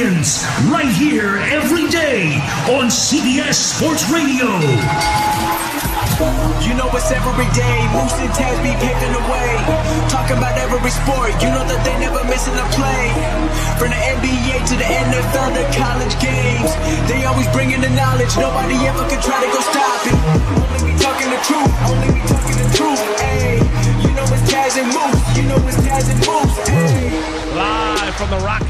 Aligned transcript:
champions, 0.00 0.44
right 0.72 0.88
here 0.96 1.36
every 1.52 1.86
day 1.88 2.32
on 2.72 2.88
CBS 2.88 3.76
Sports 3.76 4.08
Radio. 4.10 4.48
You 6.64 6.72
know 6.76 6.88
it's 6.92 7.10
every 7.12 7.48
day. 7.52 7.78
Moose 7.92 8.16
and 8.20 8.32
Taz 8.32 8.56
be 8.64 8.72
paving 8.80 9.12
the 9.12 9.24
way. 9.28 9.50
Talking 10.08 10.38
about 10.38 10.56
every 10.56 10.90
sport. 10.90 11.32
You 11.42 11.50
know 11.52 11.64
that 11.64 11.84
they 11.84 11.96
never 12.00 12.22
missing 12.24 12.54
a 12.56 12.66
play. 12.76 13.12
From 13.78 13.90
the 13.90 14.00
NBA 14.16 14.64
to 14.68 14.74
the 14.76 14.88
NFL, 14.88 15.52
the 15.56 15.64
college 15.76 16.16
games. 16.20 16.70
They 17.08 17.24
always 17.24 17.48
bringing 17.52 17.80
the 17.80 17.90
knowledge. 17.90 18.36
Nobody 18.36 18.76
ever 18.86 19.04
can 19.08 19.20
try 19.20 19.40
to 19.40 19.48
go 19.52 19.60
stop 19.60 20.56
it. 20.56 20.59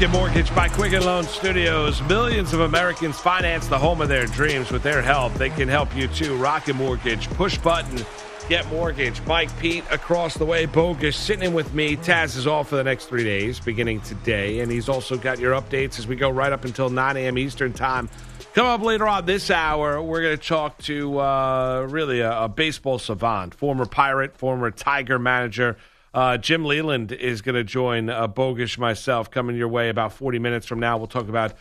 The 0.01 0.07
Mortgage 0.07 0.55
by 0.55 0.67
Quicken 0.67 1.05
Loan 1.05 1.25
Studios, 1.25 2.01
millions 2.01 2.53
of 2.53 2.61
Americans 2.61 3.19
finance 3.19 3.67
the 3.67 3.77
home 3.77 4.01
of 4.01 4.09
their 4.09 4.25
dreams 4.25 4.71
with 4.71 4.81
their 4.81 4.99
help. 4.99 5.31
They 5.35 5.51
can 5.51 5.67
help 5.67 5.95
you 5.95 6.07
too. 6.07 6.35
Rocket 6.37 6.73
Mortgage, 6.73 7.29
push 7.35 7.59
button, 7.59 8.03
get 8.49 8.67
mortgage. 8.69 9.21
Mike 9.27 9.55
Pete 9.59 9.83
across 9.91 10.33
the 10.33 10.43
way, 10.43 10.65
Bogusch, 10.65 11.13
sitting 11.13 11.43
in 11.43 11.53
with 11.53 11.75
me. 11.75 11.97
Taz 11.97 12.35
is 12.35 12.47
off 12.47 12.69
for 12.69 12.77
the 12.77 12.83
next 12.83 13.09
three 13.09 13.23
days, 13.23 13.59
beginning 13.59 14.01
today, 14.01 14.61
and 14.61 14.71
he's 14.71 14.89
also 14.89 15.17
got 15.17 15.37
your 15.37 15.53
updates 15.53 15.99
as 15.99 16.07
we 16.07 16.15
go 16.15 16.31
right 16.31 16.51
up 16.51 16.65
until 16.65 16.89
9 16.89 17.17
a.m. 17.17 17.37
Eastern 17.37 17.71
Time. 17.71 18.09
Come 18.55 18.65
up 18.65 18.81
later 18.81 19.07
on 19.07 19.27
this 19.27 19.51
hour, 19.51 20.01
we're 20.01 20.23
going 20.23 20.35
to 20.35 20.43
talk 20.43 20.79
to 20.79 21.19
uh, 21.19 21.85
really 21.87 22.21
a, 22.21 22.45
a 22.45 22.49
baseball 22.49 22.97
savant, 22.97 23.53
former 23.53 23.85
Pirate, 23.85 24.35
former 24.35 24.71
Tiger 24.71 25.19
manager. 25.19 25.77
Uh, 26.13 26.37
Jim 26.37 26.65
Leyland 26.65 27.11
is 27.11 27.41
going 27.41 27.55
to 27.55 27.63
join 27.63 28.09
uh, 28.09 28.27
Bogusch 28.27 28.77
myself 28.77 29.31
coming 29.31 29.55
your 29.55 29.69
way 29.69 29.89
about 29.89 30.13
40 30.13 30.39
minutes 30.39 30.65
from 30.65 30.79
now. 30.79 30.97
We'll 30.97 31.07
talk 31.07 31.29
about 31.29 31.53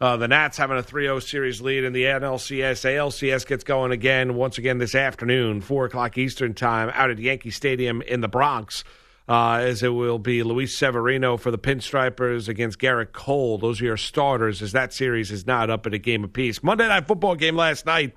uh, 0.00 0.16
the 0.16 0.28
Nats 0.28 0.56
having 0.56 0.76
a 0.76 0.82
3 0.82 1.04
0 1.04 1.18
series 1.20 1.60
lead 1.60 1.82
in 1.82 1.92
the 1.92 2.04
NLCS. 2.04 2.84
ALCS 2.84 3.46
gets 3.46 3.64
going 3.64 3.92
again, 3.92 4.34
once 4.34 4.58
again 4.58 4.78
this 4.78 4.94
afternoon, 4.94 5.60
4 5.60 5.86
o'clock 5.86 6.18
Eastern 6.18 6.54
Time, 6.54 6.90
out 6.94 7.10
at 7.10 7.18
Yankee 7.18 7.50
Stadium 7.50 8.02
in 8.02 8.20
the 8.20 8.28
Bronx. 8.28 8.84
Uh, 9.28 9.54
as 9.54 9.82
it 9.82 9.88
will 9.88 10.20
be 10.20 10.44
Luis 10.44 10.78
Severino 10.78 11.36
for 11.36 11.50
the 11.50 11.58
Pinstripers 11.58 12.48
against 12.48 12.78
Gerrit 12.78 13.10
Cole. 13.10 13.58
Those 13.58 13.80
are 13.80 13.86
your 13.86 13.96
starters, 13.96 14.62
as 14.62 14.70
that 14.70 14.92
series 14.92 15.32
is 15.32 15.48
not 15.48 15.68
up 15.68 15.84
at 15.84 15.92
a 15.92 15.98
game 15.98 16.22
apiece. 16.22 16.62
Monday 16.62 16.86
Night 16.86 17.08
Football 17.08 17.34
game 17.34 17.56
last 17.56 17.86
night 17.86 18.14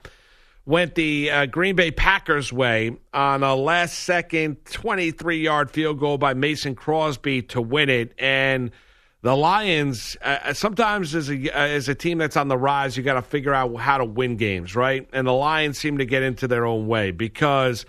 went 0.69 0.94
the 0.94 1.31
uh, 1.31 1.46
Green 1.47 1.75
Bay 1.75 1.90
Packers' 1.90 2.53
way 2.53 2.96
on 3.12 3.41
a 3.41 3.56
last 3.56 3.97
second 3.97 4.63
23 4.66 5.40
yard 5.40 5.72
field 5.72 6.00
goal 6.00 6.19
by 6.19 6.35
Mason 6.35 6.75
Crosby 6.75 7.41
to 7.41 7.59
win 7.59 7.90
it. 7.90 8.13
And 8.19 8.69
the 9.24 9.35
Lions, 9.35 10.16
uh, 10.22 10.53
sometimes 10.53 11.16
as 11.16 11.31
a, 11.31 11.50
uh, 11.50 11.59
as 11.59 11.90
a 11.90 11.96
team 11.96 12.19
that's 12.19 12.38
on 12.38 12.50
the 12.50 12.57
rise, 12.57 12.96
you 12.96 13.02
got 13.02 13.16
to 13.16 13.24
figure 13.24 13.53
out 13.53 13.75
how 13.78 13.97
to 13.97 14.06
win 14.06 14.38
games, 14.38 14.75
right? 14.75 15.09
And 15.12 15.25
the 15.25 15.34
Lions 15.34 15.80
seem 15.80 15.97
to 15.97 16.06
get 16.06 16.22
into 16.22 16.47
their 16.47 16.66
own 16.66 16.88
way 16.88 17.12
because. 17.12 17.86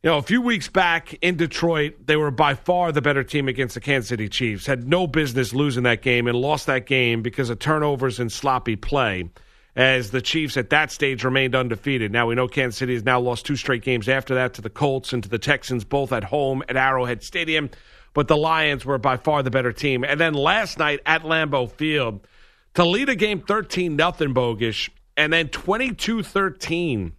You 0.00 0.10
know, 0.10 0.18
a 0.18 0.22
few 0.22 0.40
weeks 0.40 0.68
back 0.68 1.14
in 1.22 1.36
Detroit, 1.36 2.06
they 2.06 2.14
were 2.14 2.30
by 2.30 2.54
far 2.54 2.92
the 2.92 3.02
better 3.02 3.24
team 3.24 3.48
against 3.48 3.74
the 3.74 3.80
Kansas 3.80 4.08
City 4.08 4.28
Chiefs. 4.28 4.64
Had 4.64 4.86
no 4.86 5.08
business 5.08 5.52
losing 5.52 5.82
that 5.82 6.02
game 6.02 6.28
and 6.28 6.38
lost 6.38 6.66
that 6.66 6.86
game 6.86 7.20
because 7.20 7.50
of 7.50 7.58
turnovers 7.58 8.20
and 8.20 8.30
sloppy 8.30 8.76
play 8.76 9.28
as 9.78 10.10
the 10.10 10.20
Chiefs 10.20 10.56
at 10.56 10.70
that 10.70 10.90
stage 10.90 11.22
remained 11.22 11.54
undefeated. 11.54 12.10
Now 12.10 12.26
we 12.26 12.34
know 12.34 12.48
Kansas 12.48 12.76
City 12.76 12.94
has 12.94 13.04
now 13.04 13.20
lost 13.20 13.46
two 13.46 13.54
straight 13.54 13.82
games 13.82 14.08
after 14.08 14.34
that 14.34 14.54
to 14.54 14.60
the 14.60 14.68
Colts 14.68 15.12
and 15.12 15.22
to 15.22 15.28
the 15.28 15.38
Texans, 15.38 15.84
both 15.84 16.12
at 16.12 16.24
home 16.24 16.64
at 16.68 16.76
Arrowhead 16.76 17.22
Stadium. 17.22 17.70
But 18.12 18.26
the 18.26 18.36
Lions 18.36 18.84
were 18.84 18.98
by 18.98 19.18
far 19.18 19.44
the 19.44 19.52
better 19.52 19.72
team. 19.72 20.02
And 20.02 20.18
then 20.18 20.34
last 20.34 20.78
night 20.78 20.98
at 21.06 21.22
Lambeau 21.22 21.70
Field, 21.70 22.26
to 22.74 22.84
lead 22.84 23.08
a 23.08 23.14
game 23.14 23.40
13 23.40 23.94
nothing 23.94 24.34
Bogusch, 24.34 24.90
and 25.16 25.32
then 25.32 25.48
22 25.48 26.24
13. 26.24 27.12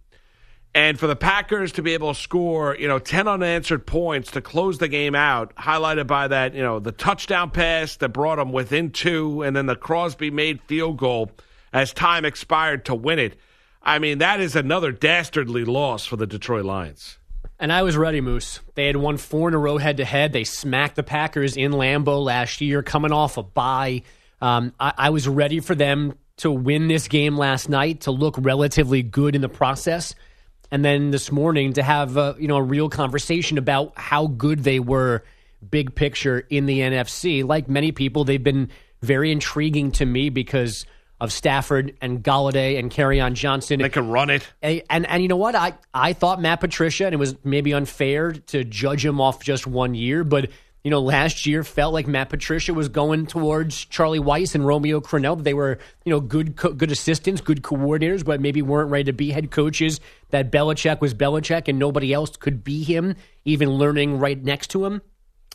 And 0.74 1.00
for 1.00 1.06
the 1.06 1.16
Packers 1.16 1.72
to 1.72 1.82
be 1.82 1.94
able 1.94 2.12
to 2.12 2.20
score, 2.20 2.76
you 2.76 2.88
know, 2.88 2.98
10 2.98 3.26
unanswered 3.26 3.86
points 3.86 4.32
to 4.32 4.42
close 4.42 4.76
the 4.76 4.86
game 4.86 5.14
out, 5.14 5.56
highlighted 5.56 6.06
by 6.06 6.28
that, 6.28 6.54
you 6.54 6.62
know, 6.62 6.78
the 6.78 6.92
touchdown 6.92 7.50
pass 7.50 7.96
that 7.96 8.10
brought 8.10 8.36
them 8.36 8.52
within 8.52 8.90
two, 8.90 9.42
and 9.42 9.56
then 9.56 9.64
the 9.64 9.74
Crosby 9.76 10.30
made 10.30 10.60
field 10.60 10.98
goal 10.98 11.30
as 11.72 11.92
time 11.92 12.24
expired 12.24 12.84
to 12.86 12.94
win 12.94 13.18
it. 13.18 13.36
I 13.82 13.98
mean, 13.98 14.18
that 14.18 14.40
is 14.40 14.56
another 14.56 14.92
dastardly 14.92 15.64
loss 15.64 16.04
for 16.04 16.16
the 16.16 16.26
Detroit 16.26 16.64
Lions. 16.64 17.18
And 17.58 17.72
I 17.72 17.82
was 17.82 17.96
ready, 17.96 18.20
Moose. 18.20 18.60
They 18.74 18.86
had 18.86 18.96
won 18.96 19.16
four 19.18 19.48
in 19.48 19.54
a 19.54 19.58
row 19.58 19.78
head 19.78 19.98
to 19.98 20.04
head. 20.04 20.32
They 20.32 20.44
smacked 20.44 20.96
the 20.96 21.02
Packers 21.02 21.56
in 21.56 21.72
Lambeau 21.72 22.22
last 22.24 22.60
year, 22.60 22.82
coming 22.82 23.12
off 23.12 23.36
a 23.36 23.42
bye. 23.42 24.02
Um, 24.40 24.72
I, 24.80 24.94
I 24.96 25.10
was 25.10 25.28
ready 25.28 25.60
for 25.60 25.74
them 25.74 26.14
to 26.38 26.50
win 26.50 26.88
this 26.88 27.06
game 27.06 27.36
last 27.36 27.68
night, 27.68 28.02
to 28.02 28.10
look 28.10 28.34
relatively 28.38 29.02
good 29.02 29.34
in 29.34 29.42
the 29.42 29.48
process, 29.48 30.14
and 30.70 30.82
then 30.82 31.10
this 31.10 31.30
morning 31.30 31.74
to 31.74 31.82
have 31.82 32.16
a, 32.16 32.34
you 32.38 32.48
know 32.48 32.56
a 32.56 32.62
real 32.62 32.88
conversation 32.88 33.58
about 33.58 33.92
how 33.98 34.26
good 34.26 34.64
they 34.64 34.80
were, 34.80 35.22
big 35.70 35.94
picture 35.94 36.46
in 36.48 36.64
the 36.64 36.80
NFC. 36.80 37.44
Like 37.44 37.68
many 37.68 37.92
people, 37.92 38.24
they've 38.24 38.42
been 38.42 38.70
very 39.02 39.30
intriguing 39.30 39.92
to 39.92 40.06
me 40.06 40.30
because 40.30 40.86
of 41.20 41.32
Stafford 41.32 41.96
and 42.00 42.22
Golladay 42.22 42.78
and 42.78 42.90
Kerryon 42.90 43.34
Johnson. 43.34 43.80
They 43.80 43.88
can 43.88 44.08
run 44.08 44.30
it. 44.30 44.46
And, 44.62 44.82
and, 44.88 45.06
and 45.06 45.22
you 45.22 45.28
know 45.28 45.36
what? 45.36 45.54
I 45.54 45.74
I 45.92 46.12
thought 46.14 46.40
Matt 46.40 46.60
Patricia, 46.60 47.04
and 47.04 47.14
it 47.14 47.18
was 47.18 47.36
maybe 47.44 47.74
unfair 47.74 48.32
to 48.32 48.64
judge 48.64 49.04
him 49.04 49.20
off 49.20 49.42
just 49.42 49.66
one 49.66 49.94
year, 49.94 50.24
but 50.24 50.50
you 50.82 50.90
know, 50.90 51.00
last 51.00 51.44
year 51.44 51.62
felt 51.62 51.92
like 51.92 52.06
Matt 52.06 52.30
Patricia 52.30 52.72
was 52.72 52.88
going 52.88 53.26
towards 53.26 53.84
Charlie 53.84 54.18
Weis 54.18 54.54
and 54.54 54.66
Romeo 54.66 55.00
Crennel. 55.00 55.42
They 55.42 55.52
were, 55.52 55.78
you 56.04 56.10
know, 56.10 56.20
good 56.20 56.56
good 56.56 56.90
assistants, 56.90 57.42
good 57.42 57.62
coordinators, 57.62 58.24
but 58.24 58.40
maybe 58.40 58.62
weren't 58.62 58.90
ready 58.90 59.04
to 59.04 59.12
be 59.12 59.30
head 59.30 59.50
coaches. 59.50 60.00
That 60.30 60.50
Belichick 60.50 61.00
was 61.00 61.12
Belichick, 61.12 61.68
and 61.68 61.78
nobody 61.78 62.14
else 62.14 62.34
could 62.36 62.64
be 62.64 62.82
him, 62.82 63.16
even 63.44 63.68
learning 63.70 64.18
right 64.18 64.42
next 64.42 64.68
to 64.68 64.86
him. 64.86 65.02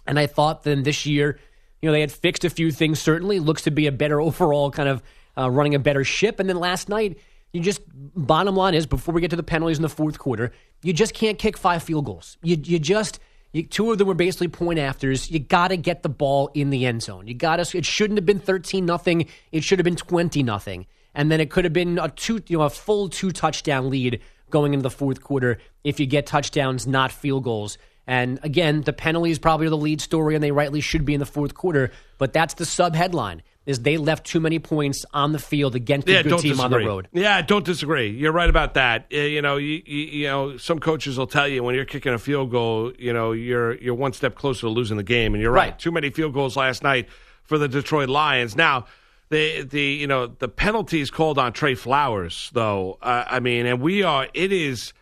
And 0.06 0.20
I 0.20 0.28
thought 0.28 0.64
then 0.64 0.84
this 0.84 1.08
year, 1.08 1.40
you 1.82 1.90
know, 1.90 1.94
they 1.94 2.02
had 2.02 2.12
fixed 2.12 2.46
a 2.46 2.50
few 2.52 2.72
things. 2.72 3.00
Certainly, 3.00 3.40
looks 3.40 3.64
to 3.64 3.72
be 3.72 3.88
a 3.88 3.92
better 3.92 4.22
overall 4.28 4.70
kind 4.70 4.90
of 4.90 5.02
uh, 5.38 5.50
running 5.50 5.76
a 5.76 5.80
better 5.80 6.04
ship. 6.04 6.40
And 6.40 6.50
then 6.50 6.58
last 6.58 6.90
night, 6.90 7.18
you 7.56 7.62
just 7.62 7.82
bottom 7.88 8.56
line 8.56 8.74
is 8.74 8.86
before 8.86 9.14
we 9.14 9.22
get 9.22 9.30
to 9.30 9.36
the 9.36 9.44
penalties 9.44 9.78
in 9.78 9.82
the 9.82 9.90
fourth 9.90 10.20
quarter, 10.20 10.52
you 10.84 10.94
just 10.94 11.14
can't 11.14 11.40
kick 11.40 11.58
five 11.58 11.84
field 11.84 12.06
goals. 12.06 12.38
You 12.44 12.58
you 12.62 12.80
just 12.80 13.20
you, 13.54 13.64
two 13.64 13.92
of 13.92 13.98
them 13.98 14.08
were 14.08 14.14
basically 14.14 14.50
point 14.50 14.78
afters. 14.78 15.32
You 15.32 15.40
got 15.40 15.70
to 15.70 15.78
get 15.78 16.04
the 16.04 16.10
ball 16.10 16.52
in 16.54 16.70
the 16.70 16.86
end 16.86 17.02
zone. 17.02 17.28
You 17.28 17.34
got 17.34 17.64
to. 17.64 17.78
It 17.78 17.86
shouldn't 17.86 18.18
have 18.18 18.26
been 18.26 18.40
thirteen 18.40 18.86
nothing. 18.86 19.28
It 19.54 19.64
should 19.64 19.80
have 19.80 19.86
been 19.86 19.96
twenty 19.96 20.44
nothing, 20.44 20.86
and 21.14 21.32
then 21.32 21.40
it 21.40 21.50
could 21.50 21.64
have 21.64 21.74
been 21.74 21.98
a 21.98 22.10
two 22.10 22.42
you 22.48 22.58
know 22.58 22.66
a 22.66 22.70
full 22.70 23.08
two 23.08 23.32
touchdown 23.32 23.90
lead 23.90 24.20
going 24.50 24.74
into 24.74 24.84
the 24.84 24.90
fourth 24.90 25.24
quarter 25.24 25.58
if 25.84 26.00
you 26.00 26.06
get 26.06 26.26
touchdowns, 26.26 26.86
not 26.86 27.12
field 27.12 27.46
goals. 27.46 27.78
And 28.08 28.40
again, 28.44 28.82
the 28.82 28.94
penalties 28.94 29.40
probably 29.40 29.68
are 29.68 29.72
the 29.72 29.78
lead 29.78 30.02
story, 30.02 30.36
and 30.36 30.44
they 30.44 30.52
rightly 30.52 30.82
should 30.82 31.06
be 31.06 31.14
in 31.14 31.20
the 31.20 31.26
fourth 31.26 31.54
quarter. 31.56 31.92
But 32.18 32.34
that's 32.34 32.54
the 32.56 32.66
sub 32.66 32.96
headline 32.96 33.42
is 33.66 33.80
they 33.80 33.98
left 33.98 34.26
too 34.26 34.40
many 34.40 34.60
points 34.60 35.06
on 35.14 35.32
the 35.32 35.40
field 35.40 35.76
against 35.76 36.08
a 36.08 36.12
yeah, 36.12 36.22
good 36.22 36.40
team 36.40 36.52
disagree. 36.52 36.64
on 36.64 36.72
the 36.72 36.88
road. 36.88 37.08
Yeah, 37.14 37.42
don't 37.42 37.66
disagree. 37.66 38.10
You're 38.10 38.32
right 38.32 38.50
about 38.50 38.76
that. 38.76 39.08
Uh, 39.12 39.18
you 39.18 39.42
know, 39.42 39.58
you, 39.58 39.82
you, 39.86 40.00
you 40.06 40.28
know, 40.28 40.58
some 40.58 40.80
coaches 40.80 41.18
will 41.18 41.28
tell 41.28 41.48
you 41.48 41.64
when 41.64 41.76
you're 41.76 41.86
kicking 41.86 42.14
a 42.14 42.20
field 42.20 42.52
goal, 42.52 42.92
you 42.98 43.12
know, 43.12 43.32
you're 43.32 43.76
you're 43.76 43.96
one 43.96 44.14
step 44.14 44.36
closer 44.36 44.62
to 44.62 44.70
losing 44.70 44.98
the 44.98 45.04
game, 45.04 45.34
and 45.34 45.42
you're 45.42 45.52
right. 45.52 45.72
Right. 45.72 45.80
Too 45.80 45.92
many 45.92 46.10
field 46.12 46.34
goals 46.34 46.56
last 46.56 46.84
night 46.84 47.10
for 47.44 47.58
the 47.58 47.68
Detroit 47.68 48.10
Lions. 48.10 48.56
Now, 48.56 48.86
the 49.30 49.64
the 49.64 49.82
you 49.82 50.08
know 50.08 50.28
the 50.28 50.48
penalties 50.48 51.10
called 51.10 51.40
on 51.40 51.54
Trey 51.54 51.76
Flowers, 51.76 52.52
though. 52.54 52.98
Uh, 53.02 53.26
I 53.28 53.40
mean, 53.40 53.66
and 53.66 53.82
we 53.82 54.04
are. 54.04 54.28
It 54.34 54.52
is. 54.52 54.94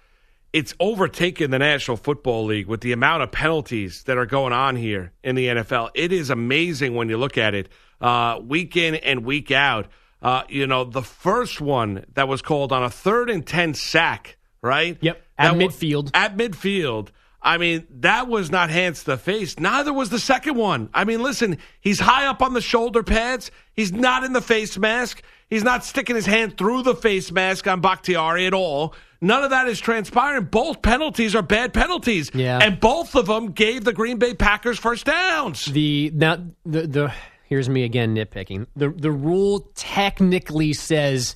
It's 0.54 0.76
overtaken 0.80 1.50
the 1.50 1.58
National 1.58 1.98
Football 1.98 2.46
League 2.46 2.68
with 2.68 2.82
the 2.82 2.92
amount 2.92 3.24
of 3.24 3.32
penalties 3.32 4.04
that 4.04 4.20
are 4.20 4.28
going 4.28 4.54
on 4.54 4.76
here 4.76 5.12
in 5.24 5.34
the 5.34 5.48
NFL. 5.48 5.90
It 5.96 6.12
is 6.12 6.30
amazing 6.30 6.94
when 6.94 7.10
you 7.10 7.18
look 7.18 7.40
at 7.40 7.56
it 7.56 7.70
uh, 8.02 8.40
week 8.42 8.76
in 8.78 8.96
and 8.96 9.26
week 9.26 9.52
out. 9.52 9.88
Uh, 10.22 10.44
you 10.48 10.66
know, 10.68 10.86
the 10.86 11.02
first 11.02 11.60
one 11.60 12.06
that 12.14 12.28
was 12.28 12.42
called 12.42 12.72
on 12.72 12.82
a 12.84 12.90
third 12.90 13.30
and 13.30 13.46
10 13.46 13.74
sack, 13.74 14.38
right? 14.62 14.98
Yep, 15.02 15.22
at 15.38 15.58
That 15.58 15.60
midfield. 15.60 16.12
At 16.14 16.38
midfield. 16.38 17.10
I 17.42 17.58
mean, 17.58 17.86
that 18.00 18.30
was 18.30 18.50
not 18.50 18.70
hands 18.70 19.02
to 19.02 19.12
the 19.12 19.18
face. 19.18 19.60
Neither 19.60 19.92
was 19.92 20.10
the 20.10 20.20
second 20.20 20.56
one. 20.56 20.90
I 20.94 21.04
mean, 21.04 21.22
listen, 21.22 21.58
he's 21.82 22.00
high 22.00 22.26
up 22.26 22.42
on 22.42 22.54
the 22.54 22.62
shoulder 22.62 23.04
pads. 23.04 23.52
He's 23.74 23.92
not 23.92 24.24
in 24.24 24.32
the 24.32 24.42
face 24.42 24.78
mask. 24.78 25.22
He's 25.50 25.64
not 25.64 25.84
sticking 25.84 26.16
his 26.16 26.26
hand 26.26 26.58
through 26.58 26.84
the 26.84 26.96
face 26.96 27.32
mask 27.34 27.68
on 27.68 27.82
Bakhtiari 27.82 28.48
at 28.48 28.54
all. 28.54 28.96
None 29.20 29.44
of 29.44 29.50
that 29.50 29.68
is 29.68 29.80
transpiring. 29.80 30.46
Both 30.46 30.82
penalties 30.82 31.36
are 31.36 31.42
bad 31.42 31.74
penalties. 31.74 32.32
Yeah. 32.34 32.60
And 32.60 32.80
both 32.80 33.14
of 33.16 33.28
them 33.28 33.52
gave 33.52 33.84
the 33.84 33.94
Green 33.94 34.18
Bay 34.18 34.34
Packers 34.34 34.80
first 34.80 35.06
downs. 35.06 35.66
The 35.66 36.12
now 36.14 36.38
the 36.66 36.88
the 36.88 37.14
here's 37.54 37.70
me 37.70 37.84
again 37.84 38.16
nitpicking. 38.16 38.66
The 38.76 38.90
the 38.90 39.12
rule 39.12 39.72
technically 39.76 40.74
says 40.74 41.36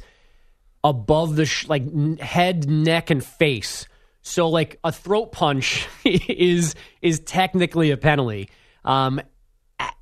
above 0.84 1.36
the 1.36 1.46
sh- 1.46 1.68
like 1.68 1.84
n- 1.84 2.18
head, 2.18 2.68
neck, 2.68 3.12
and 3.12 3.24
face. 3.24 3.88
So 4.24 4.50
like 4.50 4.80
a 4.84 4.92
throat 4.92 5.31
punch 5.31 5.88
is 6.04 6.74
is 7.04 7.19
technically 7.19 7.92
a 7.92 7.98
penalty. 7.98 8.50
Um, 8.84 9.22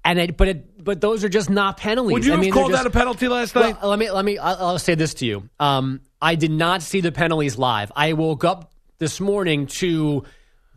and 0.05 0.19
it, 0.19 0.37
but 0.37 0.47
it 0.47 0.83
but 0.85 1.01
those 1.01 1.25
are 1.25 1.29
just 1.29 1.49
not 1.49 1.75
penalties. 1.75 2.13
Would 2.13 2.25
you 2.25 2.33
I 2.33 2.37
have 2.37 2.53
called 2.53 2.71
they're 2.71 2.77
that 2.77 2.87
a 2.87 2.91
penalty 2.91 3.27
last 3.27 3.53
night? 3.53 3.75
well, 3.81 3.89
let 3.89 3.99
me 3.99 4.09
let 4.09 4.23
me. 4.23 4.37
I'll, 4.37 4.67
I'll 4.67 4.79
say 4.79 4.95
this 4.95 5.15
to 5.15 5.25
you. 5.25 5.49
Um, 5.59 5.99
I 6.21 6.35
did 6.35 6.51
not 6.51 6.81
see 6.81 7.01
the 7.01 7.11
penalties 7.11 7.57
live. 7.57 7.91
I 7.93 8.13
woke 8.13 8.45
up 8.45 8.71
this 8.99 9.19
morning 9.19 9.67
to 9.67 10.23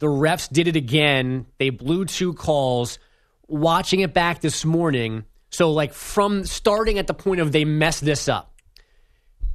the 0.00 0.08
refs 0.08 0.50
did 0.50 0.67
it 0.67 0.75
again. 0.75 1.46
They 1.58 1.70
blew 1.70 2.06
two 2.06 2.34
calls. 2.34 2.99
Watching 3.48 4.00
it 4.00 4.14
back 4.14 4.40
this 4.40 4.64
morning, 4.64 5.24
so 5.50 5.72
like 5.72 5.92
from 5.92 6.44
starting 6.44 6.98
at 6.98 7.06
the 7.06 7.14
point 7.14 7.40
of 7.40 7.50
they 7.50 7.64
messed 7.64 8.04
this 8.04 8.28
up 8.28 8.54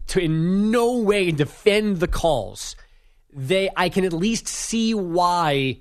to 0.08 0.20
in 0.20 0.72
no 0.72 0.98
way 0.98 1.32
defend 1.32 2.00
the 2.00 2.08
calls. 2.08 2.76
They, 3.32 3.70
I 3.76 3.90
can 3.90 4.06
at 4.06 4.14
least 4.14 4.48
see 4.48 4.94
why 4.94 5.80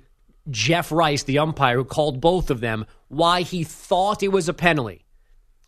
Jeff 0.49 0.91
Rice, 0.91 1.23
the 1.23 1.39
umpire 1.39 1.77
who 1.77 1.85
called 1.85 2.19
both 2.19 2.49
of 2.49 2.59
them, 2.59 2.85
why 3.09 3.41
he 3.41 3.63
thought 3.63 4.23
it 4.23 4.29
was 4.29 4.49
a 4.49 4.53
penalty. 4.53 5.05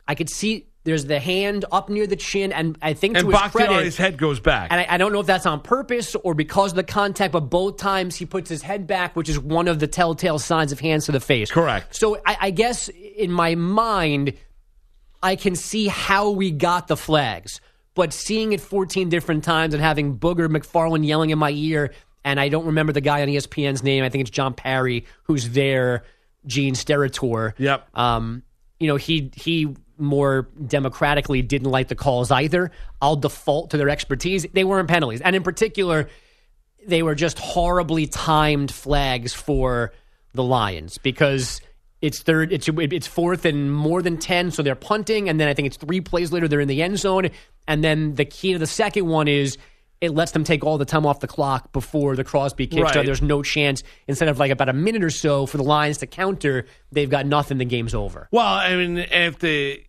I 0.07 0.15
could 0.15 0.29
see 0.29 0.67
there's 0.85 1.05
the 1.05 1.19
hand 1.19 1.65
up 1.71 1.89
near 1.89 2.07
the 2.07 2.15
chin, 2.15 2.53
and 2.53 2.77
I 2.81 2.93
think 2.93 3.17
and 3.17 3.25
to 3.25 3.31
his 3.31 3.51
credit, 3.51 3.69
Bakhtiari's 3.69 3.97
head 3.97 4.17
goes 4.17 4.39
back. 4.39 4.71
and 4.71 4.79
I, 4.79 4.85
I 4.91 4.97
don't 4.97 5.11
know 5.11 5.19
if 5.19 5.25
that's 5.25 5.47
on 5.47 5.59
purpose 5.61 6.15
or 6.15 6.35
because 6.35 6.71
of 6.71 6.75
the 6.75 6.83
contact, 6.83 7.33
but 7.33 7.41
both 7.41 7.77
times 7.77 8.15
he 8.15 8.25
puts 8.25 8.49
his 8.49 8.61
head 8.61 8.85
back, 8.85 9.15
which 9.15 9.27
is 9.27 9.39
one 9.39 9.67
of 9.67 9.79
the 9.79 9.87
telltale 9.87 10.37
signs 10.37 10.71
of 10.71 10.79
hands 10.79 11.07
to 11.07 11.11
the 11.11 11.19
face. 11.19 11.49
Correct. 11.51 11.95
So 11.95 12.21
I, 12.23 12.37
I 12.39 12.51
guess 12.51 12.87
in 12.89 13.31
my 13.31 13.55
mind, 13.55 14.33
I 15.23 15.35
can 15.35 15.55
see 15.55 15.87
how 15.87 16.29
we 16.29 16.51
got 16.51 16.87
the 16.87 16.97
flags, 16.97 17.61
but 17.95 18.13
seeing 18.13 18.53
it 18.53 18.61
14 18.61 19.09
different 19.09 19.43
times 19.43 19.73
and 19.73 19.81
having 19.81 20.19
Booger 20.19 20.47
McFarland 20.47 21.05
yelling 21.05 21.31
in 21.31 21.39
my 21.39 21.49
ear, 21.49 21.93
and 22.23 22.39
I 22.39 22.49
don't 22.49 22.67
remember 22.67 22.93
the 22.93 23.01
guy 23.01 23.23
on 23.23 23.27
ESPN's 23.27 23.81
name. 23.81 24.03
I 24.03 24.09
think 24.09 24.21
it's 24.21 24.29
John 24.29 24.53
Parry 24.53 25.05
who's 25.23 25.49
there, 25.49 26.03
Gene 26.45 26.75
Steratore. 26.75 27.53
Yep. 27.57 27.87
Um, 27.97 28.43
you 28.79 28.87
know, 28.87 28.97
he 28.97 29.31
he 29.35 29.75
more 29.97 30.49
democratically 30.65 31.41
didn't 31.41 31.71
like 31.71 31.87
the 31.87 31.95
calls 31.95 32.31
either. 32.31 32.71
I'll 33.01 33.15
default 33.15 33.71
to 33.71 33.77
their 33.77 33.89
expertise. 33.89 34.45
They 34.53 34.63
weren't 34.63 34.87
penalties, 34.87 35.21
and 35.21 35.35
in 35.35 35.43
particular, 35.43 36.09
they 36.87 37.03
were 37.03 37.15
just 37.15 37.39
horribly 37.39 38.07
timed 38.07 38.71
flags 38.71 39.33
for 39.33 39.93
the 40.33 40.43
Lions 40.43 40.97
because 40.97 41.61
it's 42.01 42.21
third, 42.21 42.51
it's 42.51 42.69
it's 42.69 43.07
fourth 43.07 43.45
and 43.45 43.73
more 43.73 44.01
than 44.01 44.17
ten, 44.17 44.51
so 44.51 44.61
they're 44.61 44.75
punting, 44.75 45.29
and 45.29 45.39
then 45.39 45.47
I 45.47 45.53
think 45.53 45.67
it's 45.67 45.77
three 45.77 46.01
plays 46.01 46.31
later 46.31 46.47
they're 46.47 46.59
in 46.59 46.67
the 46.67 46.81
end 46.83 46.99
zone, 46.99 47.29
and 47.67 47.83
then 47.83 48.15
the 48.15 48.25
key 48.25 48.53
to 48.53 48.59
the 48.59 48.67
second 48.67 49.07
one 49.07 49.27
is. 49.27 49.57
It 50.01 50.11
lets 50.11 50.31
them 50.33 50.43
take 50.43 50.63
all 50.63 50.77
the 50.77 50.85
time 50.85 51.05
off 51.05 51.19
the 51.21 51.27
clock 51.27 51.71
before 51.71 52.15
the 52.15 52.23
Crosby 52.23 52.67
kick. 52.67 52.79
So 52.79 52.83
Right. 52.99 53.05
there's 53.05 53.21
no 53.21 53.41
chance. 53.41 53.81
Instead 54.07 54.27
of 54.27 54.37
like 54.39 54.51
about 54.51 54.69
a 54.69 54.73
minute 54.73 55.03
or 55.03 55.09
so 55.09 55.45
for 55.45 55.57
the 55.57 55.63
Lions 55.63 55.99
to 55.99 56.07
counter, 56.07 56.65
they've 56.91 57.09
got 57.09 57.25
nothing. 57.25 57.57
The 57.57 57.65
game's 57.65 57.95
over. 57.95 58.27
Well, 58.31 58.45
I 58.45 58.75
mean, 58.75 58.97
if 58.97 59.39
the 59.39 59.81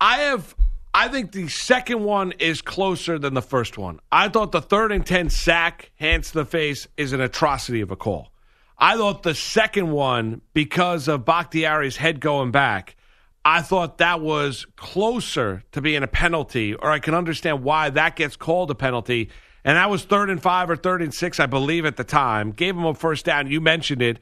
I 0.00 0.18
have, 0.18 0.54
I 0.94 1.08
think 1.08 1.32
the 1.32 1.48
second 1.48 2.04
one 2.04 2.32
is 2.38 2.60
closer 2.62 3.18
than 3.18 3.34
the 3.34 3.42
first 3.42 3.78
one. 3.78 4.00
I 4.12 4.28
thought 4.28 4.52
the 4.52 4.62
third 4.62 4.92
and 4.92 5.04
ten 5.04 5.30
sack, 5.30 5.90
hands 5.96 6.28
to 6.32 6.34
the 6.38 6.44
face, 6.44 6.86
is 6.96 7.12
an 7.12 7.20
atrocity 7.20 7.80
of 7.80 7.90
a 7.90 7.96
call. 7.96 8.30
I 8.78 8.96
thought 8.96 9.24
the 9.24 9.34
second 9.34 9.90
one, 9.90 10.40
because 10.54 11.08
of 11.08 11.24
Bakhtiari's 11.24 11.96
head 11.96 12.20
going 12.20 12.52
back, 12.52 12.94
I 13.44 13.62
thought 13.62 13.98
that 13.98 14.20
was 14.20 14.66
closer 14.76 15.62
to 15.72 15.80
being 15.80 16.02
a 16.02 16.06
penalty, 16.06 16.74
or 16.74 16.90
I 16.90 16.98
can 16.98 17.14
understand 17.14 17.62
why 17.62 17.90
that 17.90 18.16
gets 18.16 18.36
called 18.36 18.70
a 18.70 18.74
penalty. 18.74 19.30
And 19.64 19.76
that 19.76 19.90
was 19.90 20.04
third 20.04 20.30
and 20.30 20.42
five 20.42 20.70
or 20.70 20.76
third 20.76 21.02
and 21.02 21.12
six, 21.12 21.40
I 21.40 21.46
believe, 21.46 21.84
at 21.86 21.96
the 21.96 22.04
time. 22.04 22.52
Gave 22.52 22.76
him 22.76 22.84
a 22.84 22.94
first 22.94 23.24
down. 23.24 23.50
You 23.50 23.60
mentioned 23.60 24.02
it 24.02 24.18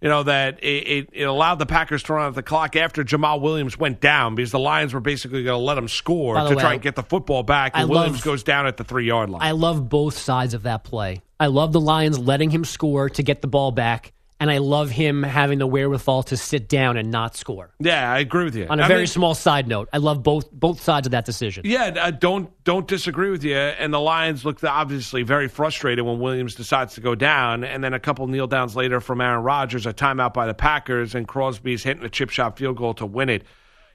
you 0.00 0.08
know, 0.08 0.22
that 0.22 0.62
it, 0.62 0.88
it, 0.88 1.08
it 1.12 1.24
allowed 1.24 1.56
the 1.56 1.66
Packers 1.66 2.02
to 2.04 2.14
run 2.14 2.26
out 2.26 2.34
the 2.34 2.42
clock 2.42 2.74
after 2.74 3.04
Jamaal 3.04 3.40
Williams 3.40 3.78
went 3.78 4.00
down 4.00 4.34
because 4.34 4.50
the 4.50 4.58
Lions 4.58 4.94
were 4.94 5.00
basically 5.00 5.44
going 5.44 5.58
to 5.58 5.64
let 5.64 5.76
him 5.76 5.88
score 5.88 6.36
to 6.36 6.54
way, 6.54 6.60
try 6.60 6.72
and 6.74 6.82
get 6.82 6.96
the 6.96 7.02
football 7.02 7.42
back. 7.42 7.72
I 7.74 7.82
And 7.82 7.90
Williams 7.90 8.18
love- 8.18 8.24
goes 8.24 8.42
down 8.42 8.66
at 8.66 8.76
the 8.76 8.84
three 8.84 9.06
yard 9.06 9.28
line. 9.28 9.42
I 9.42 9.50
love 9.50 9.88
both 9.88 10.16
sides 10.16 10.54
of 10.54 10.62
that 10.62 10.84
play. 10.84 11.20
I 11.38 11.46
love 11.46 11.72
the 11.72 11.80
Lions 11.80 12.18
letting 12.18 12.50
him 12.50 12.64
score 12.64 13.10
to 13.10 13.22
get 13.22 13.42
the 13.42 13.48
ball 13.48 13.72
back, 13.72 14.12
and 14.40 14.50
I 14.50 14.58
love 14.58 14.90
him 14.90 15.22
having 15.22 15.58
the 15.58 15.66
wherewithal 15.66 16.24
to 16.24 16.36
sit 16.36 16.68
down 16.68 16.96
and 16.96 17.10
not 17.10 17.36
score. 17.36 17.70
yeah, 17.78 18.10
I 18.10 18.18
agree 18.18 18.44
with 18.44 18.56
you. 18.56 18.66
On 18.68 18.80
a 18.80 18.84
I 18.84 18.88
very 18.88 19.00
mean, 19.00 19.06
small 19.06 19.34
side 19.34 19.68
note, 19.68 19.88
I 19.92 19.98
love 19.98 20.22
both 20.22 20.50
both 20.50 20.80
sides 20.82 21.06
of 21.06 21.10
that 21.12 21.26
decision. 21.26 21.62
Yeah, 21.66 21.94
I 22.00 22.10
don't 22.10 22.50
don't 22.64 22.88
disagree 22.88 23.30
with 23.30 23.44
you. 23.44 23.54
And 23.56 23.92
the 23.94 24.00
Lions 24.00 24.44
looked 24.44 24.64
obviously 24.64 25.22
very 25.22 25.46
frustrated 25.46 26.04
when 26.04 26.18
Williams 26.18 26.54
decides 26.54 26.94
to 26.94 27.00
go 27.00 27.14
down, 27.14 27.62
and 27.62 27.84
then 27.84 27.94
a 27.94 28.00
couple 28.00 28.26
kneel 28.26 28.46
downs 28.46 28.74
later 28.74 29.00
from 29.00 29.20
Aaron 29.20 29.44
Rodgers, 29.44 29.86
a 29.86 29.92
timeout 29.92 30.34
by 30.34 30.46
the 30.46 30.54
Packers, 30.54 31.14
and 31.14 31.28
Crosby's 31.28 31.82
hitting 31.84 32.02
a 32.04 32.08
chip 32.08 32.30
shot 32.30 32.56
field 32.58 32.76
goal 32.78 32.94
to 32.94 33.06
win 33.06 33.28
it. 33.28 33.44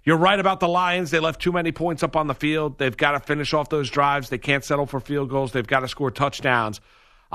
You're 0.03 0.17
right 0.17 0.39
about 0.39 0.59
the 0.59 0.67
Lions. 0.67 1.09
They 1.09 1.19
left 1.19 1.41
too 1.41 1.51
many 1.51 1.71
points 1.71 2.03
up 2.03 2.15
on 2.15 2.27
the 2.27 2.35
field. 2.35 2.77
They've 2.77 2.95
got 2.95 3.13
to 3.13 3.19
finish 3.19 3.55
off 3.55 3.69
those 3.69 3.89
drives. 3.89 4.29
They 4.29 4.37
can't 4.37 4.63
settle 4.63 4.85
for 4.85 4.99
field 4.99 5.31
goals. 5.31 5.51
They've 5.51 5.65
got 5.65 5.79
to 5.79 5.87
score 5.87 6.11
touchdowns. 6.11 6.79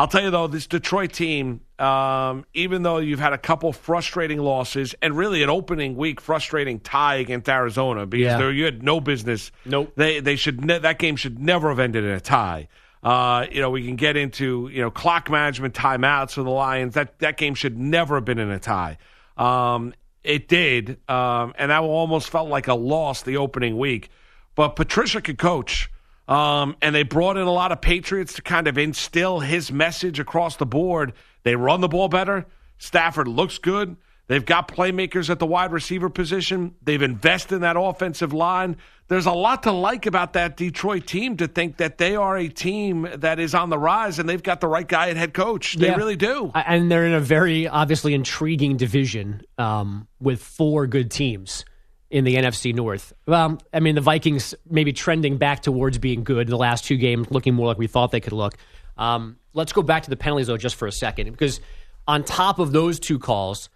I'll 0.00 0.08
tell 0.08 0.22
you 0.22 0.30
though, 0.30 0.46
this 0.46 0.66
Detroit 0.66 1.12
team, 1.12 1.60
um, 1.78 2.46
even 2.54 2.82
though 2.84 2.96
you've 2.96 3.18
had 3.20 3.34
a 3.34 3.38
couple 3.38 3.70
frustrating 3.74 4.38
losses 4.38 4.94
and 5.02 5.14
really 5.14 5.42
an 5.42 5.50
opening 5.50 5.94
week 5.94 6.22
frustrating 6.22 6.80
tie 6.80 7.16
against 7.16 7.50
Arizona 7.50 8.06
because 8.06 8.40
Yeah. 8.40 8.48
you 8.48 8.64
had 8.64 8.82
no 8.82 9.02
business. 9.02 9.52
Nope. 9.66 9.92
They 9.96 10.20
they 10.20 10.36
should 10.36 10.64
ne- 10.64 10.78
that 10.78 10.98
game 10.98 11.16
should 11.16 11.38
never 11.38 11.68
have 11.68 11.78
ended 11.78 12.04
in 12.04 12.10
a 12.12 12.20
tie. 12.20 12.68
Uh, 13.02 13.44
you 13.52 13.60
know, 13.60 13.68
we 13.68 13.84
can 13.84 13.96
get 13.96 14.16
into 14.16 14.70
you 14.72 14.80
know 14.80 14.90
clock 14.90 15.28
management 15.28 15.74
timeouts 15.74 16.32
for 16.32 16.44
the 16.44 16.50
Lions. 16.50 16.94
That 16.94 17.18
that 17.18 17.36
game 17.36 17.54
should 17.54 17.76
never 17.78 18.14
have 18.14 18.24
been 18.24 18.38
in 18.38 18.50
a 18.50 18.58
tie. 18.58 18.96
Um, 19.36 19.92
it 20.24 20.48
did, 20.48 20.98
um, 21.10 21.52
and 21.58 21.70
that 21.70 21.82
almost 21.82 22.30
felt 22.30 22.48
like 22.48 22.68
a 22.68 22.74
loss 22.74 23.20
the 23.22 23.36
opening 23.36 23.76
week. 23.76 24.08
But 24.54 24.76
Patricia 24.76 25.20
could 25.20 25.36
coach. 25.36 25.90
Um, 26.30 26.76
and 26.80 26.94
they 26.94 27.02
brought 27.02 27.36
in 27.36 27.42
a 27.42 27.52
lot 27.52 27.72
of 27.72 27.80
Patriots 27.80 28.34
to 28.34 28.42
kind 28.42 28.68
of 28.68 28.78
instill 28.78 29.40
his 29.40 29.72
message 29.72 30.20
across 30.20 30.56
the 30.56 30.64
board. 30.66 31.12
They 31.42 31.56
run 31.56 31.80
the 31.80 31.88
ball 31.88 32.08
better. 32.08 32.46
Stafford 32.78 33.26
looks 33.26 33.58
good. 33.58 33.96
They've 34.28 34.46
got 34.46 34.68
playmakers 34.68 35.28
at 35.28 35.40
the 35.40 35.46
wide 35.46 35.72
receiver 35.72 36.08
position. 36.08 36.76
They've 36.84 37.02
invested 37.02 37.56
in 37.56 37.60
that 37.62 37.76
offensive 37.76 38.32
line. 38.32 38.76
There's 39.08 39.26
a 39.26 39.32
lot 39.32 39.64
to 39.64 39.72
like 39.72 40.06
about 40.06 40.34
that 40.34 40.56
Detroit 40.56 41.04
team 41.08 41.36
to 41.38 41.48
think 41.48 41.78
that 41.78 41.98
they 41.98 42.14
are 42.14 42.36
a 42.36 42.46
team 42.48 43.08
that 43.16 43.40
is 43.40 43.56
on 43.56 43.70
the 43.70 43.78
rise 43.78 44.20
and 44.20 44.28
they've 44.28 44.40
got 44.40 44.60
the 44.60 44.68
right 44.68 44.86
guy 44.86 45.08
at 45.10 45.16
head 45.16 45.34
coach. 45.34 45.74
They 45.74 45.88
Yeah. 45.88 45.96
really 45.96 46.14
do. 46.14 46.52
And 46.54 46.88
they're 46.92 47.06
in 47.06 47.12
a 47.12 47.18
very 47.20 47.66
obviously 47.66 48.14
intriguing 48.14 48.76
division 48.76 49.42
um, 49.58 50.06
with 50.20 50.40
four 50.40 50.86
good 50.86 51.10
teams 51.10 51.64
in 52.10 52.24
the 52.24 52.34
NFC 52.34 52.74
North. 52.74 53.12
Well, 53.26 53.60
I 53.72 53.80
mean, 53.80 53.94
the 53.94 54.00
Vikings 54.00 54.54
maybe 54.68 54.92
trending 54.92 55.38
back 55.38 55.62
towards 55.62 55.98
being 55.98 56.24
good 56.24 56.48
in 56.48 56.50
the 56.50 56.56
last 56.56 56.84
two 56.84 56.96
games, 56.96 57.30
looking 57.30 57.54
more 57.54 57.66
like 57.66 57.78
we 57.78 57.86
thought 57.86 58.10
they 58.10 58.20
could 58.20 58.32
look. 58.32 58.54
Um, 58.98 59.36
let's 59.54 59.72
go 59.72 59.82
back 59.82 60.02
to 60.02 60.10
the 60.10 60.16
penalties, 60.16 60.48
though, 60.48 60.56
just 60.56 60.76
for 60.76 60.88
a 60.88 60.92
second, 60.92 61.30
because 61.30 61.60
on 62.08 62.24
top 62.24 62.58
of 62.58 62.72
those 62.72 62.98
two 62.98 63.18
calls, 63.18 63.70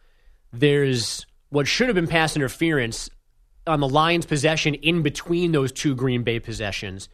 there's 0.53 1.27
what 1.51 1.69
should 1.69 1.87
have 1.87 1.95
been 1.95 2.09
pass 2.09 2.35
interference 2.35 3.09
on 3.67 3.81
the 3.81 3.89
Lions' 3.89 4.27
possession 4.27 4.75
in 4.75 5.03
between 5.03 5.53
those 5.53 5.73
two 5.73 5.95
Green 5.95 6.23
Bay 6.23 6.41
possessions, 6.41 7.09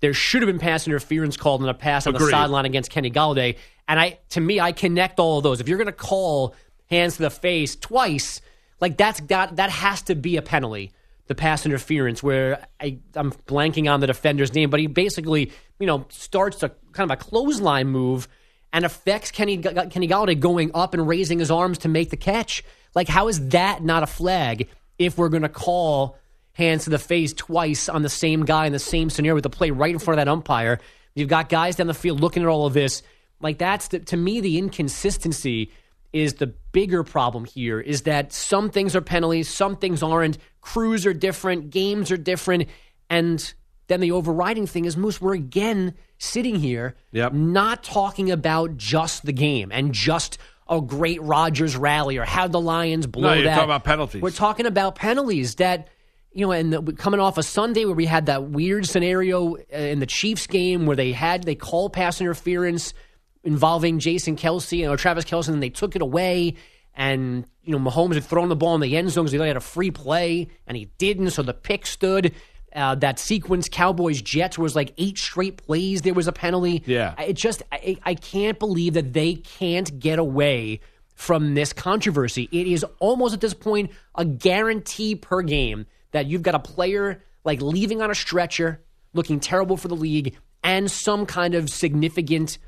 there 0.00 0.12
should 0.12 0.42
have 0.42 0.46
been 0.46 0.58
pass 0.58 0.86
interference 0.86 1.36
called 1.36 1.62
on 1.62 1.68
a 1.68 1.74
pass 1.74 2.06
on 2.06 2.14
the 2.14 2.20
sideline 2.30 2.64
against 2.64 2.90
Kenny 2.90 3.10
Golladay. 3.10 3.56
And 3.86 3.98
I, 3.98 4.18
to 4.30 4.40
me, 4.40 4.60
I 4.60 4.72
connect 4.72 5.18
all 5.18 5.38
of 5.38 5.44
those. 5.44 5.60
If 5.60 5.68
you're 5.68 5.78
going 5.78 5.86
to 5.86 5.92
call 5.92 6.54
hands 6.90 7.16
to 7.16 7.22
the 7.22 7.30
face 7.30 7.74
twice, 7.74 8.40
like 8.80 8.96
that's 8.96 9.20
got 9.20 9.56
that 9.56 9.70
has 9.70 10.02
to 10.02 10.14
be 10.14 10.36
a 10.36 10.42
penalty. 10.42 10.92
The 11.26 11.34
pass 11.34 11.66
interference, 11.66 12.22
where 12.22 12.66
I, 12.80 13.00
I'm 13.14 13.32
blanking 13.46 13.92
on 13.92 14.00
the 14.00 14.06
defender's 14.06 14.54
name, 14.54 14.70
but 14.70 14.80
he 14.80 14.86
basically, 14.86 15.52
you 15.78 15.86
know, 15.86 16.06
starts 16.08 16.62
a 16.62 16.70
kind 16.92 17.10
of 17.10 17.18
a 17.18 17.22
clothesline 17.22 17.88
move 17.88 18.28
and 18.72 18.84
affects 18.84 19.30
Kenny 19.30 19.58
Kenny 19.58 20.08
Golladay 20.08 20.38
going 20.38 20.70
up 20.74 20.94
and 20.94 21.06
raising 21.06 21.38
his 21.38 21.50
arms 21.50 21.78
to 21.78 21.88
make 21.88 22.10
the 22.10 22.16
catch. 22.16 22.64
Like, 22.94 23.08
how 23.08 23.28
is 23.28 23.48
that 23.48 23.82
not 23.82 24.02
a 24.02 24.06
flag 24.06 24.68
if 24.98 25.18
we're 25.18 25.28
going 25.28 25.42
to 25.42 25.48
call 25.48 26.16
hands 26.52 26.84
to 26.84 26.90
the 26.90 26.98
face 26.98 27.32
twice 27.32 27.88
on 27.88 28.02
the 28.02 28.08
same 28.08 28.44
guy 28.44 28.66
in 28.66 28.72
the 28.72 28.78
same 28.78 29.10
scenario 29.10 29.34
with 29.34 29.44
the 29.44 29.50
play 29.50 29.70
right 29.70 29.92
in 29.92 29.98
front 29.98 30.18
of 30.18 30.24
that 30.24 30.30
umpire? 30.30 30.80
You've 31.14 31.28
got 31.28 31.48
guys 31.48 31.76
down 31.76 31.88
the 31.88 31.94
field 31.94 32.20
looking 32.20 32.42
at 32.42 32.48
all 32.48 32.66
of 32.66 32.74
this. 32.74 33.02
Like, 33.40 33.58
that's 33.58 33.88
the, 33.88 34.00
to 34.00 34.16
me 34.16 34.40
the 34.40 34.58
inconsistency 34.58 35.72
is 36.12 36.34
the 36.34 36.46
bigger 36.72 37.02
problem 37.04 37.44
here. 37.44 37.80
Is 37.80 38.02
that 38.02 38.32
some 38.32 38.70
things 38.70 38.96
are 38.96 39.00
penalties, 39.00 39.48
some 39.48 39.76
things 39.76 40.02
aren't. 40.02 40.38
Crews 40.60 41.06
are 41.06 41.12
different, 41.14 41.70
games 41.70 42.10
are 42.10 42.16
different, 42.16 42.68
and 43.10 43.52
then 43.88 44.00
the 44.00 44.12
overriding 44.12 44.66
thing 44.66 44.84
is 44.84 44.96
Moose. 44.96 45.20
We're 45.20 45.34
again 45.34 45.94
sitting 46.18 46.56
here, 46.56 46.94
Yep. 47.12 47.32
not 47.32 47.82
talking 47.84 48.30
about 48.30 48.76
just 48.76 49.24
the 49.24 49.32
game 49.32 49.70
and 49.72 49.92
just 49.94 50.38
a 50.68 50.80
great 50.80 51.22
Rodgers 51.22 51.76
rally 51.76 52.18
or 52.18 52.24
how 52.24 52.48
the 52.48 52.60
Lions 52.60 53.06
blow 53.06 53.28
No, 53.30 53.34
you're 53.34 53.44
that. 53.44 53.54
talking 53.54 53.64
about 53.64 53.84
penalties. 53.84 54.20
We're 54.20 54.30
talking 54.30 54.66
about 54.66 54.94
penalties 54.96 55.54
that 55.56 55.88
you 56.30 56.44
know, 56.46 56.52
and 56.52 56.72
the, 56.72 56.92
coming 56.92 57.18
off 57.20 57.38
a 57.38 57.42
Sunday 57.42 57.86
where 57.86 57.94
we 57.94 58.04
had 58.04 58.26
that 58.26 58.44
weird 58.50 58.86
scenario 58.86 59.56
uh, 59.56 59.60
in 59.72 59.98
the 59.98 60.06
Chiefs 60.06 60.46
game 60.46 60.84
where 60.84 60.94
they 60.94 61.10
had 61.12 61.44
they 61.44 61.54
call 61.54 61.88
pass 61.88 62.20
interference 62.20 62.92
involving 63.48 63.98
Jason 63.98 64.36
Kelce 64.36 64.88
or 64.88 64.98
Travis 64.98 65.24
Kelce, 65.24 65.48
and 65.48 65.62
they 65.62 65.70
took 65.70 65.96
it 65.96 66.02
away. 66.02 66.54
And 66.94 67.46
you 67.62 67.72
know, 67.72 67.90
Mahomes 67.90 68.14
had 68.14 68.24
thrown 68.24 68.50
the 68.50 68.56
ball 68.56 68.74
in 68.74 68.82
the 68.82 68.94
end 68.96 69.10
zone 69.10 69.24
because 69.24 69.40
he 69.40 69.46
had 69.46 69.56
a 69.56 69.60
free 69.60 69.90
play, 69.90 70.48
and 70.66 70.76
he 70.76 70.90
didn't, 70.98 71.30
so 71.30 71.42
the 71.42 71.54
pick 71.54 71.86
stood. 71.86 72.34
Uh, 72.74 72.94
that 72.96 73.18
sequence, 73.18 73.66
Cowboys 73.70 74.20
Jets, 74.20 74.58
was 74.58 74.76
like 74.76 74.92
eight 74.98 75.16
straight 75.16 75.56
plays. 75.56 76.02
There 76.02 76.12
was 76.12 76.28
a 76.28 76.32
penalty. 76.32 76.82
Yeah. 76.84 77.14
it 77.20 77.32
just 77.32 77.62
I, 77.72 77.96
I 78.04 78.14
can't 78.14 78.58
believe 78.58 78.92
that 78.92 79.14
they 79.14 79.36
can't 79.36 79.98
get 79.98 80.18
away 80.18 80.80
from 81.14 81.54
this 81.54 81.72
controversy. 81.72 82.48
It 82.52 82.66
is 82.66 82.84
almost 83.00 83.32
at 83.32 83.40
this 83.40 83.54
point 83.54 83.90
a 84.14 84.26
guarantee 84.26 85.14
per 85.14 85.40
game 85.40 85.86
that 86.10 86.26
you've 86.26 86.42
got 86.42 86.54
a 86.54 86.58
player 86.60 87.22
like 87.44 87.62
leaving 87.62 88.02
on 88.02 88.10
a 88.10 88.14
stretcher, 88.14 88.82
looking 89.14 89.40
terrible 89.40 89.78
for 89.78 89.88
the 89.88 89.96
league, 89.96 90.36
and 90.62 90.90
some 90.90 91.24
kind 91.24 91.54
of 91.54 91.70
significant 91.70 92.58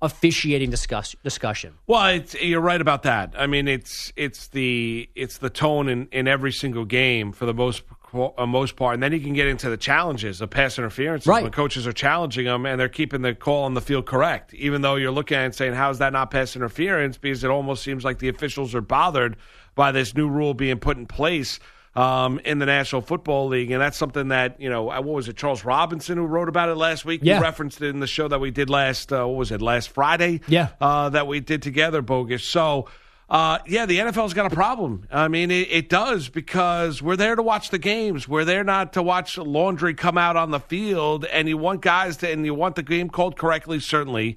officiating 0.00 0.70
discuss, 0.70 1.14
discussion. 1.24 1.74
Well, 1.86 2.06
it's, 2.14 2.34
you're 2.40 2.60
right 2.60 2.80
about 2.80 3.02
that. 3.02 3.34
I 3.36 3.46
mean, 3.46 3.68
it's 3.68 4.12
it's 4.16 4.48
the 4.48 5.08
it's 5.14 5.38
the 5.38 5.50
tone 5.50 5.88
in, 5.88 6.08
in 6.12 6.28
every 6.28 6.52
single 6.52 6.84
game 6.84 7.32
for 7.32 7.46
the 7.46 7.54
most 7.54 7.82
uh, 8.14 8.46
most 8.46 8.76
part, 8.76 8.94
and 8.94 9.02
then 9.02 9.12
you 9.12 9.20
can 9.20 9.34
get 9.34 9.48
into 9.48 9.68
the 9.68 9.76
challenges 9.76 10.40
of 10.40 10.48
pass 10.48 10.78
interference 10.78 11.26
Right. 11.26 11.42
when 11.42 11.52
coaches 11.52 11.86
are 11.86 11.92
challenging 11.92 12.46
them 12.46 12.64
and 12.64 12.80
they're 12.80 12.88
keeping 12.88 13.20
the 13.22 13.34
call 13.34 13.64
on 13.64 13.74
the 13.74 13.82
field 13.82 14.06
correct, 14.06 14.54
even 14.54 14.80
though 14.80 14.94
you're 14.94 15.10
looking 15.10 15.36
at 15.36 15.42
it 15.42 15.46
and 15.46 15.54
saying, 15.54 15.74
"How 15.74 15.90
is 15.90 15.98
that 15.98 16.12
not 16.12 16.30
pass 16.30 16.56
interference?" 16.56 17.18
Because 17.18 17.44
it 17.44 17.50
almost 17.50 17.82
seems 17.82 18.04
like 18.04 18.18
the 18.18 18.28
officials 18.28 18.74
are 18.74 18.80
bothered 18.80 19.36
by 19.74 19.92
this 19.92 20.14
new 20.14 20.28
rule 20.28 20.54
being 20.54 20.78
put 20.78 20.96
in 20.96 21.06
place. 21.06 21.60
Um, 21.96 22.38
in 22.44 22.60
the 22.60 22.66
National 22.66 23.02
Football 23.02 23.48
League, 23.48 23.72
and 23.72 23.80
that's 23.80 23.96
something 23.96 24.28
that 24.28 24.60
you 24.60 24.70
know. 24.70 24.88
uh, 24.90 25.00
What 25.00 25.14
was 25.16 25.28
it? 25.28 25.36
Charles 25.36 25.64
Robinson 25.64 26.16
who 26.16 26.26
wrote 26.26 26.48
about 26.48 26.68
it 26.68 26.76
last 26.76 27.04
week. 27.04 27.22
Yeah. 27.24 27.40
Referenced 27.40 27.82
it 27.82 27.88
in 27.88 27.98
the 27.98 28.06
show 28.06 28.28
that 28.28 28.38
we 28.38 28.52
did 28.52 28.70
last. 28.70 29.12
Uh, 29.12 29.26
what 29.26 29.36
was 29.36 29.50
it? 29.50 29.60
Last 29.60 29.88
Friday 29.90 30.40
Yeah. 30.46 30.68
uh, 30.80 31.08
that 31.08 31.26
we 31.26 31.40
did 31.40 31.60
together, 31.62 32.00
Bogusch. 32.00 32.42
So, 32.42 32.86
uh, 33.28 33.58
yeah, 33.66 33.84
the 33.86 33.98
NFL's 33.98 34.32
got 34.32 34.46
a 34.52 34.54
problem. 34.54 35.08
I 35.10 35.26
mean, 35.26 35.50
it, 35.50 35.68
it 35.72 35.88
does 35.88 36.28
because 36.28 37.02
we're 37.02 37.16
there 37.16 37.34
to 37.34 37.42
watch 37.42 37.70
the 37.70 37.78
games. 37.78 38.28
We're 38.28 38.44
there 38.44 38.62
not 38.62 38.92
to 38.92 39.02
watch 39.02 39.36
laundry 39.36 39.94
come 39.94 40.16
out 40.18 40.36
on 40.36 40.50
the 40.52 40.60
field, 40.60 41.24
and 41.24 41.48
you 41.48 41.58
want 41.58 41.80
guys 41.82 42.18
to, 42.18 42.30
and 42.30 42.44
you 42.46 42.54
want 42.54 42.76
the 42.76 42.82
game 42.84 43.08
called 43.10 43.36
correctly, 43.36 43.80
certainly, 43.80 44.36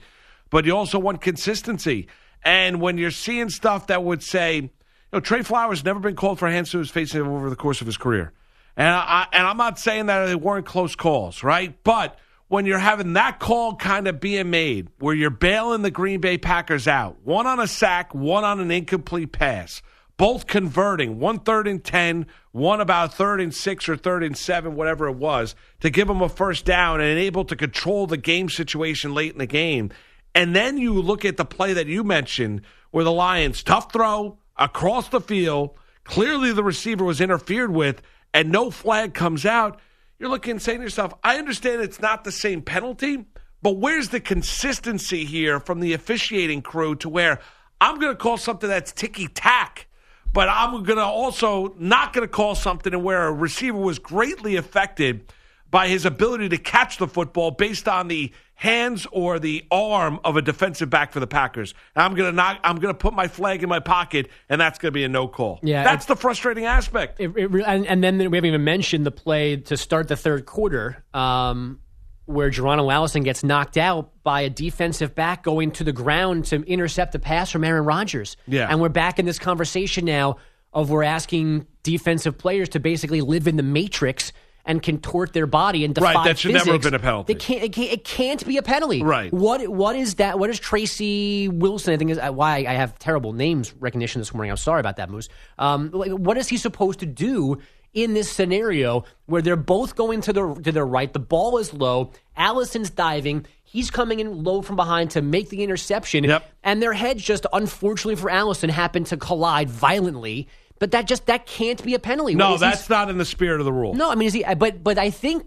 but 0.50 0.65
you 0.65 0.75
also 0.75 0.98
want 0.98 1.22
consistency. 1.22 2.08
And 2.43 2.81
when 2.81 2.98
you're 2.98 3.12
seeing 3.12 3.50
stuff 3.50 3.86
that 3.88 4.03
would 4.03 4.24
say, 4.24 4.72
know, 5.13 5.20
Trey 5.20 5.44
Flowers 5.44 5.84
never 5.84 6.00
been 6.00 6.15
called 6.15 6.39
for 6.39 6.50
hands 6.50 6.72
to 6.72 6.80
his 6.80 6.89
face 6.89 7.13
over 7.15 7.50
the 7.50 7.56
course 7.56 7.82
of 7.82 7.88
his 7.88 7.98
career. 7.98 8.34
And 8.77 8.88
I 8.88 9.27
and 9.34 9.46
I'm 9.46 9.58
not 9.58 9.80
saying 9.80 10.06
that 10.06 10.25
they 10.27 10.36
weren't 10.36 10.65
close 10.65 10.96
calls, 10.96 11.44
right? 11.44 11.77
But 11.84 12.18
when 12.48 12.65
you're 12.65 12.80
having 12.80 13.13
that 13.13 13.39
call 13.39 13.75
kind 13.75 14.08
of 14.08 14.20
being 14.20 14.50
made, 14.50 14.89
where 15.00 15.15
you're 15.15 15.30
bailing 15.30 15.82
the 15.82 15.91
Green 15.91 16.22
Bay 16.22 16.38
Packers 16.38 16.88
out, 16.88 17.18
one 17.24 17.48
on 17.48 17.60
a 17.60 17.68
sack, 17.68 18.13
one 18.13 18.44
on 18.44 18.60
an 18.60 18.72
incomplete 18.72 19.32
pass, 19.32 19.82
both 20.18 20.48
converting, 20.48 21.20
one 21.20 21.39
third 21.39 21.68
and 21.68 21.84
ten, 21.84 22.27
one 22.51 22.80
about 22.80 23.13
third 23.13 23.41
and 23.41 23.53
six 23.53 23.89
or 23.89 23.98
third 23.98 24.24
and 24.24 24.38
seven, 24.38 24.75
whatever 24.75 25.08
it 25.08 25.15
was, 25.15 25.56
to 25.82 25.89
give 25.89 26.08
them 26.08 26.22
a 26.22 26.30
first 26.30 26.63
down 26.65 27.01
and 27.01 27.20
able 27.20 27.46
to 27.46 27.56
control 27.56 28.08
the 28.08 28.18
game 28.18 28.50
situation 28.50 29.13
late 29.13 29.34
in 29.34 29.39
the 29.39 29.46
game. 29.46 29.89
And 30.34 30.56
then 30.56 30.77
you 30.77 30.94
look 30.94 31.25
at 31.25 31.38
the 31.38 31.46
play 31.46 31.74
that 31.74 31.88
you 31.88 32.03
mentioned, 32.03 32.62
where 32.91 33.03
the 33.03 33.12
Lions 33.12 33.63
tough 33.63 33.91
throw 33.91 34.38
across 34.62 35.10
the 35.10 35.20
field, 35.20 35.72
clearly 36.03 36.53
the 36.53 36.63
receiver 36.63 37.03
was 37.03 37.20
interfered 37.20 37.72
with, 37.72 38.01
and 38.34 38.51
no 38.51 38.72
flag 38.72 39.13
comes 39.13 39.46
out. 39.46 39.80
You're 40.20 40.30
looking 40.30 40.51
and 40.51 40.62
saying 40.62 40.77
to 40.77 40.84
yourself, 40.84 41.13
I 41.24 41.38
understand 41.38 41.82
it's 41.82 42.00
not 42.00 42.24
the 42.24 42.32
same 42.32 42.62
penalty, 42.62 43.25
but 43.63 43.77
where's 43.77 44.10
the 44.10 44.20
consistency 44.20 45.25
here 45.25 45.60
from 45.60 45.80
the 45.80 45.94
officiating 45.94 46.62
crew 46.62 46.96
to 46.98 47.10
where 47.10 47.39
I'm 47.82 48.00
going 48.00 48.13
to 48.13 48.18
call 48.18 48.38
something 48.38 48.70
that's 48.70 48.91
ticky 48.91 49.27
tack, 49.27 49.88
but 50.32 50.48
I'm 50.48 50.72
going 50.84 50.98
to 50.98 51.03
also 51.03 51.74
not 51.80 52.13
going 52.13 52.25
to 52.25 52.32
call 52.32 52.53
something 52.53 53.01
where 53.01 53.27
a 53.27 53.32
receiver 53.32 53.80
was 53.80 53.98
greatly 53.98 54.56
affected 54.56 55.34
by 55.72 55.88
his 55.88 56.06
ability 56.06 56.50
to 56.50 56.58
catch 56.58 56.98
the 56.98 57.08
football 57.08 57.50
based 57.50 57.88
on 57.88 58.08
the 58.08 58.32
hands 58.62 59.08
or 59.12 59.39
the 59.39 59.65
arm 59.72 60.20
of 60.24 60.38
a 60.38 60.41
defensive 60.41 60.88
back 60.88 61.12
for 61.12 61.20
the 61.20 61.25
Packers. 61.25 61.74
And 61.96 62.03
I'm 62.03 62.13
gonna 62.13 62.32
not 62.32 62.60
I'm 62.63 62.77
gonna 62.77 62.94
put 62.94 63.15
my 63.15 63.27
flag 63.27 63.63
in 63.63 63.70
my 63.70 63.80
pocket, 63.80 64.30
and 64.50 64.62
that's 64.62 64.77
gonna 64.77 64.91
be 64.91 65.03
a 65.03 65.10
no 65.10 65.27
call. 65.27 65.60
Yeah, 65.63 65.84
that's 65.84 66.06
the 66.06 66.15
frustrating 66.15 66.65
aspect. 66.65 67.20
It, 67.20 67.36
it, 67.36 67.51
and, 67.65 67.88
and 67.88 68.03
then 68.03 68.20
we 68.20 68.38
haven't 68.38 68.46
even 68.46 68.63
mentioned 68.63 69.03
the 69.03 69.12
play 69.12 69.58
to 69.58 69.75
start 69.75 70.10
the 70.10 70.15
third 70.15 70.46
quarter, 70.46 71.03
um, 71.12 71.80
where 72.25 72.51
Geronimo 72.51 72.91
Allison 72.91 73.24
gets 73.24 73.44
knocked 73.44 73.77
out 73.77 74.12
by 74.22 74.41
a 74.41 74.50
defensive 74.51 75.15
back 75.15 75.41
going 75.41 75.72
to 75.72 75.84
the 75.84 75.91
ground 75.91 76.46
to 76.46 76.58
intercept 76.58 77.15
a 77.15 77.20
pass 77.20 77.50
from 77.50 77.63
Aaron 77.63 77.84
Rodgers. 77.84 78.38
Yeah. 78.46 78.68
and 78.70 78.80
we're 78.80 78.89
back 78.89 79.18
in 79.18 79.25
this 79.25 79.39
conversation 79.39 80.06
now 80.06 80.38
of 80.72 80.91
we're 80.91 81.01
asking 81.01 81.65
defensive 81.82 82.38
players 82.38 82.70
to 82.70 82.80
basically 82.80 83.22
live 83.22 83.48
in 83.48 83.58
the 83.58 83.63
matrix 83.63 84.32
and 84.65 84.82
contort 84.82 85.34
their 85.34 85.48
body 85.48 85.84
and 85.86 85.96
defy 85.96 86.13
Right, 86.13 86.25
that 86.25 86.39
should 86.39 86.53
never 86.53 86.74
have 86.74 86.82
been 86.82 86.94
a 86.94 87.00
penalty. 87.00 87.34
It 87.34 87.39
can't, 87.39 87.63
it 87.63 87.74
can't. 87.74 87.91
It 87.91 88.03
can't 88.03 88.46
be 88.46 88.58
a 88.58 88.62
penalty. 88.62 89.03
Right. 89.03 89.32
What? 89.34 89.68
What 89.68 89.96
is 89.96 90.15
that? 90.15 90.39
What 90.39 90.50
is 90.50 90.60
Tracy 90.60 91.48
Wilson? 91.48 91.94
I 91.94 91.98
think 91.98 92.12
is 92.12 92.18
uh, 92.18 92.32
why 92.32 92.65
I 92.68 92.74
have 92.74 92.98
terrible 93.00 93.34
names 93.34 93.74
recognition 93.80 94.22
this 94.22 94.34
morning. 94.34 94.51
I'm 94.51 94.58
sorry 94.58 94.80
about 94.80 94.98
that, 94.98 95.10
Moose. 95.10 95.30
Um, 95.58 95.91
like, 95.91 96.12
what 96.12 96.38
is 96.38 96.48
he 96.48 96.58
supposed 96.58 97.00
to 97.00 97.06
do 97.06 97.58
in 97.94 98.13
this 98.13 98.32
scenario 98.32 99.03
where 99.25 99.41
they're 99.41 99.56
both 99.56 99.96
going 99.96 100.22
to 100.22 100.34
the 100.34 100.53
to 100.63 100.72
their 100.72 100.86
right? 100.86 101.12
The 101.12 101.20
ball 101.20 101.58
is 101.58 101.74
low. 101.74 102.12
Allison's 102.38 102.89
diving. 102.89 103.46
He's 103.63 103.89
coming 103.89 104.20
in 104.20 104.44
low 104.44 104.62
from 104.62 104.75
behind 104.75 105.12
to 105.12 105.22
make 105.22 105.48
the 105.48 105.63
interception. 105.63 106.25
Yep. 106.25 106.46
And 106.62 106.82
their 106.82 106.91
heads 106.91 107.24
just, 107.24 107.46
unfortunately 107.53 108.18
for 108.18 108.30
Allison, 108.30 108.70
happen 108.70 109.06
to 109.06 109.18
collide 109.18 109.70
violently. 109.70 110.50
But 110.82 110.90
that 110.92 111.06
just 111.06 111.28
that 111.28 111.46
can't 111.46 111.82
be 111.84 111.94
a 111.94 112.00
penalty. 112.00 112.34
No, 112.34 112.56
is 112.56 112.60
that's 112.60 112.90
not 112.90 113.08
in 113.08 113.20
the 113.20 113.24
spirit 113.24 113.60
of 113.60 113.66
the 113.66 113.72
rule. 113.72 113.94
no, 113.94 114.10
I 114.10 114.16
mean, 114.16 114.26
is 114.26 114.34
he? 114.34 114.44
But 114.58 114.84
but 114.84 114.98
I 114.98 115.12
think 115.12 115.46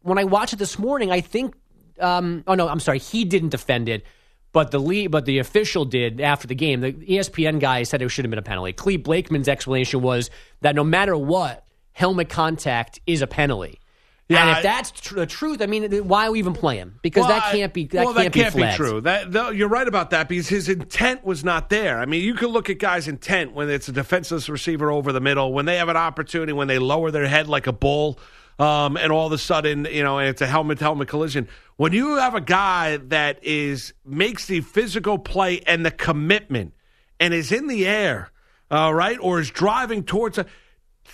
when 0.00 0.16
I 0.16 0.24
watched 0.24 0.54
it 0.54 0.58
this 0.58 0.78
morning, 0.78 1.12
I 1.12 1.20
think. 1.20 1.54
Um, 2.00 2.44
oh 2.46 2.54
no, 2.54 2.66
I'm 2.66 2.80
sorry. 2.80 2.98
He 2.98 3.26
didn't 3.26 3.50
defend 3.50 3.90
it, 3.90 4.06
but 4.52 4.70
the 4.70 4.78
lead, 4.78 5.10
but 5.10 5.26
the 5.26 5.38
official 5.38 5.84
did 5.84 6.18
after 6.18 6.46
the 6.48 6.54
game. 6.54 6.80
The 6.80 6.94
ESPN 6.94 7.60
guy 7.60 7.82
said 7.82 8.00
it 8.00 8.08
should 8.08 8.24
have 8.24 8.30
been 8.30 8.38
a 8.38 8.42
penalty. 8.42 8.72
Clete 8.72 9.04
Blakeman's 9.04 9.48
explanation 9.48 10.00
was 10.00 10.30
that 10.62 10.74
no 10.74 10.82
matter 10.82 11.14
what, 11.14 11.68
helmet 11.92 12.30
contact 12.30 13.00
is 13.06 13.20
a 13.20 13.26
penalty. 13.26 13.80
Yeah, 14.30 14.46
and 14.46 14.56
if 14.58 14.62
that's 14.62 14.92
tr- 14.92 15.16
the 15.16 15.26
truth, 15.26 15.60
I 15.60 15.66
mean, 15.66 15.90
why 16.06 16.28
are 16.28 16.30
we 16.30 16.38
even 16.38 16.52
play 16.52 16.76
him? 16.76 17.00
Because 17.02 17.26
that 17.26 17.50
can't 17.50 17.74
be 17.74 17.86
that 17.86 18.04
well, 18.04 18.14
can't, 18.14 18.32
that 18.32 18.38
can't 18.38 18.54
be 18.54 18.60
flagged. 18.60 18.76
true. 18.76 19.00
That 19.00 19.32
though, 19.32 19.50
you're 19.50 19.68
right 19.68 19.88
about 19.88 20.10
that 20.10 20.28
because 20.28 20.48
his 20.48 20.68
intent 20.68 21.24
was 21.24 21.42
not 21.42 21.68
there. 21.68 21.98
I 21.98 22.06
mean, 22.06 22.22
you 22.22 22.34
can 22.34 22.48
look 22.48 22.70
at 22.70 22.78
guys' 22.78 23.08
intent 23.08 23.54
when 23.54 23.68
it's 23.68 23.88
a 23.88 23.92
defenseless 23.92 24.48
receiver 24.48 24.88
over 24.88 25.12
the 25.12 25.20
middle, 25.20 25.52
when 25.52 25.66
they 25.66 25.78
have 25.78 25.88
an 25.88 25.96
opportunity, 25.96 26.52
when 26.52 26.68
they 26.68 26.78
lower 26.78 27.10
their 27.10 27.26
head 27.26 27.48
like 27.48 27.66
a 27.66 27.72
bull, 27.72 28.20
um, 28.60 28.96
and 28.96 29.10
all 29.10 29.26
of 29.26 29.32
a 29.32 29.38
sudden, 29.38 29.88
you 29.90 30.04
know, 30.04 30.20
it's 30.20 30.40
a 30.40 30.46
helmet 30.46 30.78
to 30.78 30.84
helmet 30.84 31.08
collision. 31.08 31.48
When 31.76 31.92
you 31.92 32.16
have 32.16 32.36
a 32.36 32.40
guy 32.40 32.98
that 32.98 33.42
is 33.42 33.94
makes 34.04 34.46
the 34.46 34.60
physical 34.60 35.18
play 35.18 35.60
and 35.66 35.84
the 35.84 35.90
commitment 35.90 36.74
and 37.18 37.34
is 37.34 37.50
in 37.50 37.66
the 37.66 37.84
air, 37.84 38.30
uh, 38.70 38.92
right, 38.94 39.18
or 39.20 39.40
is 39.40 39.50
driving 39.50 40.04
towards 40.04 40.38
a 40.38 40.46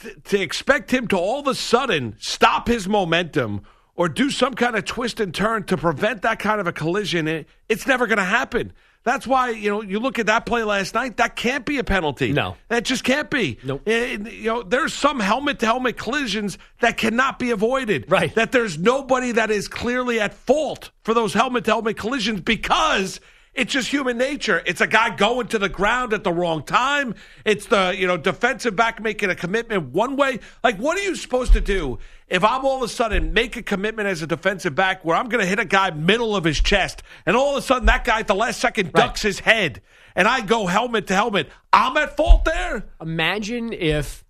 th- 0.02 0.16
to 0.24 0.40
expect 0.40 0.92
him 0.92 1.08
to 1.08 1.16
all 1.16 1.40
of 1.40 1.46
a 1.46 1.54
sudden 1.54 2.16
stop 2.18 2.68
his 2.68 2.88
momentum 2.88 3.62
or 3.94 4.08
do 4.08 4.30
some 4.30 4.54
kind 4.54 4.76
of 4.76 4.84
twist 4.84 5.20
and 5.20 5.34
turn 5.34 5.64
to 5.64 5.76
prevent 5.76 6.22
that 6.22 6.38
kind 6.38 6.60
of 6.60 6.66
a 6.66 6.72
collision, 6.72 7.26
it, 7.26 7.46
it's 7.68 7.86
never 7.86 8.06
going 8.06 8.18
to 8.18 8.24
happen. 8.24 8.72
That's 9.06 9.24
why 9.24 9.50
you 9.50 9.70
know 9.70 9.82
you 9.82 10.00
look 10.00 10.18
at 10.18 10.26
that 10.26 10.46
play 10.46 10.64
last 10.64 10.92
night. 10.94 11.18
That 11.18 11.36
can't 11.36 11.64
be 11.64 11.78
a 11.78 11.84
penalty. 11.84 12.32
No. 12.32 12.56
that 12.68 12.84
just 12.84 13.04
can't 13.04 13.30
be. 13.30 13.56
Nope. 13.62 13.82
Eh, 13.86 13.92
eh, 13.92 14.30
you 14.30 14.46
know, 14.46 14.62
there's 14.64 14.92
some 14.92 15.20
helmet 15.20 15.60
to 15.60 15.66
helmet 15.66 15.96
collisions 15.96 16.58
that 16.80 16.96
cannot 16.96 17.38
be 17.38 17.52
avoided. 17.52 18.10
Right. 18.10 18.34
That 18.34 18.50
there's 18.50 18.76
nobody 18.78 19.30
that 19.30 19.52
is 19.52 19.68
clearly 19.68 20.18
at 20.18 20.34
fault 20.34 20.90
for 21.04 21.14
those 21.14 21.32
helmet 21.32 21.64
to 21.66 21.70
helmet 21.70 21.96
collisions 21.96 22.40
because 22.40 23.20
it's 23.56 23.72
just 23.72 23.88
human 23.88 24.18
nature. 24.18 24.62
It's 24.66 24.82
a 24.82 24.86
guy 24.86 25.16
going 25.16 25.48
to 25.48 25.58
the 25.58 25.70
ground 25.70 26.12
at 26.12 26.24
the 26.24 26.32
wrong 26.32 26.62
time. 26.62 27.14
It's 27.44 27.66
the, 27.66 27.94
you 27.96 28.06
know, 28.06 28.18
defensive 28.18 28.76
back 28.76 29.00
making 29.00 29.30
a 29.30 29.34
commitment 29.34 29.94
one 29.94 30.16
way. 30.16 30.40
Like, 30.62 30.76
what 30.76 30.98
are 30.98 31.02
you 31.02 31.16
supposed 31.16 31.54
to 31.54 31.60
do 31.60 31.98
if 32.28 32.44
I'm 32.44 32.66
all 32.66 32.76
of 32.76 32.82
a 32.82 32.88
sudden 32.88 33.32
make 33.32 33.56
a 33.56 33.62
commitment 33.62 34.08
as 34.08 34.20
a 34.20 34.26
defensive 34.26 34.74
back 34.74 35.04
where 35.04 35.16
I'm 35.16 35.28
going 35.30 35.42
to 35.42 35.48
hit 35.48 35.58
a 35.58 35.64
guy 35.64 35.90
middle 35.90 36.36
of 36.36 36.44
his 36.44 36.60
chest 36.60 37.02
and 37.24 37.34
all 37.34 37.52
of 37.52 37.56
a 37.56 37.62
sudden 37.62 37.86
that 37.86 38.04
guy 38.04 38.20
at 38.20 38.26
the 38.26 38.34
last 38.34 38.60
second 38.60 38.92
ducks 38.92 39.22
his 39.22 39.40
head 39.40 39.80
and 40.14 40.28
I 40.28 40.42
go 40.42 40.66
helmet 40.66 41.06
to 41.06 41.14
helmet? 41.14 41.48
I'm 41.72 41.96
at 41.96 42.16
fault 42.16 42.44
there. 42.44 42.84
Imagine 43.00 43.72
if 43.72 44.22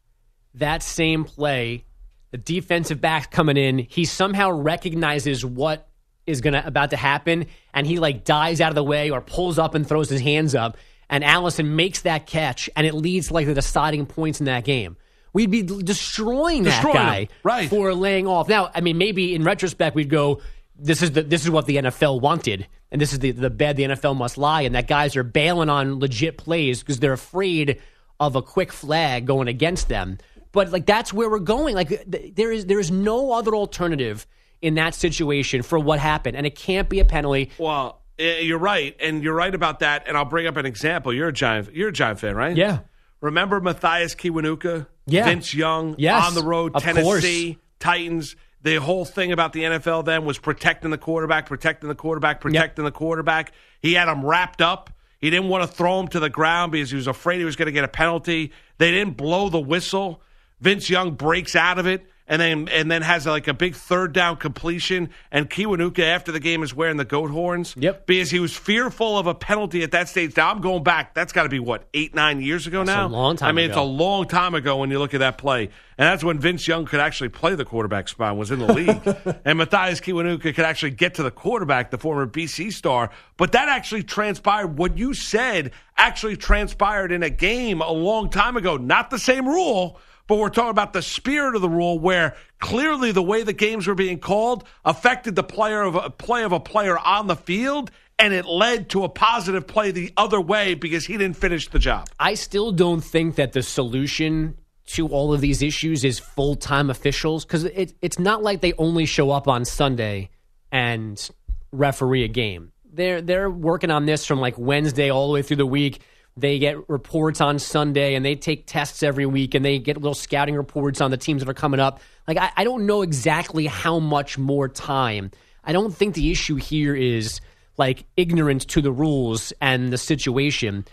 that 0.55 0.83
same 0.83 1.25
play, 1.25 1.85
the 2.31 2.39
defensive 2.39 3.01
back 3.01 3.33
coming 3.33 3.57
in, 3.57 3.79
he 3.79 4.05
somehow 4.05 4.51
recognizes 4.51 5.45
what 5.45 5.89
is 6.27 6.41
gonna 6.41 6.63
about 6.65 6.91
to 6.91 6.97
happen, 6.97 7.47
and 7.73 7.87
he 7.87 7.99
like 7.99 8.25
dives 8.25 8.61
out 8.61 8.71
of 8.71 8.75
the 8.75 8.85
way 8.85 9.11
or 9.11 9.21
pulls 9.21 9.59
up 9.59 9.75
and 9.75 9.87
throws 9.87 10.09
his 10.09 10.21
hands 10.21 10.55
up, 10.55 10.77
and 11.09 11.23
Allison 11.25 11.77
makes 11.77 12.03
that 12.03 12.27
catch, 12.27 12.69
and 12.77 12.87
it 12.87 12.95
leads 12.95 13.29
to 13.29 13.35
like 13.35 13.47
the 13.47 13.55
deciding 13.55 14.07
points 14.07 14.41
in 14.41 14.47
that 14.47 14.65
game. 14.65 14.97
We'd 15.33 15.51
be 15.51 15.63
destroying 15.63 16.63
that 16.63 16.83
guy 16.83 17.21
him, 17.21 17.29
right. 17.43 17.69
for 17.69 17.93
laying 17.95 18.27
off. 18.27 18.49
Now, 18.49 18.71
I 18.75 18.81
mean, 18.81 18.97
maybe 18.97 19.35
in 19.35 19.45
retrospect, 19.45 19.95
we'd 19.95 20.09
go, 20.09 20.41
"This 20.79 21.03
is 21.03 21.13
the 21.13 21.23
this 21.23 21.45
is 21.45 21.51
what 21.51 21.67
the 21.67 21.77
NFL 21.77 22.21
wanted, 22.21 22.67
and 22.91 23.01
this 23.01 23.13
is 23.13 23.19
the 23.19 23.33
the 23.33 23.51
bed 23.51 23.77
the 23.77 23.85
NFL 23.85 24.17
must 24.17 24.39
lie." 24.39 24.63
And 24.63 24.75
that 24.75 24.89
guys 24.89 25.15
are 25.15 25.23
bailing 25.23 25.69
on 25.69 26.01
legit 26.01 26.39
plays 26.39 26.81
because 26.81 27.01
they're 27.01 27.13
afraid 27.13 27.81
of 28.19 28.35
a 28.35 28.43
quick 28.43 28.73
flag 28.73 29.27
going 29.27 29.49
against 29.49 29.89
them. 29.89 30.19
But 30.53 30.71
like 30.73 30.87
that's 30.87 31.13
where 31.13 31.29
we're 31.29 31.39
going. 31.39 31.75
Like 31.75 31.89
th- 31.89 32.35
there 32.35 32.51
is 32.51 32.67
there 32.67 32.81
is 32.81 32.91
no 32.91 33.33
other 33.33 33.55
alternative 33.55 34.27
in 34.63 34.75
that 34.75 34.95
situation 34.95 35.63
for 35.63 35.79
what 35.79 35.99
happened, 35.99 36.37
and 36.37 36.47
it 36.47 36.55
can't 36.55 36.89
be 36.89 37.01
a 37.01 37.05
penalty. 37.05 37.51
Well, 37.59 38.01
eh, 38.19 38.41
you're 38.41 38.59
right, 38.59 38.97
and 39.01 39.23
you're 39.23 39.35
right 39.35 39.55
about 39.55 39.81
that. 39.81 40.05
And 40.07 40.17
I'll 40.17 40.25
bring 40.25 40.47
up 40.47 40.57
an 40.57 40.67
example. 40.67 41.13
You're 41.13 41.29
a 41.29 41.33
giant. 41.33 41.75
You're 41.75 41.89
a 41.89 41.93
giant 41.93 42.21
fan, 42.21 42.35
right? 42.35 42.57
Yeah. 42.57 42.81
Remember 43.21 43.61
Mathias 43.61 44.15
Kiwanuka? 44.15 44.87
Yeah. 45.07 45.25
Vince 45.25 45.55
Young 45.55 45.95
Yes, 45.99 46.27
on 46.27 46.35
the 46.35 46.43
road, 46.43 46.75
Tennessee 46.79 47.59
Titans. 47.79 48.37
The 48.63 48.77
whole 48.77 49.05
thing 49.05 49.31
about 49.31 49.53
the 49.53 49.63
NFL 49.63 50.05
then 50.05 50.25
was 50.25 50.39
protecting 50.39 50.91
the 50.91 50.99
quarterback, 50.99 51.47
protecting 51.47 51.89
the 51.89 51.95
quarterback, 51.95 52.41
protecting 52.41 52.85
the 52.85 52.91
quarterback. 52.91 53.53
He 53.81 53.95
had 53.95 54.09
him 54.09 54.27
wrapped 54.27 54.61
up. 54.61 54.91
He 55.21 55.31
didn't 55.31 55.49
want 55.49 55.63
to 55.63 55.69
throw 55.69 56.01
him 56.01 56.09
to 56.09 56.21
the 56.21 56.29
ground 56.29 56.73
because 56.73 56.91
he 56.91 56.97
was 56.97 57.07
afraid 57.07 57.39
he 57.39 57.45
was 57.45 57.55
going 57.55 57.67
to 57.67 57.73
get 57.73 57.85
a 57.85 57.89
penalty. 57.89 58.53
They 58.79 58.91
didn't 58.91 59.17
blow 59.17 59.49
the 59.49 59.61
whistle. 59.61 60.21
Vince 60.61 60.91
Young 60.91 61.13
breaks 61.13 61.55
out 61.55 61.79
of 61.79 61.87
it 61.87 62.07
and 62.29 62.41
then 62.41 62.69
and 62.69 62.91
then 62.91 63.03
has 63.03 63.27
like 63.27 63.49
a 63.49 63.55
big 63.55 63.75
third 63.75 64.13
down 64.13 64.37
completion. 64.37 65.11
And 65.31 65.49
Kiwanuka 65.49 66.01
after 66.01 66.33
the 66.33 66.41
game 66.41 66.63
is 66.63 66.75
wearing 66.75 66.97
the 66.97 67.05
goat 67.05 67.31
horns. 67.31 67.75
Yep. 67.79 68.07
Because 68.07 68.31
he 68.31 68.41
was 68.41 68.57
fearful 68.57 69.19
of 69.19 69.27
a 69.27 69.35
penalty 69.35 69.83
at 69.83 69.93
that 69.93 70.09
stage. 70.09 70.37
Now 70.37 70.51
I'm 70.51 70.61
going 70.61 70.83
back. 70.83 71.15
That's 71.15 71.33
got 71.33 71.45
to 71.45 71.49
be 71.49 71.59
what 71.59 71.87
eight 71.95 72.15
nine 72.15 72.41
years 72.41 72.67
ago 72.67 72.83
now. 72.83 73.07
a 73.07 73.09
long 73.09 73.37
time 73.37 73.49
I 73.49 73.53
mean, 73.53 73.67
it's 73.67 73.77
a 73.77 73.83
long 73.83 74.27
time 74.27 74.55
ago 74.55 74.79
when 74.79 74.91
you 74.91 74.99
look 74.99 75.15
at 75.15 75.21
that 75.21 75.39
play, 75.39 75.65
and 75.65 75.73
that's 76.07 76.25
when 76.25 76.39
Vince 76.39 76.67
Young 76.67 76.85
could 76.85 77.01
actually 77.01 77.29
play 77.29 77.55
the 77.55 77.65
quarterback 77.65 78.09
spot. 78.09 78.31
and 78.31 78.39
Was 78.39 78.51
in 78.51 78.59
the 78.59 78.73
league, 78.73 79.01
and 79.45 79.59
Mathias 79.59 80.01
Kiwanuka 80.01 80.55
could 80.55 80.61
actually 80.61 80.91
get 80.91 81.15
to 81.15 81.23
the 81.23 81.31
quarterback, 81.31 81.91
the 81.91 81.99
former 81.99 82.27
BC 82.27 82.73
star. 82.73 83.11
But 83.37 83.53
that 83.53 83.69
actually 83.69 84.03
transpired. 84.03 84.79
What 84.79 84.99
you 84.99 85.15
said 85.15 85.73
actually 85.97 86.37
transpired 86.37 87.13
in 87.13 87.23
a 87.23 87.31
game 87.31 87.81
a 87.81 87.93
long 87.93 88.31
time 88.31 88.57
ago. 88.57 88.77
Not 88.77 89.11
the 89.11 89.19
same 89.19 89.47
rule. 89.47 90.01
But 90.27 90.39
we're 90.39 90.51
talking 90.51 90.71
about 90.71 90.93
the 90.93 91.03
spirit 91.03 91.55
of 91.55 91.63
the 91.63 91.69
rule, 91.69 91.99
where 91.99 92.35
clearly 92.59 93.13
the 93.13 93.23
way 93.23 93.43
the 93.43 93.53
games 93.53 93.87
were 93.87 93.95
being 93.95 94.19
called 94.19 94.65
affected 94.85 95.37
the 95.37 95.45
player 95.45 95.83
of 95.83 95.95
a 95.95 96.11
play 96.11 96.43
of 96.43 96.53
a 96.53 96.61
player 96.61 96.99
on 96.99 97.27
the 97.27 97.37
field, 97.37 97.91
and 98.19 98.33
it 98.33 98.47
led 98.47 98.89
to 98.91 99.05
a 99.05 99.09
positive 99.09 99.67
play 99.67 99.91
the 99.91 100.13
other 100.17 100.41
way 100.41 100.75
because 100.75 101.07
he 101.07 101.17
didn't 101.17 101.37
finish 101.37 101.69
the 101.69 101.79
job. 101.79 102.09
I 102.19 102.35
still 102.35 102.73
don't 102.73 103.03
think 103.03 103.37
that 103.37 103.53
the 103.53 103.63
solution 103.63 104.57
to 104.87 105.09
all 105.09 105.33
of 105.33 105.41
these 105.41 105.63
issues 105.63 106.05
is 106.05 106.19
full 106.19 106.55
time 106.55 106.91
officials 106.91 107.45
because 107.45 107.65
it, 107.65 107.95
it's 108.03 108.19
not 108.19 108.43
like 108.43 108.61
they 108.61 108.73
only 108.75 109.05
show 109.05 109.31
up 109.31 109.49
on 109.49 109.65
Sunday 109.65 110.31
and 110.73 111.31
referee 111.73 112.25
a 112.25 112.29
game. 112.29 112.73
They're 112.93 113.21
they're 113.21 113.51
working 113.51 113.91
on 113.91 114.07
this 114.07 114.25
from 114.25 114.41
like 114.41 114.57
Wednesday 114.59 115.11
all 115.11 115.29
the 115.29 115.35
way 115.35 115.43
through 115.43 115.59
the 115.59 115.67
week. 115.67 116.01
They 116.37 116.59
get 116.59 116.89
reports 116.89 117.41
on 117.41 117.59
Sunday 117.59 118.15
and 118.15 118.25
they 118.25 118.35
take 118.35 118.67
tests 118.67 119.03
every 119.03 119.25
week 119.25 119.55
and 119.55 119.65
they 119.65 119.79
get 119.79 119.97
little 119.97 120.15
scouting 120.15 120.55
reports 120.55 121.01
on 121.01 121.11
the 121.11 121.17
teams 121.17 121.43
that 121.43 121.49
are 121.49 121.55
coming 121.55 121.81
up. 121.81 122.01
Like 122.29 122.37
I, 122.37 122.53
I 122.57 122.65
don't 122.65 122.85
know 122.85 123.03
exactly 123.03 123.67
how 123.67 123.99
much 123.99 124.37
more 124.37 124.69
time. 124.69 125.31
I 125.65 125.73
don't 125.73 125.95
think 125.95 126.15
the 126.15 126.31
issue 126.31 126.57
here 126.57 126.95
is 126.95 127.41
like 127.79 128.05
ignorance 128.17 128.65
to 128.67 128.83
the 128.83 128.93
rules 128.93 129.53
and 129.61 129.93
the 129.93 129.99
situation. 129.99 130.85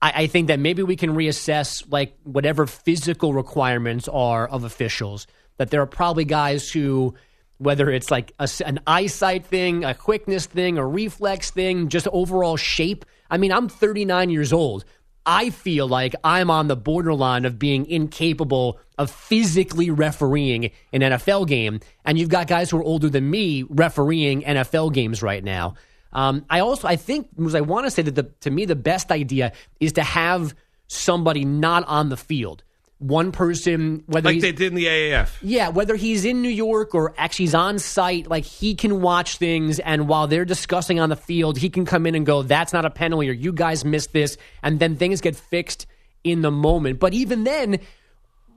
I, 0.00 0.12
I 0.14 0.26
think 0.26 0.48
that 0.48 0.60
maybe 0.60 0.82
we 0.82 0.96
can 0.96 1.10
reassess 1.10 1.84
like 1.90 2.16
whatever 2.24 2.66
physical 2.66 3.34
requirements 3.34 4.08
are 4.08 4.46
of 4.46 4.64
officials. 4.64 5.26
That 5.56 5.70
there 5.70 5.82
are 5.82 5.86
probably 5.86 6.24
guys 6.24 6.70
who, 6.70 7.14
whether 7.58 7.90
it's 7.90 8.10
like 8.10 8.32
a 8.38 8.48
an 8.64 8.80
eyesight 8.86 9.46
thing, 9.46 9.84
a 9.84 9.94
quickness 9.94 10.46
thing, 10.46 10.78
a 10.78 10.86
reflex 10.86 11.50
thing, 11.50 11.88
just 11.88 12.08
overall 12.08 12.56
shape. 12.56 13.04
I 13.30 13.36
mean, 13.36 13.52
I'm 13.52 13.68
39 13.68 14.30
years 14.30 14.52
old. 14.52 14.84
I 15.26 15.50
feel 15.50 15.86
like 15.86 16.14
I'm 16.24 16.50
on 16.50 16.68
the 16.68 16.76
borderline 16.76 17.44
of 17.44 17.58
being 17.58 17.84
incapable 17.84 18.80
of 18.96 19.10
physically 19.10 19.90
refereeing 19.90 20.70
an 20.92 21.02
NFL 21.02 21.46
game. 21.46 21.80
And 22.06 22.18
you've 22.18 22.30
got 22.30 22.46
guys 22.46 22.70
who 22.70 22.78
are 22.78 22.82
older 22.82 23.10
than 23.10 23.30
me 23.30 23.64
refereeing 23.68 24.40
NFL 24.40 24.94
games 24.94 25.22
right 25.22 25.44
now. 25.44 25.74
Um, 26.14 26.46
I 26.48 26.60
also 26.60 26.88
I 26.88 26.96
think 26.96 27.28
I 27.54 27.60
want 27.60 27.84
to 27.86 27.90
say 27.90 28.00
that 28.02 28.14
the, 28.14 28.22
to 28.40 28.50
me 28.50 28.64
the 28.64 28.76
best 28.76 29.12
idea 29.12 29.52
is 29.80 29.92
to 29.94 30.02
have 30.02 30.54
somebody 30.86 31.44
not 31.44 31.84
on 31.86 32.08
the 32.08 32.16
field. 32.16 32.64
One 32.98 33.30
person, 33.30 34.02
whether 34.06 34.28
Like 34.28 34.40
they 34.40 34.50
did 34.50 34.72
in 34.72 34.74
the 34.74 34.86
AAF. 34.86 35.36
yeah, 35.40 35.68
whether 35.68 35.94
he's 35.94 36.24
in 36.24 36.42
New 36.42 36.48
York 36.48 36.96
or 36.96 37.14
actually 37.16 37.44
he's 37.44 37.54
on 37.54 37.78
site, 37.78 38.28
like 38.28 38.44
he 38.44 38.74
can 38.74 39.00
watch 39.00 39.36
things, 39.38 39.78
and 39.78 40.08
while 40.08 40.26
they're 40.26 40.44
discussing 40.44 40.98
on 40.98 41.08
the 41.08 41.14
field, 41.14 41.58
he 41.58 41.70
can 41.70 41.84
come 41.84 42.06
in 42.06 42.16
and 42.16 42.26
go, 42.26 42.42
"That's 42.42 42.72
not 42.72 42.84
a 42.84 42.90
penalty," 42.90 43.28
or 43.30 43.32
"You 43.34 43.52
guys 43.52 43.84
missed 43.84 44.12
this," 44.12 44.36
and 44.64 44.80
then 44.80 44.96
things 44.96 45.20
get 45.20 45.36
fixed 45.36 45.86
in 46.24 46.42
the 46.42 46.50
moment. 46.50 46.98
But 46.98 47.14
even 47.14 47.44
then, 47.44 47.78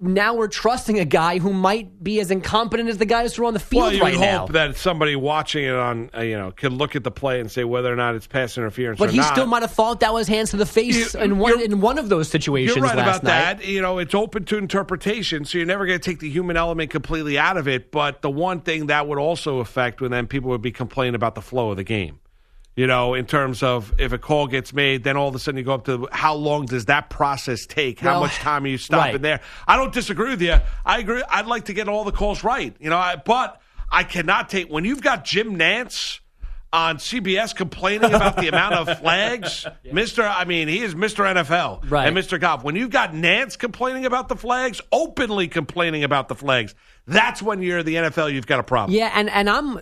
now 0.02 0.34
we're 0.34 0.48
trusting 0.48 0.98
a 1.00 1.06
guy 1.06 1.38
who 1.38 1.54
might 1.54 2.04
be 2.04 2.20
as 2.20 2.32
incompetent 2.32 2.90
as 2.90 2.98
the 2.98 3.06
guys 3.06 3.36
who 3.36 3.44
are 3.44 3.46
on 3.46 3.54
the 3.54 3.60
field 3.60 3.84
Well, 3.84 3.94
you 3.94 4.02
right 4.02 4.14
would 4.16 4.22
now. 4.22 4.40
hope 4.40 4.52
that 4.54 4.76
somebody 4.76 5.16
watching 5.16 5.64
it 5.66 5.74
on, 5.76 6.10
uh, 6.18 6.22
you 6.22 6.36
know, 6.38 6.52
can 6.52 6.76
look 6.78 6.96
at 6.96 7.04
the 7.04 7.12
play 7.12 7.40
and 7.40 7.52
say 7.52 7.64
whether 7.64 7.92
or 7.94 7.96
not 7.96 8.16
it's 8.16 8.26
pass 8.28 8.58
interference. 8.58 8.98
but 8.98 9.12
he 9.12 9.18
not. 9.18 9.32
still 9.34 9.46
might 9.46 9.62
have 9.62 9.72
thought 9.72 10.00
that 10.00 10.14
was 10.14 10.28
hands 10.28 10.50
to 10.52 10.58
the 10.58 10.66
face 10.66 11.14
You- 11.14 11.20
in 11.22 11.38
one 11.38 11.62
in 11.62 11.82
one 11.82 11.98
of 12.00 12.10
those 12.10 12.30
situations 12.30 12.76
You're 12.76 12.86
right 12.86 12.94
about 12.98 13.24
night. 13.24 13.60
that. 13.60 13.66
You 13.66 13.82
know, 13.82 14.00
it's 14.00 14.16
open 14.16 14.46
to 14.46 14.58
interpretation, 14.58 15.46
so 15.46 15.58
you're 15.60 15.68
never 15.68 15.86
going 15.86 16.00
to 16.00 16.04
take 16.04 16.20
the 16.20 16.30
human 16.30 16.58
element 16.58 16.90
completely 16.90 17.38
out 17.38 17.58
of 17.58 17.68
it. 17.68 17.92
But 17.92 18.22
the 18.24 18.32
one 18.32 18.62
thing 18.62 18.88
that 18.88 19.08
would 19.08 19.20
also 19.20 19.60
affect 19.60 20.02
when 20.02 20.10
then 20.10 20.26
people 20.26 20.50
would 20.50 20.62
be 20.64 20.72
complaining 20.72 21.14
about 21.16 21.36
the 21.36 21.42
flow 21.42 21.70
of 21.70 21.78
the 21.78 21.84
game. 21.84 22.18
You 22.76 22.88
know, 22.88 23.14
in 23.16 23.26
terms 23.26 23.64
of 23.64 23.94
if 24.00 24.14
a 24.14 24.18
call 24.18 24.48
gets 24.48 24.74
made, 24.74 25.04
then 25.04 25.18
all 25.18 25.28
of 25.28 25.36
a 25.36 25.40
sudden 25.40 25.58
you 25.58 25.66
go 25.66 25.74
up 25.74 25.86
to 25.86 26.08
how 26.12 26.36
long 26.36 26.66
does 26.66 26.86
that 26.86 27.10
process 27.10 27.66
take? 27.66 28.00
How 28.00 28.12
Well, 28.14 28.22
much 28.22 28.36
time 28.36 28.64
are 28.64 28.68
you 28.68 28.78
stopping 28.78 29.14
right. 29.16 29.22
there? 29.22 29.42
I 29.68 29.76
don't 29.76 29.94
disagree 29.94 30.30
with 30.30 30.42
you. 30.42 30.56
I 30.86 31.00
agree. 31.00 31.22
I'd 31.30 31.48
like 31.48 31.66
to 31.66 31.74
get 31.74 31.90
all 31.90 32.06
the 32.06 32.14
calls 32.14 32.46
right. 32.46 32.74
You 32.80 32.90
know, 32.90 32.98
I, 32.98 33.18
but 33.18 33.60
I 33.92 34.06
cannot 34.06 34.48
take 34.50 34.70
when 34.70 34.86
you've 34.86 35.02
got 35.02 35.26
Jim 35.26 35.58
Nantz 35.58 36.22
on 36.74 36.96
CBS 36.96 37.54
complaining 37.54 38.14
about 38.14 38.38
the 38.38 38.48
amount 38.48 38.76
of 38.76 39.00
flags, 39.02 39.68
Mister. 39.92 40.24
I 40.24 40.46
mean, 40.46 40.70
he 40.70 40.80
is 40.82 40.96
Mister 40.96 41.24
NFL 41.24 41.92
Right. 41.92 42.08
and 42.08 42.16
Mr. 42.16 42.40
Goff. 42.40 42.64
When 42.64 42.78
you've 42.78 42.90
got 42.92 43.12
Nantz 43.12 43.60
complaining 43.60 44.06
about 44.06 44.30
the 44.30 44.38
flags, 44.38 44.80
openly 44.94 45.50
complaining 45.50 46.06
about 46.06 46.30
the 46.30 46.36
flags, 46.36 46.74
that's 47.06 47.42
when 47.42 47.62
you're 47.62 47.84
the 47.84 47.96
NFL. 47.96 48.32
You've 48.32 48.48
got 48.48 48.62
a 48.62 48.64
problem. 48.64 48.98
Yeah, 48.98 49.12
and 49.14 49.30
and 49.30 49.50
I'm 49.50 49.82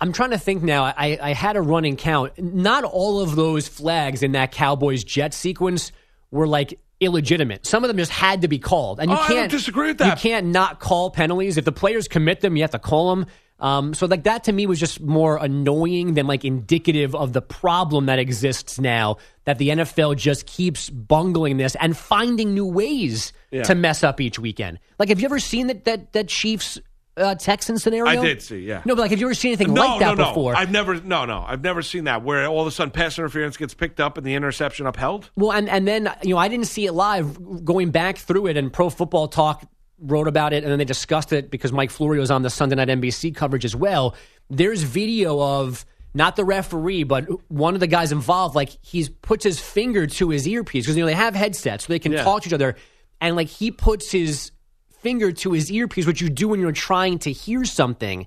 I'm 0.00 0.12
trying 0.12 0.30
to 0.30 0.38
think 0.38 0.62
now. 0.62 0.84
I 0.84 1.18
I 1.20 1.32
had 1.32 1.56
a 1.56 1.60
running 1.62 1.96
count. 1.96 2.32
Not 2.38 2.84
all 2.84 3.20
of 3.20 3.36
those 3.36 3.68
flags 3.68 4.22
in 4.22 4.32
that 4.32 4.52
Cowboys 4.52 5.04
Jet 5.04 5.34
sequence 5.34 5.92
were 6.30 6.46
like 6.46 6.78
illegitimate. 7.00 7.66
Some 7.66 7.82
of 7.84 7.88
them 7.88 7.96
just 7.96 8.12
had 8.12 8.42
to 8.42 8.48
be 8.48 8.58
called, 8.58 9.00
and 9.00 9.10
you 9.10 9.16
Oh, 9.16 9.20
can't 9.26 9.50
don't 9.50 9.58
disagree 9.58 9.88
with 9.88 9.98
that. 9.98 10.16
You 10.22 10.30
can't 10.30 10.46
not 10.48 10.80
call 10.80 11.10
penalties 11.10 11.56
if 11.56 11.64
the 11.64 11.72
players 11.72 12.08
commit 12.08 12.40
them. 12.40 12.56
You 12.56 12.62
have 12.62 12.70
to 12.72 12.78
call 12.78 13.14
them. 13.14 13.26
Um, 13.58 13.92
so 13.92 14.06
like 14.06 14.24
that 14.24 14.44
to 14.44 14.52
me 14.52 14.64
was 14.66 14.80
just 14.80 15.02
more 15.02 15.36
annoying 15.36 16.14
than 16.14 16.26
like 16.26 16.46
indicative 16.46 17.14
of 17.14 17.34
the 17.34 17.42
problem 17.42 18.06
that 18.06 18.18
exists 18.18 18.80
now 18.80 19.18
that 19.44 19.58
the 19.58 19.68
NFL 19.68 20.16
just 20.16 20.46
keeps 20.46 20.88
bungling 20.88 21.58
this 21.58 21.76
and 21.78 21.94
finding 21.94 22.54
new 22.54 22.64
ways 22.64 23.34
Yeah. 23.50 23.64
to 23.64 23.74
mess 23.74 24.02
up 24.02 24.18
each 24.18 24.38
weekend. 24.38 24.78
Like, 24.98 25.10
have 25.10 25.20
you 25.20 25.26
ever 25.26 25.38
seen 25.40 25.66
that 25.66 25.84
that 25.84 26.14
that 26.14 26.28
Chiefs 26.28 26.78
uh, 27.16 27.34
Texan 27.34 27.78
scenario? 27.78 28.06
I 28.06 28.24
did 28.24 28.42
see, 28.42 28.60
yeah. 28.60 28.82
No, 28.84 28.94
but 28.94 29.02
like, 29.02 29.10
have 29.10 29.20
you 29.20 29.26
ever 29.26 29.34
seen 29.34 29.50
anything 29.50 29.74
no, 29.74 29.82
like 29.82 30.00
that 30.00 30.16
no, 30.16 30.24
no. 30.24 30.30
before? 30.30 30.56
I've 30.56 30.70
never, 30.70 31.00
no, 31.00 31.24
no, 31.24 31.44
I've 31.46 31.62
never 31.62 31.82
seen 31.82 32.04
that 32.04 32.22
where 32.22 32.46
all 32.46 32.60
of 32.60 32.66
a 32.66 32.70
sudden 32.70 32.92
pass 32.92 33.18
interference 33.18 33.56
gets 33.56 33.74
picked 33.74 34.00
up 34.00 34.16
and 34.16 34.26
the 34.26 34.34
interception 34.34 34.86
upheld. 34.86 35.30
Well, 35.36 35.52
and 35.52 35.68
and 35.68 35.86
then 35.86 36.12
you 36.22 36.30
know 36.30 36.38
I 36.38 36.48
didn't 36.48 36.66
see 36.66 36.86
it 36.86 36.92
live. 36.92 37.64
Going 37.64 37.90
back 37.90 38.18
through 38.18 38.46
it, 38.46 38.56
and 38.56 38.72
Pro 38.72 38.90
Football 38.90 39.28
Talk 39.28 39.64
wrote 39.98 40.28
about 40.28 40.52
it, 40.52 40.62
and 40.62 40.70
then 40.72 40.78
they 40.78 40.84
discussed 40.84 41.32
it 41.32 41.50
because 41.50 41.72
Mike 41.72 41.90
Florio 41.90 42.20
was 42.20 42.30
on 42.30 42.42
the 42.42 42.50
Sunday 42.50 42.76
Night 42.76 42.88
NBC 42.88 43.34
coverage 43.34 43.64
as 43.64 43.76
well. 43.76 44.14
There's 44.48 44.82
video 44.82 45.40
of 45.40 45.84
not 46.14 46.36
the 46.36 46.44
referee, 46.44 47.04
but 47.04 47.26
one 47.50 47.74
of 47.74 47.80
the 47.80 47.86
guys 47.86 48.10
involved. 48.12 48.54
Like 48.54 48.70
he's 48.82 49.08
puts 49.08 49.44
his 49.44 49.60
finger 49.60 50.06
to 50.06 50.30
his 50.30 50.48
earpiece 50.48 50.84
because 50.84 50.96
you 50.96 51.02
know 51.02 51.06
they 51.06 51.14
have 51.14 51.34
headsets, 51.34 51.86
so 51.86 51.92
they 51.92 51.98
can 51.98 52.12
Yeah. 52.12 52.24
talk 52.24 52.42
to 52.42 52.48
each 52.48 52.52
other, 52.54 52.76
and 53.20 53.36
like 53.36 53.48
he 53.48 53.70
puts 53.70 54.10
his 54.10 54.52
finger 55.00 55.32
to 55.32 55.52
his 55.52 55.70
earpiece, 55.70 56.06
which 56.06 56.20
you 56.20 56.28
do 56.30 56.48
when 56.48 56.60
you're 56.60 56.72
trying 56.72 57.18
to 57.20 57.32
hear 57.32 57.64
something 57.64 58.26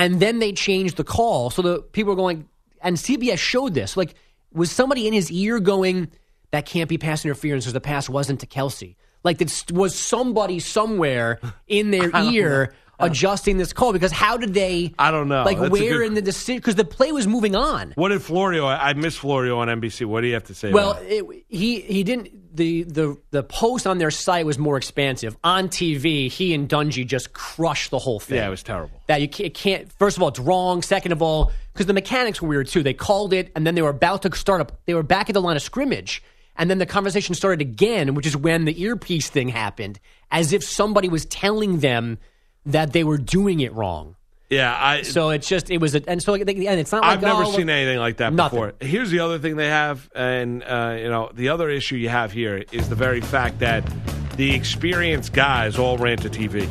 and 0.00 0.18
then 0.18 0.38
they 0.38 0.52
changed 0.52 0.96
the 0.96 1.04
call. 1.04 1.50
So 1.50 1.60
the 1.62 1.82
people 1.82 2.14
are 2.14 2.16
going, 2.16 2.48
and 2.82 2.96
CBS 2.96 3.38
showed 3.38 3.74
this. 3.74 3.96
Like, 3.98 4.14
was 4.52 4.72
somebody 4.72 5.06
in 5.06 5.12
his 5.12 5.30
ear 5.30 5.60
going, 5.60 6.08
"That 6.52 6.64
can't 6.64 6.88
be 6.88 6.96
pass 6.96 7.22
interference 7.24 7.64
because 7.64 7.74
the 7.74 7.80
pass 7.82 8.08
wasn't 8.08 8.40
to 8.40 8.46
Kelce"? 8.46 8.96
Like, 9.22 9.38
was 9.70 9.94
somebody 9.94 10.58
somewhere 10.58 11.38
in 11.68 11.90
their 11.90 12.10
ear 12.32 12.72
adjusting 12.98 13.58
this 13.58 13.74
call? 13.74 13.92
Because 13.92 14.10
how 14.10 14.38
did 14.38 14.54
they? 14.54 14.94
I 14.98 15.10
don't 15.10 15.28
know. 15.28 15.42
Like, 15.44 15.58
That's 15.58 15.70
where 15.70 15.98
good- 15.98 16.06
in 16.06 16.14
the 16.14 16.22
decision? 16.22 16.56
Because 16.56 16.76
the 16.76 16.84
play 16.86 17.12
was 17.12 17.26
moving 17.26 17.54
on. 17.54 17.92
What 17.96 18.08
did 18.08 18.22
Florio? 18.22 18.64
I 18.64 18.90
I 18.90 18.92
miss 18.94 19.16
Florio 19.16 19.58
on 19.58 19.68
NBC. 19.68 20.06
What 20.06 20.22
do 20.22 20.28
you 20.28 20.34
have 20.34 20.44
to 20.44 20.54
say? 20.54 20.72
Well, 20.72 20.92
about 20.92 21.04
it? 21.04 21.24
it, 21.26 21.44
he 21.48 21.80
he 21.80 22.04
didn't. 22.04 22.39
The, 22.52 22.82
the 22.82 23.16
the 23.30 23.42
post 23.42 23.86
on 23.86 23.98
their 23.98 24.10
site 24.10 24.44
was 24.44 24.58
more 24.58 24.76
expansive. 24.76 25.36
On 25.44 25.68
TV, 25.68 26.28
he 26.28 26.52
and 26.52 26.68
Dungy 26.68 27.06
just 27.06 27.32
crushed 27.32 27.90
the 27.90 27.98
whole 27.98 28.18
thing. 28.18 28.38
yeah, 28.38 28.46
it 28.46 28.50
was 28.50 28.62
terrible. 28.62 29.00
that 29.06 29.20
you 29.20 29.28
can't, 29.28 29.54
can't 29.54 29.92
first 29.92 30.16
of 30.16 30.22
all 30.22 30.28
it's 30.30 30.40
wrong 30.40 30.82
second 30.82 31.12
of 31.12 31.22
all 31.22 31.52
because 31.72 31.86
the 31.86 31.92
mechanics 31.92 32.42
were 32.42 32.48
weird 32.48 32.66
too 32.66 32.82
they 32.82 32.92
called 32.94 33.32
it 33.32 33.52
and 33.54 33.66
then 33.66 33.74
they 33.76 33.82
were 33.82 33.90
about 33.90 34.22
to 34.22 34.36
start 34.36 34.60
up 34.60 34.80
they 34.86 34.94
were 34.94 35.02
back 35.04 35.30
at 35.30 35.34
the 35.34 35.40
line 35.40 35.54
of 35.56 35.62
scrimmage 35.62 36.22
and 36.56 36.68
then 36.68 36.78
the 36.78 36.86
conversation 36.86 37.34
started 37.34 37.60
again 37.60 38.14
which 38.14 38.26
is 38.26 38.36
when 38.36 38.64
the 38.64 38.82
earpiece 38.82 39.28
thing 39.30 39.48
happened 39.48 40.00
as 40.32 40.52
if 40.52 40.64
somebody 40.64 41.08
was 41.08 41.24
telling 41.26 41.78
them 41.78 42.18
that 42.66 42.92
they 42.92 43.04
were 43.04 43.18
doing 43.18 43.60
it 43.60 43.72
wrong 43.74 44.16
Yeah, 44.50 44.76
I. 44.76 45.02
so 45.02 45.30
it's 45.30 45.48
just 45.48 45.70
it 45.70 45.78
was 45.78 45.94
a, 45.94 46.02
and 46.08 46.20
so 46.20 46.32
like, 46.32 46.42
and 46.42 46.58
it's 46.58 46.90
not 46.90 47.02
like 47.02 47.12
I've 47.12 47.22
never 47.22 47.44
oh, 47.44 47.52
seen 47.52 47.70
anything 47.70 47.98
like 47.98 48.16
that 48.16 48.32
Nothing. 48.32 48.58
before. 48.58 48.74
Here's 48.80 49.10
the 49.10 49.20
other 49.20 49.38
thing 49.38 49.56
they 49.56 49.68
have, 49.68 50.10
and 50.14 50.64
uh, 50.64 50.96
you 50.98 51.08
know, 51.08 51.30
the 51.32 51.50
other 51.50 51.70
issue 51.70 51.94
you 51.94 52.08
have 52.08 52.32
here 52.32 52.64
is 52.72 52.88
the 52.88 52.96
very 52.96 53.20
fact 53.20 53.60
that 53.60 53.88
the 54.36 54.52
experienced 54.54 55.32
guys 55.32 55.78
all 55.78 55.98
ran 55.98 56.16
to 56.16 56.30
TV. 56.30 56.68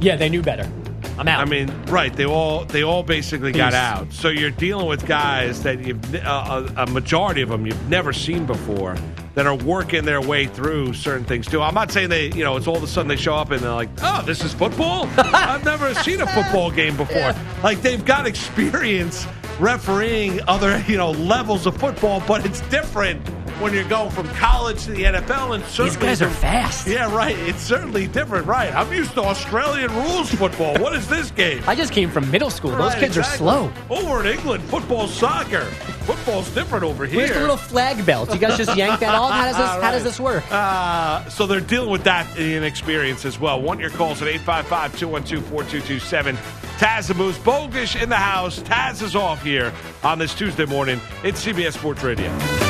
yeah 0.00 0.14
they 0.14 0.28
knew 0.28 0.42
better 0.42 0.70
i'm 1.18 1.26
out 1.26 1.40
I 1.40 1.44
mean, 1.46 1.68
right? 1.86 2.12
They 2.12 2.24
all 2.24 2.64
they 2.64 2.82
all 2.82 3.02
basically 3.02 3.50
got 3.50 3.74
out. 3.74 4.12
So 4.12 4.28
you're 4.28 4.50
dealing 4.52 4.86
with 4.86 5.04
guys 5.06 5.62
that 5.64 5.84
you've 5.84 6.14
uh, 6.14 6.68
a, 6.76 6.82
a 6.82 6.86
majority 6.86 7.42
of 7.42 7.48
them 7.48 7.66
you've 7.66 7.88
never 7.88 8.12
seen 8.12 8.46
before 8.46 8.96
that 9.38 9.46
are 9.46 9.54
working 9.54 10.04
their 10.04 10.20
way 10.20 10.46
through 10.46 10.92
certain 10.92 11.24
things 11.24 11.46
too. 11.46 11.62
I'm 11.62 11.72
not 11.72 11.92
saying 11.92 12.08
they, 12.08 12.32
you 12.32 12.42
know, 12.42 12.56
it's 12.56 12.66
all 12.66 12.76
of 12.76 12.82
a 12.82 12.88
sudden 12.88 13.06
they 13.06 13.14
show 13.14 13.36
up 13.36 13.52
and 13.52 13.60
they're 13.62 13.70
like, 13.70 13.88
"Oh, 14.02 14.20
this 14.26 14.42
is 14.42 14.52
football." 14.52 15.08
I've 15.16 15.64
never 15.64 15.94
seen 15.94 16.20
a 16.20 16.26
football 16.26 16.72
game 16.72 16.96
before. 16.96 17.32
Like 17.62 17.80
they've 17.80 18.04
got 18.04 18.26
experience 18.26 19.28
refereeing 19.60 20.40
other, 20.48 20.82
you 20.88 20.96
know, 20.96 21.12
levels 21.12 21.66
of 21.66 21.76
football, 21.76 22.20
but 22.26 22.44
it's 22.44 22.62
different 22.62 23.24
when 23.60 23.74
you're 23.74 23.88
going 23.88 24.10
from 24.10 24.28
college 24.28 24.84
to 24.84 24.92
the 24.92 25.02
NFL 25.02 25.54
and 25.54 25.64
these 25.64 25.72
certainly 25.72 26.06
guys 26.06 26.22
are 26.22 26.30
fast 26.30 26.86
yeah, 26.86 27.12
right. 27.14 27.36
It's 27.40 27.60
certainly 27.60 28.06
different, 28.06 28.46
right? 28.46 28.72
I'm 28.74 28.92
used 28.92 29.14
to 29.14 29.22
Australian 29.22 29.92
rules 29.94 30.30
football. 30.30 30.78
What 30.78 30.94
is 30.94 31.08
this 31.08 31.30
game? 31.32 31.62
i 31.66 31.74
just 31.74 31.92
came 31.92 32.10
from 32.10 32.30
middle 32.30 32.50
school 32.50 32.70
those 32.70 32.94
kids 32.94 33.16
exactly. 33.16 33.48
are 33.48 33.70
slow 33.70 33.72
Over 33.90 34.20
in 34.20 34.26
England, 34.38 34.62
football, 34.64 35.08
soccer. 35.08 35.64
Football's 36.08 36.48
different 36.54 36.84
over 36.84 37.04
here. 37.04 37.18
where's 37.18 37.32
the 37.32 37.40
little 37.40 37.56
flag 37.56 38.04
belt 38.06 38.32
you 38.32 38.38
guys 38.38 38.56
just 38.56 38.76
yanked 38.76 39.00
that 39.00 39.14
off 39.14 39.32
how 39.32 39.44
does 39.44 39.56
this 39.56 39.68
how 39.82 39.90
does 39.90 40.04
this 40.04 40.20
work 40.20 40.44
Uh, 40.50 41.28
so 41.28 41.46
they're 41.46 41.60
dealing 41.60 41.90
with 41.90 42.04
that 42.04 42.26
inexperience 42.38 43.24
as 43.24 43.38
well. 43.40 43.60
Want 43.60 43.80
your 43.80 43.90
calls 43.90 44.22
at 44.22 44.28
855-212-4227. 44.40 46.36
Taz 46.78 47.10
and 47.10 47.18
Moose 47.18 47.38
Bogusch 47.38 48.00
in 48.00 48.08
the 48.08 48.16
house. 48.16 48.60
Taz 48.60 49.02
is 49.02 49.16
off 49.16 49.42
here 49.42 49.72
on 50.04 50.18
this 50.18 50.34
Tuesday 50.34 50.64
morning. 50.64 51.00
It's 51.24 51.44
CBS 51.44 51.72
Sports 51.72 52.02
Radio. 52.04 52.67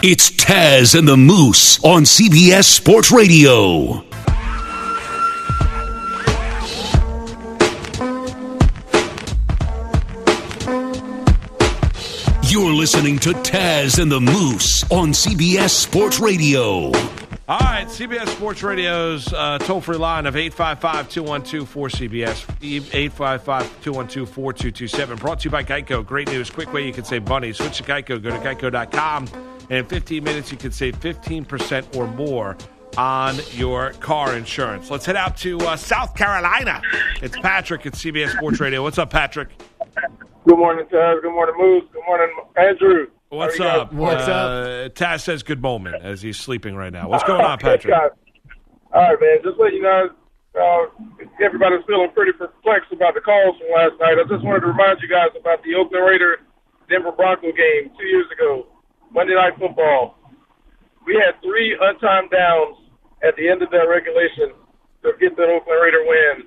It's 0.00 0.30
Taz 0.30 0.96
and 0.96 1.08
the 1.08 1.16
Moose 1.16 1.82
on 1.82 2.04
CBS 2.04 2.66
Sports 2.66 3.10
Radio. 3.10 4.04
You're 12.44 12.72
listening 12.72 13.18
to 13.18 13.30
Taz 13.30 14.00
and 14.00 14.12
the 14.12 14.20
Moose 14.20 14.84
on 14.92 15.08
CBS 15.08 15.70
Sports 15.70 16.20
Radio. 16.20 16.92
All 17.48 17.58
right, 17.58 17.88
CBS 17.88 18.28
Sports 18.28 18.62
Radio's 18.62 19.32
uh, 19.32 19.58
toll-free 19.58 19.96
line 19.96 20.26
of 20.26 20.34
855-212-4CBS, 20.34 22.46
855-212-4227, 23.82 25.18
brought 25.18 25.40
to 25.40 25.46
you 25.46 25.50
by 25.50 25.64
Geico. 25.64 26.06
Great 26.06 26.28
news, 26.28 26.50
quick 26.50 26.72
way 26.72 26.86
you 26.86 26.92
can 26.92 27.02
save 27.04 27.26
money. 27.26 27.52
Switch 27.52 27.78
to 27.78 27.82
Geico, 27.82 28.22
go 28.22 28.30
to 28.30 28.38
geico.com, 28.38 29.26
and 29.70 29.78
in 29.78 29.86
15 29.86 30.24
minutes 30.24 30.50
you 30.50 30.58
can 30.58 30.72
save 30.72 30.98
15% 31.00 31.96
or 31.96 32.06
more 32.08 32.56
on 32.96 33.36
your 33.52 33.92
car 33.94 34.36
insurance. 34.36 34.90
Let's 34.90 35.06
head 35.06 35.16
out 35.16 35.36
to 35.38 35.58
uh, 35.60 35.76
South 35.76 36.14
Carolina. 36.14 36.82
It's 37.22 37.36
Patrick 37.36 37.86
at 37.86 37.92
CBS 37.92 38.30
Sports 38.30 38.60
Radio. 38.60 38.82
What's 38.82 38.98
up, 38.98 39.10
Patrick? 39.10 39.48
Good 40.46 40.58
morning, 40.58 40.86
Taz. 40.86 41.22
Good 41.22 41.32
morning, 41.32 41.54
Moose. 41.58 41.84
Good 41.92 42.02
morning, 42.06 42.34
Andrew. 42.56 43.06
What's 43.28 43.58
How 43.58 43.64
are 43.64 43.74
you 43.76 43.80
up? 43.82 43.92
What's 43.92 44.26
uh, 44.26 44.88
Taz 44.94 45.20
says 45.20 45.42
good 45.42 45.60
moment 45.60 46.02
as 46.02 46.22
he's 46.22 46.38
sleeping 46.38 46.74
right 46.74 46.92
now. 46.92 47.08
What's 47.08 47.24
going 47.24 47.44
on, 47.44 47.58
Patrick? 47.58 47.94
All 47.94 49.02
right, 49.02 49.20
man. 49.20 49.38
Just 49.44 49.58
let 49.58 49.74
you 49.74 49.82
know, 49.82 50.08
uh, 50.58 50.86
everybody's 51.44 51.84
feeling 51.86 52.10
pretty 52.14 52.32
perplexed 52.32 52.90
about 52.90 53.14
the 53.14 53.20
calls 53.20 53.58
from 53.58 53.68
last 53.76 54.00
night. 54.00 54.16
I 54.18 54.24
just 54.26 54.42
wanted 54.42 54.60
to 54.60 54.68
remind 54.68 55.00
you 55.02 55.08
guys 55.08 55.28
about 55.38 55.62
the 55.62 55.74
Oakland 55.74 56.06
Raider 56.06 56.38
Denver 56.88 57.12
Bronco 57.12 57.52
game 57.52 57.92
two 57.98 58.06
years 58.06 58.26
ago, 58.32 58.66
Monday 59.10 59.34
Night 59.34 59.56
Football. 59.58 60.18
We 61.06 61.16
had 61.16 61.40
three 61.40 61.72
untimed 61.80 62.30
downs 62.30 62.76
at 63.24 63.34
the 63.36 63.48
end 63.48 63.62
of 63.62 63.70
that 63.70 63.88
regulation 63.88 64.52
to 65.02 65.16
get 65.16 65.36
the 65.36 65.48
Oakland 65.48 65.80
Raider 65.80 66.04
win. 66.04 66.44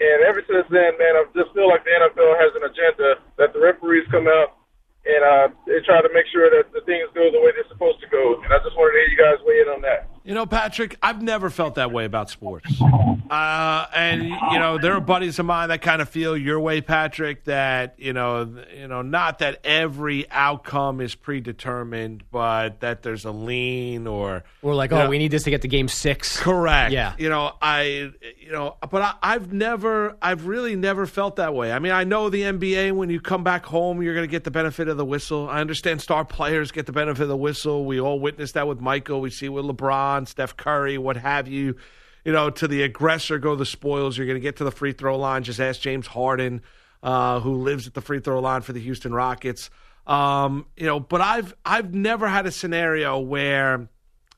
And 0.00 0.18
ever 0.24 0.44
since 0.44 0.68
then, 0.68 0.96
man, 1.00 1.16
I 1.16 1.24
just 1.32 1.52
feel 1.52 1.68
like 1.68 1.84
the 1.84 1.92
NFL 1.96 2.32
has 2.40 2.52
an 2.56 2.64
agenda 2.68 3.20
that 3.36 3.52
the 3.52 3.60
referees 3.60 4.08
come 4.10 4.28
out 4.28 4.60
and 5.04 5.22
uh, 5.24 5.48
they 5.64 5.80
try 5.88 6.04
to 6.04 6.12
make 6.12 6.28
sure 6.28 6.52
that 6.52 6.68
the 6.76 6.84
things 6.84 7.08
go 7.16 7.32
the 7.32 7.40
way 7.40 7.56
they're 7.56 7.68
supposed 7.72 8.00
to 8.04 8.08
go. 8.12 8.36
And 8.44 8.52
I 8.52 8.60
just 8.60 8.76
wanted 8.76 8.96
to 8.96 9.00
hear 9.00 9.10
you 9.12 9.20
guys 9.20 9.40
weigh 9.44 9.64
in 9.64 9.68
on 9.72 9.80
that. 9.88 10.09
You 10.30 10.36
know, 10.36 10.46
Patrick, 10.46 10.96
I've 11.02 11.20
never 11.20 11.50
felt 11.50 11.74
that 11.74 11.90
way 11.90 12.04
about 12.04 12.30
sports. 12.30 12.80
Uh, 13.30 13.86
and 13.94 14.24
you 14.24 14.58
know, 14.58 14.76
there 14.76 14.92
are 14.92 15.00
buddies 15.00 15.38
of 15.38 15.46
mine 15.46 15.68
that 15.68 15.80
kind 15.80 16.02
of 16.02 16.08
feel 16.08 16.36
your 16.36 16.58
way, 16.58 16.80
Patrick. 16.80 17.44
That 17.44 17.94
you 17.96 18.12
know, 18.12 18.56
you 18.76 18.88
know, 18.88 19.02
not 19.02 19.38
that 19.38 19.60
every 19.62 20.28
outcome 20.32 21.00
is 21.00 21.14
predetermined, 21.14 22.24
but 22.32 22.80
that 22.80 23.04
there's 23.04 23.24
a 23.24 23.30
lean 23.30 24.08
or 24.08 24.42
we're 24.62 24.74
like 24.74 24.90
oh 24.90 25.04
know, 25.04 25.08
we 25.08 25.18
need 25.18 25.30
this 25.30 25.44
to 25.44 25.50
get 25.50 25.62
to 25.62 25.68
game 25.68 25.86
six 25.86 26.40
Correct. 26.40 26.92
Yeah. 26.92 27.14
You 27.18 27.28
know, 27.28 27.52
I, 27.62 28.10
you 28.40 28.50
know, 28.50 28.76
but 28.90 29.02
I, 29.02 29.14
I've 29.22 29.52
never, 29.52 30.16
I've 30.20 30.46
really 30.46 30.74
never 30.74 31.06
felt 31.06 31.36
that 31.36 31.54
way. 31.54 31.70
I 31.70 31.78
mean, 31.78 31.92
I 31.92 32.02
know 32.02 32.30
the 32.30 32.42
NBA. 32.42 32.92
When 32.92 33.10
you 33.10 33.20
come 33.20 33.44
back 33.44 33.64
home, 33.64 34.02
you're 34.02 34.14
going 34.14 34.26
to 34.26 34.30
get 34.30 34.42
the 34.42 34.50
benefit 34.50 34.88
of 34.88 34.96
the 34.96 35.04
whistle. 35.04 35.48
I 35.48 35.60
understand 35.60 36.02
star 36.02 36.24
players 36.24 36.72
get 36.72 36.86
the 36.86 36.92
benefit 36.92 37.22
of 37.22 37.28
the 37.28 37.36
whistle. 37.36 37.84
We 37.84 38.00
all 38.00 38.18
witnessed 38.18 38.54
that 38.54 38.66
with 38.66 38.80
Michael. 38.80 39.20
We 39.20 39.30
see 39.30 39.48
with 39.48 39.64
LeBron, 39.64 40.19
Steph 40.26 40.56
Curry, 40.56 40.98
what 40.98 41.16
have 41.16 41.48
you. 41.48 41.76
You 42.24 42.32
know, 42.32 42.50
to 42.50 42.68
the 42.68 42.82
aggressor 42.82 43.38
go 43.38 43.56
the 43.56 43.64
spoils. 43.64 44.18
You're 44.18 44.26
going 44.26 44.36
to 44.36 44.42
get 44.42 44.56
to 44.56 44.64
the 44.64 44.70
free 44.70 44.92
throw 44.92 45.16
line. 45.18 45.42
Just 45.42 45.58
ask 45.58 45.80
James 45.80 46.06
Harden, 46.06 46.60
uh, 47.02 47.40
who 47.40 47.54
lives 47.54 47.86
at 47.86 47.94
the 47.94 48.02
free 48.02 48.20
throw 48.20 48.40
line 48.40 48.60
for 48.60 48.74
the 48.74 48.80
Houston 48.80 49.14
Rockets. 49.14 49.70
Um, 50.06 50.66
you 50.76 50.86
know, 50.86 51.00
but 51.00 51.20
I've 51.20 51.54
I've 51.64 51.94
never 51.94 52.28
had 52.28 52.46
a 52.46 52.50
scenario 52.50 53.18
where 53.18 53.88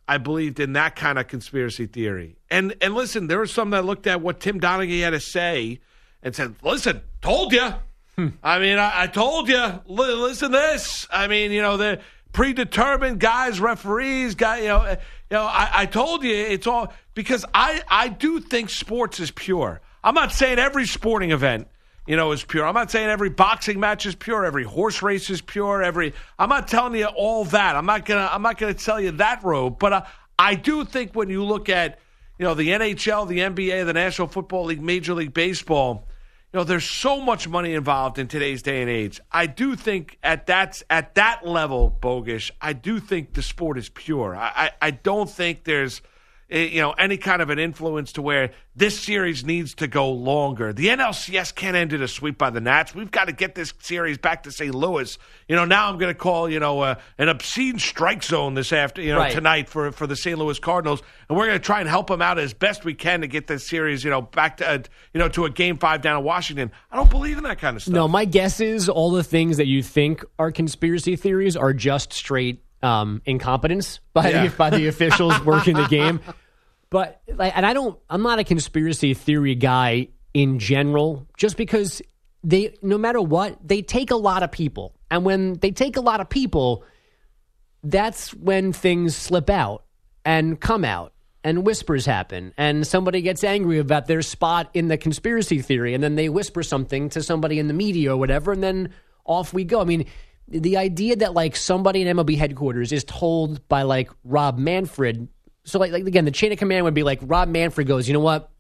I 0.07 0.19
believed 0.19 0.61
in 0.61 0.75
that 0.75 0.97
kind 0.97 1.19
of 1.19 1.29
conspiracy 1.29 1.87
theory. 1.87 2.37
And 2.51 2.75
and 2.81 2.95
listen, 2.95 3.29
there 3.29 3.39
were 3.39 3.47
some 3.47 3.71
that 3.71 3.85
looked 3.85 4.07
at 4.07 4.21
what 4.21 4.41
Tim 4.41 4.61
Donaghy 4.61 5.01
had 5.01 5.11
to 5.11 5.21
say 5.21 5.81
and 6.23 6.35
said, 6.35 6.57
"Listen, 6.63 7.01
told 7.21 7.53
you." 7.53 7.73
I 8.43 8.59
mean, 8.59 8.79
I, 8.79 9.03
I 9.03 9.07
told 9.07 9.49
you. 9.49 9.57
L- 9.57 9.81
listen, 9.89 10.51
to 10.51 10.59
this. 10.59 11.07
I 11.11 11.29
mean, 11.29 11.51
you 11.51 11.63
know, 11.63 11.77
the 11.77 12.01
predetermined 12.33 13.21
guys, 13.21 13.61
referees, 13.61 14.35
guy. 14.35 14.59
You 14.59 14.69
know, 14.69 14.97
you 15.33 15.39
know. 15.39 15.45
I, 15.45 15.71
I 15.73 15.87
told 15.87 16.23
you 16.23 16.35
it's 16.35 16.67
all 16.67 16.93
because 17.15 17.45
I 17.55 17.83
I 17.89 18.09
do 18.09 18.39
think 18.39 18.69
sports 18.69 19.19
is 19.19 19.31
pure. 19.31 19.81
I'm 20.05 20.15
not 20.15 20.33
saying 20.33 20.59
every 20.59 20.87
sporting 20.87 21.31
event 21.31 21.69
you 22.07 22.17
know, 22.17 22.33
is 22.33 22.43
pure. 22.43 22.67
I'm 22.67 22.75
not 22.75 22.91
saying 22.91 23.09
every 23.09 23.31
boxing 23.31 23.79
match 23.79 24.07
is 24.07 24.15
pure, 24.15 24.45
every 24.45 24.65
horse 24.65 25.03
race 25.03 25.31
is 25.31 25.41
pure, 25.41 25.83
every 25.83 26.15
I'm 26.39 26.49
not 26.49 26.67
telling 26.69 26.97
you 26.97 27.07
all 27.07 27.45
that. 27.47 27.77
I'm 27.77 27.87
not 27.87 28.05
gonna 28.05 28.29
I'm 28.31 28.43
not 28.43 28.59
gonna 28.59 28.75
tell 28.75 29.01
you 29.01 29.13
that 29.13 29.43
road, 29.45 29.79
but 29.79 29.93
uh, 29.93 30.03
I 30.39 30.55
do 30.57 30.85
think 30.85 31.15
when 31.15 31.29
you 31.29 31.45
look 31.45 31.69
at 31.69 32.01
you 32.39 32.45
know 32.45 32.55
the 32.55 32.69
NHL, 32.69 33.29
the 33.29 33.39
NBA, 33.39 33.87
the 33.87 33.93
National 33.93 34.27
Football 34.27 34.65
League, 34.65 34.83
Major 34.83 35.15
League 35.15 35.33
Baseball, 35.33 36.05
you 36.53 36.59
know, 36.61 36.65
there's 36.65 36.85
so 36.85 37.21
much 37.21 37.49
money 37.49 37.73
involved 37.73 38.19
in 38.19 38.29
today's 38.29 38.61
day 38.61 38.83
and 38.83 38.91
age. 38.91 39.21
I 39.31 39.47
do 39.47 39.75
think 39.75 40.19
at 40.23 40.47
that 40.47 40.83
at 40.91 41.15
that 41.15 41.47
level, 41.47 41.97
Bogusch. 42.01 42.51
I 42.61 42.75
do 42.75 43.01
think 43.01 43.33
the 43.33 43.43
sport 43.43 43.79
is 43.79 43.89
pure. 43.89 44.37
I 44.37 44.53
I, 44.55 44.71
I 44.83 44.91
don't 44.91 45.31
think 45.31 45.65
there's 45.65 46.03
you 46.53 46.81
know 46.81 46.93
any 46.93 47.17
kind 47.17 47.41
of 47.43 47.51
an 47.51 47.59
influence 47.59 48.13
to 48.13 48.23
where 48.23 48.51
this 48.77 48.99
series 48.99 49.45
needs 49.45 49.75
to 49.77 49.87
go 49.87 50.11
longer. 50.11 50.73
The 50.73 50.87
NLCS 50.89 51.55
can't 51.55 51.77
end 51.77 51.93
in 51.93 52.01
a 52.03 52.09
sweep 52.09 52.39
by 52.39 52.51
the 52.51 52.61
Nats. 52.61 52.95
We've 52.95 53.11
got 53.11 53.27
to 53.27 53.33
get 53.33 53.55
this 53.55 53.73
series 53.81 54.17
back 54.19 54.45
to 54.45 54.53
St. 54.53 54.75
Louis. 54.75 55.19
You 55.47 55.57
know, 55.57 55.65
now 55.67 55.89
I'm 55.91 55.99
going 55.99 56.13
to 56.13 56.19
call 56.19 56.49
you 56.49 56.61
know 56.61 56.81
uh, 56.81 56.95
an 57.19 57.29
obscene 57.29 57.79
strike 57.79 58.23
zone 58.23 58.55
this 58.55 58.73
after 58.73 59.01
you 59.03 59.13
know 59.13 59.19
Right. 59.19 59.33
tonight 59.33 59.69
for 59.69 59.93
for 59.93 60.07
the 60.07 60.17
St. 60.17 60.39
Louis 60.39 60.59
Cardinals, 60.59 61.03
and 61.29 61.37
we're 61.39 61.47
going 61.47 61.59
to 61.59 61.65
try 61.65 61.81
and 61.81 61.89
help 61.89 62.09
them 62.09 62.23
out 62.23 62.39
as 62.39 62.55
best 62.55 62.85
we 62.85 62.95
can 62.95 63.21
to 63.23 63.27
get 63.27 63.47
this 63.47 63.67
series 63.67 64.05
you 64.05 64.11
know 64.11 64.23
back 64.23 64.59
to 64.59 64.69
uh, 64.69 64.79
you 65.15 65.19
know 65.19 65.29
to 65.31 65.45
a 65.45 65.51
game 65.51 65.79
five 65.79 66.03
down 66.03 66.19
in 66.19 66.25
Washington. 66.25 66.71
I 66.91 66.97
don't 66.97 67.11
believe 67.11 67.39
in 67.39 67.45
that 67.45 67.59
kind 67.59 67.77
of 67.77 67.83
stuff. 67.83 67.95
No, 67.95 68.09
my 68.09 68.25
guess 68.25 68.61
is 68.61 68.89
all 68.89 69.11
the 69.11 69.25
things 69.25 69.57
that 69.57 69.67
you 69.67 69.83
think 69.83 70.25
are 70.39 70.51
conspiracy 70.53 71.17
theories 71.17 71.57
are 71.57 71.73
just 71.73 72.13
straight 72.13 72.63
um, 72.83 73.23
incompetence 73.27 74.01
by 74.13 74.31
Yeah. 74.31 74.47
the 74.49 74.57
by 74.57 74.71
the 74.71 74.87
officials 74.89 75.39
working 75.45 75.77
the 75.77 75.87
game. 75.87 76.21
But 76.93 77.23
like, 77.27 77.57
and 77.57 77.65
I 77.65 77.73
don't. 77.73 77.99
I'm 78.11 78.23
not 78.23 78.39
a 78.39 78.45
conspiracy 78.45 79.15
theory 79.15 79.55
guy 79.55 80.09
in 80.35 80.59
general. 80.59 81.27
Just 81.39 81.57
because 81.57 82.03
they, 82.45 82.77
no 82.83 82.99
matter 82.99 83.21
what, 83.21 83.57
they 83.67 83.81
take 83.81 84.11
a 84.11 84.17
lot 84.17 84.43
of 84.43 84.53
people, 84.53 84.95
and 85.11 85.25
when 85.25 85.55
they 85.55 85.71
take 85.71 85.97
a 85.97 86.03
lot 86.03 86.21
of 86.21 86.29
people, 86.29 86.85
that's 87.83 88.35
when 88.35 88.75
things 88.75 89.17
slip 89.17 89.49
out 89.49 89.85
and 90.27 90.61
come 90.61 90.85
out 90.85 91.15
and 91.43 91.65
whispers 91.65 92.05
happen 92.05 92.53
and 92.59 92.87
somebody 92.87 93.23
gets 93.23 93.43
angry 93.43 93.79
about 93.79 94.07
their 94.07 94.23
spot 94.23 94.71
in 94.75 94.89
the 94.89 94.99
conspiracy 94.99 95.61
theory 95.61 95.95
and 95.95 96.05
then 96.05 96.15
they 96.15 96.29
whisper 96.29 96.63
something 96.63 97.09
to 97.09 97.23
somebody 97.23 97.59
in 97.59 97.67
the 97.67 97.75
media 97.75 98.13
or 98.13 98.17
whatever 98.17 98.53
and 98.53 98.63
then 98.63 98.89
off 99.25 99.53
we 99.53 99.65
go 99.65 99.81
i 99.81 99.85
mean 99.85 100.07
the 100.47 100.77
idea 100.77 101.17
that 101.17 101.35
like 101.35 101.57
somebody 101.57 102.03
in 102.03 102.17
mlb 102.17 102.37
headquarters 102.37 102.93
is 102.93 103.03
told 103.03 103.67
by 103.67 103.83
like 103.83 104.09
rob 104.23 104.57
manfred 104.57 105.27
so 105.65 105.79
like, 105.79 105.93
like 105.93 106.07
again 106.07 106.25
the 106.25 106.31
chain 106.31 106.53
of 106.53 106.59
command 106.59 106.85
would 106.85 106.95
be 106.95 107.03
like 107.03 107.21
rob 107.23 107.49
manfred 107.49 107.87
goes 107.87 108.07
you 108.09 108.15
know 108.15 108.21
what 108.21 108.51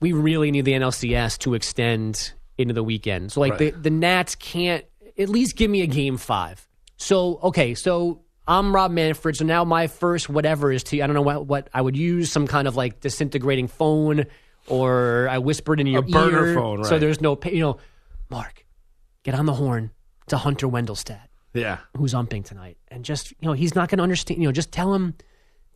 we 0.00 0.12
really 0.12 0.50
need 0.50 0.64
the 0.64 0.72
NLCS 0.72 1.38
to 1.40 1.54
extend 1.54 2.32
into 2.56 2.72
the 2.72 2.84
weekend. 2.84 3.32
So 3.32 3.40
like 3.40 3.58
the, 3.58 3.70
the 3.70 3.90
Nats 3.90 4.34
can't 4.36 4.84
at 5.18 5.28
least 5.28 5.56
give 5.56 5.70
me 5.70 5.82
a 5.82 5.86
game 5.88 6.16
five. 6.18 6.68
So 6.96 7.40
okay, 7.42 7.74
so 7.74 8.22
I'm 8.46 8.72
Rob 8.74 8.92
Manfred. 8.92 9.36
So 9.36 9.44
now 9.44 9.64
my 9.64 9.88
first 9.88 10.28
whatever 10.28 10.70
is 10.70 10.84
to 10.84 11.00
I 11.02 11.06
don't 11.06 11.14
know 11.14 11.22
what 11.22 11.46
what 11.46 11.68
I 11.74 11.80
would 11.82 11.96
use 11.96 12.30
some 12.30 12.46
kind 12.46 12.68
of 12.68 12.76
like 12.76 13.00
disintegrating 13.00 13.66
phone 13.66 14.26
or 14.68 15.28
I 15.30 15.38
whispered 15.38 15.80
in 15.80 15.86
your 15.88 16.00
a 16.00 16.02
burner 16.02 16.46
ear. 16.48 16.54
phone, 16.54 16.78
Right. 16.78 16.86
So 16.86 16.98
there's 17.00 17.20
no 17.20 17.36
you 17.46 17.60
know, 17.60 17.78
Mark, 18.30 18.66
get 19.24 19.34
on 19.34 19.46
the 19.46 19.54
horn 19.54 19.90
to 20.28 20.36
Hunter 20.36 20.68
Wendelstedt 20.68 21.26
Yeah. 21.54 21.78
who's 21.96 22.14
umping 22.14 22.44
tonight, 22.44 22.76
and 22.88 23.04
just 23.04 23.32
you 23.32 23.48
know 23.48 23.52
he's 23.52 23.74
not 23.74 23.88
going 23.88 23.98
to 23.98 24.04
understand. 24.04 24.40
You 24.40 24.46
know, 24.48 24.52
just 24.52 24.70
tell 24.70 24.94
him, 24.94 25.14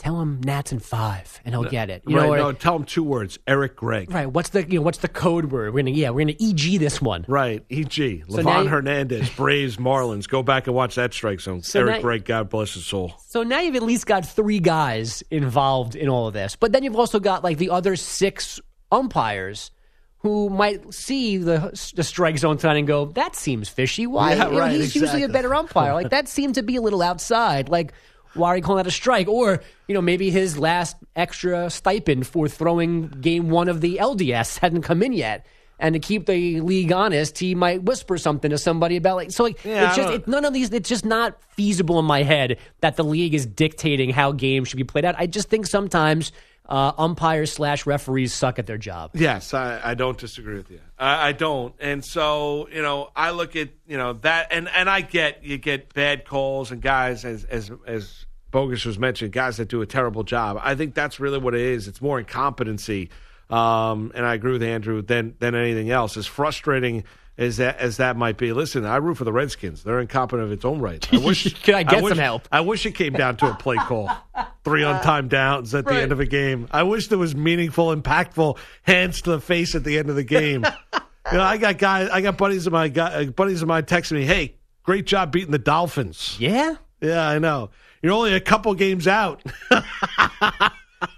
tell 0.02 0.20
him 0.20 0.40
Nats 0.44 0.72
and 0.72 0.82
five, 0.82 1.40
and 1.44 1.54
he'll 1.54 1.64
get 1.64 1.88
it. 1.88 2.02
You 2.06 2.16
right. 2.16 2.26
know, 2.26 2.32
or- 2.32 2.36
no, 2.38 2.52
tell 2.52 2.74
him 2.76 2.84
two 2.84 3.04
words. 3.04 3.38
Eric 3.46 3.76
Gregg. 3.76 4.10
Right. 4.12 4.26
What's 4.26 4.48
the 4.50 4.68
you 4.68 4.78
know 4.78 4.82
what's 4.82 4.98
the 4.98 5.08
code 5.08 5.52
word? 5.52 5.72
We're 5.72 5.82
gonna 5.82 5.92
yeah 5.92 6.10
we're 6.10 6.26
gonna 6.26 6.36
EG 6.40 6.78
this 6.78 7.00
one. 7.00 7.24
Right, 7.28 7.64
E.G. 7.68 8.24
So 8.28 8.38
Livan 8.38 8.64
you- 8.64 8.68
Hernandez, 8.70 9.30
Braves, 9.36 9.76
Marlins. 9.76 10.28
Go 10.28 10.42
back 10.42 10.66
and 10.66 10.74
watch 10.74 10.96
that 10.96 11.14
strike 11.14 11.40
zone. 11.40 11.62
So 11.62 11.80
Eric 11.80 11.96
now- 11.96 12.00
Gregg, 12.02 12.24
God 12.24 12.50
bless 12.50 12.74
his 12.74 12.84
soul. 12.84 13.14
So 13.28 13.42
now 13.44 13.60
you've 13.60 13.76
at 13.76 13.82
least 13.82 14.06
got 14.06 14.26
three 14.26 14.58
guys 14.58 15.22
involved 15.30 15.94
in 15.94 16.08
all 16.08 16.26
of 16.26 16.34
this, 16.34 16.56
but 16.56 16.72
then 16.72 16.82
you've 16.82 16.96
also 16.96 17.20
got 17.20 17.44
like 17.44 17.58
the 17.58 17.70
other 17.70 17.94
six 17.96 18.60
umpires 18.90 19.70
who 20.18 20.48
might 20.50 20.94
see 20.94 21.36
the 21.36 21.70
the 21.96 22.04
strike 22.04 22.38
zone 22.38 22.56
tonight 22.56 22.76
and 22.76 22.86
go, 22.86 23.06
"That 23.06 23.34
seems 23.34 23.68
fishy. 23.68 24.06
Why? 24.06 24.34
Yeah, 24.34 24.46
You 24.46 24.52
know, 24.52 24.58
right, 24.58 24.72
he's 24.72 24.94
usually 24.94 25.24
a 25.24 25.28
better 25.28 25.52
umpire. 25.54 25.94
Like 25.94 26.10
that 26.10 26.28
seemed 26.28 26.54
to 26.56 26.62
be 26.62 26.76
a 26.76 26.80
little 26.82 27.02
outside. 27.02 27.68
Like." 27.68 27.92
Why 28.34 28.48
are 28.48 28.56
you 28.56 28.62
calling 28.62 28.82
that 28.82 28.88
a 28.88 28.92
strike? 28.92 29.28
Or, 29.28 29.62
you 29.88 29.94
know, 29.94 30.02
maybe 30.02 30.30
his 30.30 30.58
last 30.58 30.96
extra 31.16 31.70
stipend 31.70 32.26
for 32.26 32.48
throwing 32.48 33.08
game 33.08 33.50
one 33.50 33.68
of 33.68 33.80
the 33.80 33.98
LDS 34.00 34.58
hadn't 34.58 34.82
come 34.82 35.02
in 35.02 35.12
yet. 35.12 35.46
And 35.78 35.94
to 35.94 35.98
keep 35.98 36.26
the 36.26 36.60
league 36.60 36.92
honest, 36.92 37.38
he 37.38 37.56
might 37.56 37.82
whisper 37.82 38.16
something 38.16 38.50
to 38.50 38.58
somebody 38.58 38.96
about 38.96 39.16
like 39.16 39.32
so 39.32 39.42
like 39.42 39.64
Yeah, 39.64 39.88
it's 39.88 39.96
just 39.96 40.14
it, 40.14 40.28
none 40.28 40.44
of 40.44 40.52
these 40.52 40.72
it's 40.72 40.88
just 40.88 41.04
not 41.04 41.42
feasible 41.56 41.98
in 41.98 42.04
my 42.04 42.22
head 42.22 42.58
that 42.82 42.94
the 42.94 43.02
league 43.02 43.34
is 43.34 43.46
dictating 43.46 44.10
how 44.10 44.30
games 44.30 44.68
should 44.68 44.76
be 44.76 44.84
played 44.84 45.04
out. 45.04 45.16
I 45.18 45.26
just 45.26 45.48
think 45.48 45.66
sometimes 45.66 46.30
uh, 46.68 46.92
umpires 46.96 47.52
slash 47.52 47.86
referees 47.86 48.32
suck 48.32 48.58
at 48.58 48.66
their 48.66 48.78
job. 48.78 49.10
Yes, 49.14 49.52
I, 49.52 49.80
I 49.82 49.94
don't 49.94 50.16
disagree 50.16 50.56
with 50.56 50.70
you. 50.70 50.80
I, 50.98 51.28
I 51.28 51.32
don't, 51.32 51.74
and 51.80 52.04
so 52.04 52.68
you 52.72 52.82
know, 52.82 53.10
I 53.14 53.30
look 53.30 53.56
at 53.56 53.70
you 53.86 53.96
know 53.96 54.14
that, 54.14 54.48
and 54.50 54.68
and 54.68 54.88
I 54.88 55.00
get 55.00 55.44
you 55.44 55.58
get 55.58 55.92
bad 55.94 56.24
calls 56.24 56.70
and 56.70 56.80
guys 56.80 57.24
as 57.24 57.44
as 57.44 57.70
as 57.86 58.26
Bogusch 58.52 58.86
was 58.86 58.98
mentioned, 58.98 59.32
guys 59.32 59.56
that 59.56 59.68
do 59.68 59.82
a 59.82 59.86
terrible 59.86 60.22
job. 60.24 60.58
I 60.62 60.74
think 60.74 60.94
that's 60.94 61.18
really 61.18 61.38
what 61.38 61.54
it 61.54 61.60
is. 61.60 61.88
It's 61.88 62.02
more 62.02 62.18
incompetency, 62.18 63.10
um, 63.50 64.12
and 64.14 64.24
I 64.24 64.34
agree 64.34 64.52
with 64.52 64.62
Andrew 64.62 65.02
than 65.02 65.34
than 65.40 65.54
anything 65.54 65.90
else. 65.90 66.16
As 66.16 66.26
frustrating 66.26 67.04
as 67.38 67.56
that 67.56 67.78
as 67.78 67.96
that 67.96 68.16
might 68.16 68.36
be, 68.36 68.52
listen, 68.52 68.84
I 68.84 68.96
root 68.96 69.16
for 69.16 69.24
the 69.24 69.32
Redskins. 69.32 69.82
They're 69.82 70.00
incompetent 70.00 70.44
of 70.46 70.52
its 70.52 70.64
own 70.64 70.80
right. 70.80 71.06
I 71.12 71.18
wish 71.18 71.52
Can 71.62 71.74
I 71.74 71.82
get 71.82 72.02
wish- 72.02 72.10
some 72.10 72.18
help? 72.18 72.46
I 72.52 72.60
wish 72.60 72.84
it 72.86 72.92
came 72.92 73.12
down 73.14 73.36
to 73.38 73.50
a 73.50 73.54
play 73.54 73.76
call, 73.76 74.10
three 74.64 74.84
on 74.84 74.96
uh, 74.96 75.02
time 75.02 75.28
downs 75.28 75.74
at 75.74 75.84
the 75.86 75.94
end 75.94 76.12
of 76.12 76.20
a 76.20 76.26
game. 76.26 76.68
I 76.70 76.82
wish 76.82 77.08
there 77.08 77.18
was 77.18 77.34
meaningful, 77.34 77.94
impactful 77.94 78.58
hands 78.82 79.22
to 79.22 79.30
the 79.30 79.40
face 79.40 79.74
at 79.74 79.84
the 79.84 79.98
end 79.98 80.10
of 80.10 80.16
the 80.16 80.24
game. 80.24 80.64
you 80.94 81.38
know, 81.38 81.42
I 81.42 81.56
got 81.56 81.78
guys, 81.78 82.08
I 82.10 82.20
got 82.20 82.36
buddies 82.36 82.66
of 82.66 82.72
my 82.72 82.88
uh, 82.88 83.24
buddies 83.24 83.62
of 83.62 83.68
mine 83.68 83.84
texting 83.84 84.12
me, 84.12 84.24
"Hey, 84.24 84.56
great 84.82 85.06
job 85.06 85.32
beating 85.32 85.52
the 85.52 85.58
Dolphins." 85.58 86.36
Yeah. 86.38 86.76
Yeah, 87.00 87.28
I 87.28 87.38
know. 87.40 87.70
You're 88.00 88.12
only 88.12 88.34
a 88.34 88.40
couple 88.40 88.72
games 88.74 89.08
out. 89.08 89.42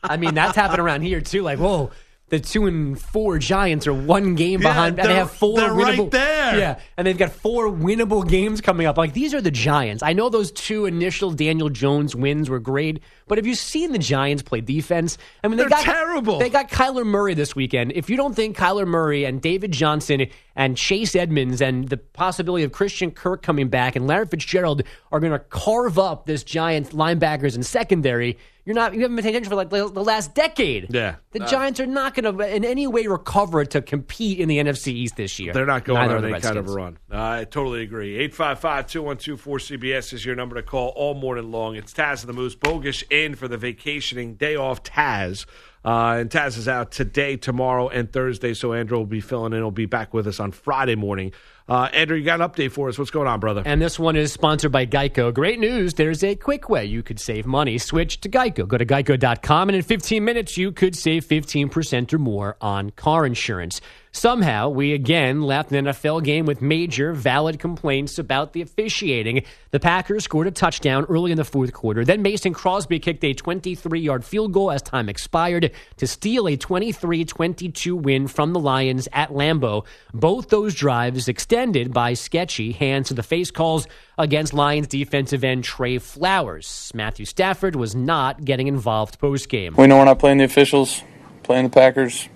I 0.03 0.17
mean, 0.19 0.35
that's 0.35 0.57
happened 0.57 0.81
around 0.81 1.03
here 1.03 1.21
too. 1.21 1.43
Like, 1.43 1.59
whoa, 1.59 1.91
the 2.31 2.41
two 2.41 2.67
and 2.67 2.99
four 3.01 3.39
Giants 3.39 3.87
are 3.87 3.93
one 3.93 4.35
game 4.35 4.61
Yeah, 4.63 4.69
behind, 4.69 4.99
and 4.99 5.09
they 5.09 5.15
have 5.15 5.31
four 5.31 5.57
they're 5.59 5.73
right 5.75 5.99
winnable. 5.99 6.11
there. 6.11 6.59
Yeah, 6.59 6.81
and 6.97 7.07
they've 7.07 7.19
got 7.19 7.33
four 7.33 7.69
winnable 7.69 8.27
games 8.29 8.61
coming 8.61 8.87
up. 8.87 8.97
Like, 8.97 9.13
these 9.13 9.35
are 9.35 9.41
the 9.41 9.51
Giants. 9.51 10.03
I 10.03 10.15
know 10.15 10.29
those 10.31 10.51
two 10.51 10.87
initial 10.87 11.31
Daniel 11.33 11.69
Jones 11.69 12.17
wins 12.17 12.49
were 12.49 12.59
great, 12.61 13.01
but 13.29 13.39
have 13.39 13.47
you 13.47 13.55
seen 13.55 13.93
the 13.93 13.99
Giants 13.99 14.43
play 14.43 14.61
defense? 14.63 15.19
I 15.43 15.49
mean, 15.49 15.59
they 15.59 15.65
They're 15.65 15.71
got 15.71 15.85
terrible. 15.85 16.39
They 16.39 16.49
got 16.51 16.71
Kyler 16.71 17.05
Murray 17.07 17.35
this 17.35 17.55
weekend. 17.55 17.93
If 17.95 18.09
you 18.09 18.17
don't 18.17 18.35
think 18.35 18.57
Kyler 18.57 18.87
Murray 18.87 19.25
and 19.25 19.41
David 19.43 19.73
Johnson 19.73 20.27
and 20.57 20.77
Chase 20.77 21.17
Edmonds 21.17 21.61
and 21.61 21.89
the 21.89 21.97
possibility 21.97 22.65
of 22.65 22.73
Christian 22.73 23.11
Kirk 23.11 23.43
coming 23.43 23.69
back 23.69 23.97
and 23.97 24.07
Larry 24.07 24.27
Fitzgerald 24.27 24.83
are 25.11 25.21
going 25.21 25.33
to 25.33 25.39
carve 25.39 25.99
up 25.99 26.27
this 26.27 26.45
Giants 26.45 26.91
linebackers 26.91 27.55
and 27.55 27.65
secondary, 27.65 28.39
you're 28.65 28.75
not 28.75 28.95
you 28.95 29.01
haven't 29.01 29.17
been 29.17 29.23
paying 29.23 29.35
attention 29.35 29.51
for 29.51 29.57
like 29.57 29.69
the, 29.71 29.87
last 29.87 30.35
decade. 30.35 30.87
Yeah. 30.95 31.17
the 31.33 31.43
Uh, 31.43 31.49
Giants 31.49 31.81
are 31.81 31.87
not 31.87 32.15
going 32.15 32.37
to 32.37 32.55
in 32.55 32.65
any 32.65 32.87
way 32.87 33.07
recover 33.07 33.65
to 33.67 33.83
compete 33.83 34.41
in 34.41 34.49
the 34.49 34.59
NFC 34.59 34.89
East 34.89 35.17
this 35.17 35.39
year. 35.39 35.53
They're 35.53 35.67
not 35.67 35.85
going 35.85 36.01
Neither 36.01 36.17
on 36.17 36.25
any 36.25 36.41
kind 36.41 36.57
of 36.57 36.69
a 36.69 36.73
run. 36.73 36.99
I 37.11 37.45
totally 37.45 37.83
agree. 37.83 38.27
855-212-4CBS 38.29 40.13
is 40.15 40.25
your 40.25 40.35
number 40.35 40.55
to 40.57 40.63
call 40.63 40.89
all 40.97 41.15
morning 41.15 41.51
long. 41.51 41.77
It's 41.77 41.93
Taz 41.93 42.21
and 42.21 42.29
the 42.29 42.33
Moose. 42.33 42.57
Bogusch 42.57 43.05
in 43.11 43.35
for 43.35 43.49
the 43.49 43.59
vacationing 43.59 44.37
day 44.37 44.57
off 44.57 44.83
Taz. 44.83 45.45
Uh, 45.85 46.17
and 46.21 46.31
Taz 46.31 46.57
is 46.57 46.67
out 46.67 46.91
today, 46.91 47.37
tomorrow, 47.37 47.89
and 47.89 48.11
Thursday, 48.11 48.55
so 48.55 48.73
Andrew 48.73 48.97
will 48.97 49.05
be 49.07 49.21
filling 49.21 49.53
in. 49.53 49.59
He'll 49.59 49.71
be 49.71 49.87
back 49.87 50.15
with 50.15 50.27
us 50.27 50.41
on 50.41 50.51
Friday 50.51 50.95
morning. 50.95 51.33
Uh, 51.69 51.89
Andrew, 51.93 52.17
you 52.17 52.25
got 52.25 52.41
an 52.41 52.49
update 52.49 52.73
for 52.73 52.89
us. 52.89 52.99
What's 52.99 53.11
going 53.11 53.27
on, 53.27 53.41
brother? 53.41 53.63
And 53.65 53.81
this 53.83 53.99
one 53.99 54.17
is 54.17 54.33
sponsored 54.33 54.73
by 54.73 54.87
Geico. 54.87 55.33
Great 55.33 55.59
news. 55.59 55.95
There's 55.95 56.25
a 56.25 56.37
quick 56.37 56.69
way 56.69 56.85
you 56.87 57.03
could 57.03 57.21
save 57.21 57.47
money. 57.47 57.77
Switch 57.79 58.21
to 58.21 58.29
Geico. 58.29 58.67
Go 58.67 58.79
to 58.79 58.87
geico.com, 58.87 59.69
and 59.69 59.77
in 59.77 59.83
15 59.83 60.25
minutes, 60.25 60.57
you 60.57 60.73
could 60.73 60.97
save 60.97 61.27
15% 61.27 62.13
or 62.13 62.19
more 62.19 62.57
on 62.61 62.91
car 62.91 63.27
insurance. 63.27 63.81
Somehow, 64.17 64.69
we 64.69 64.93
again 64.93 65.43
left 65.43 65.73
an 65.73 65.87
NFL 65.87 66.23
game 66.23 66.47
with 66.47 66.63
major 66.63 67.13
valid 67.13 67.59
complaints 67.59 68.17
about 68.17 68.53
the 68.53 68.63
officiating. 68.63 69.43
The 69.73 69.81
Packers 69.81 70.23
scored 70.23 70.47
a 70.47 70.53
touchdown 70.53 71.05
early 71.09 71.33
in 71.33 71.37
the 71.37 71.45
fourth 71.45 71.73
quarter. 71.73 72.05
Then 72.05 72.23
Mason 72.23 72.55
Crosby 72.55 73.01
kicked 73.01 73.25
a 73.25 73.35
23 73.35 73.99
yard 73.99 74.25
field 74.25 74.53
goal 74.53 74.71
as 74.71 74.83
time 74.83 75.09
expired 75.09 75.73
to 75.97 76.07
steal 76.07 76.47
a 76.47 76.57
23 76.57 77.25
22 77.25 77.97
win 77.97 78.29
from 78.29 78.53
the 78.53 78.61
Lions 78.61 79.09
at 79.13 79.31
Lambeau. 79.31 79.85
Both 80.15 80.49
those 80.49 80.77
drives 80.77 81.27
extended 81.27 81.93
by 81.93 82.15
sketchy 82.15 82.71
hands 82.71 83.09
to 83.09 83.15
the 83.15 83.25
face 83.25 83.51
calls 83.51 83.89
against 84.17 84.55
Lions 84.55 84.87
defensive 84.87 85.43
end 85.43 85.65
Trey 85.65 85.99
Flowers. 85.99 86.93
Matthew 86.95 87.27
Stafford 87.27 87.75
was 87.75 87.97
not 87.97 88.45
getting 88.45 88.69
involved 88.69 89.19
post 89.19 89.49
game. 89.49 89.75
We 89.77 89.89
know 89.89 89.99
we're 89.99 90.05
not 90.05 90.21
playing 90.21 90.39
the 90.39 90.45
officials, 90.45 91.03
playing 91.43 91.65
the 91.65 91.71
Packers. 91.71 92.29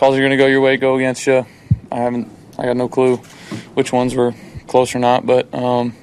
Calls 0.00 0.16
are 0.16 0.20
going 0.20 0.30
to 0.30 0.38
go 0.38 0.46
your 0.46 0.62
way, 0.62 0.78
go 0.78 0.96
against 0.96 1.26
you. 1.26 1.46
I 1.92 1.96
haven't, 1.96 2.32
I 2.58 2.64
got 2.64 2.76
no 2.76 2.88
clue 2.88 3.18
which 3.74 3.92
ones 3.92 4.14
were 4.14 4.34
close 4.66 4.94
or 4.94 4.98
not, 4.98 5.26
but 5.26 5.52
um, 5.52 5.94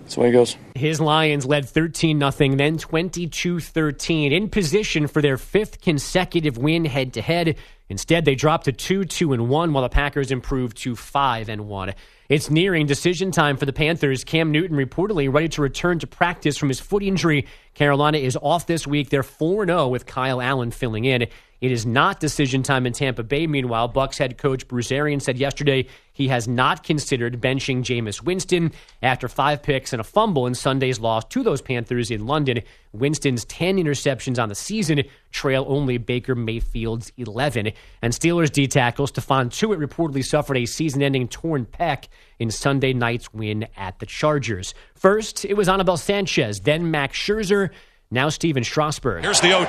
that's 0.00 0.14
the 0.14 0.22
way 0.22 0.30
it 0.30 0.32
goes. 0.32 0.56
His 0.74 0.98
Lions 0.98 1.44
led 1.44 1.68
13 1.68 2.18
0, 2.18 2.56
then 2.56 2.78
22 2.78 3.60
13, 3.60 4.32
in 4.32 4.48
position 4.48 5.08
for 5.08 5.20
their 5.20 5.36
fifth 5.36 5.82
consecutive 5.82 6.56
win 6.56 6.86
head 6.86 7.12
to 7.14 7.22
head. 7.22 7.56
Instead, 7.88 8.24
they 8.24 8.34
dropped 8.34 8.64
to 8.64 8.72
2 8.72 9.04
2 9.04 9.34
and 9.34 9.48
1, 9.50 9.72
while 9.74 9.82
the 9.82 9.90
Packers 9.90 10.30
improved 10.30 10.78
to 10.78 10.96
5 10.96 11.50
and 11.50 11.68
1. 11.68 11.94
It's 12.28 12.50
nearing 12.50 12.86
decision 12.86 13.30
time 13.30 13.56
for 13.56 13.66
the 13.66 13.72
Panthers. 13.72 14.24
Cam 14.24 14.50
Newton 14.50 14.76
reportedly 14.76 15.32
ready 15.32 15.48
to 15.50 15.62
return 15.62 15.98
to 16.00 16.06
practice 16.06 16.56
from 16.56 16.68
his 16.68 16.80
foot 16.80 17.02
injury. 17.02 17.46
Carolina 17.74 18.18
is 18.18 18.36
off 18.40 18.66
this 18.66 18.86
week. 18.86 19.10
They're 19.10 19.22
4 19.22 19.66
0 19.66 19.88
with 19.88 20.06
Kyle 20.06 20.40
Allen 20.40 20.70
filling 20.70 21.04
in. 21.04 21.28
It 21.60 21.72
is 21.72 21.86
not 21.86 22.20
decision 22.20 22.62
time 22.62 22.86
in 22.86 22.92
Tampa 22.92 23.22
Bay. 23.22 23.46
Meanwhile, 23.46 23.88
Bucks 23.88 24.18
head 24.18 24.36
coach 24.38 24.68
Bruce 24.68 24.92
Arians 24.92 25.24
said 25.24 25.38
yesterday 25.38 25.86
he 26.12 26.28
has 26.28 26.48
not 26.48 26.82
considered 26.82 27.40
benching 27.40 27.82
Jameis 27.82 28.22
Winston 28.22 28.72
after 29.02 29.28
five 29.28 29.62
picks 29.62 29.92
and 29.92 30.00
a 30.00 30.04
fumble 30.04 30.46
in 30.46 30.54
Sunday's 30.54 30.98
loss 30.98 31.24
to 31.26 31.42
those 31.42 31.60
Panthers 31.60 32.10
in 32.10 32.26
London. 32.26 32.62
Winston's 32.92 33.44
10 33.46 33.76
interceptions 33.76 34.42
on 34.42 34.48
the 34.48 34.54
season 34.54 35.02
trail 35.30 35.64
only 35.68 35.98
Baker 35.98 36.34
Mayfield's 36.34 37.12
11. 37.16 37.72
And 38.00 38.12
Steelers 38.12 38.50
D 38.50 38.66
tackle 38.66 39.06
Stephon 39.06 39.50
Tuitt 39.50 39.78
reportedly 39.78 40.24
suffered 40.24 40.56
a 40.56 40.66
season 40.66 41.02
ending 41.02 41.28
torn 41.28 41.66
pec 41.66 42.08
in 42.38 42.50
Sunday 42.50 42.92
night's 42.92 43.32
win 43.32 43.66
at 43.76 43.98
the 43.98 44.06
Chargers. 44.06 44.74
First, 44.94 45.44
it 45.44 45.54
was 45.54 45.68
Anibal 45.68 45.96
Sanchez, 45.96 46.60
then 46.60 46.90
Max 46.90 47.18
Scherzer. 47.18 47.70
Now 48.10 48.28
Stephen 48.28 48.62
Strasburg. 48.62 49.22
Here's 49.24 49.40
the 49.40 49.48
0 49.48 49.64
2. 49.64 49.66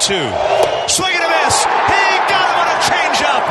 Swing 0.88 1.12
and 1.14 1.24
a 1.24 1.30
miss. 1.44 1.64
He 1.64 2.18
got 2.30 2.46
him 2.46 2.58
on 2.62 2.68
a 2.70 2.80
changeup. 2.86 3.44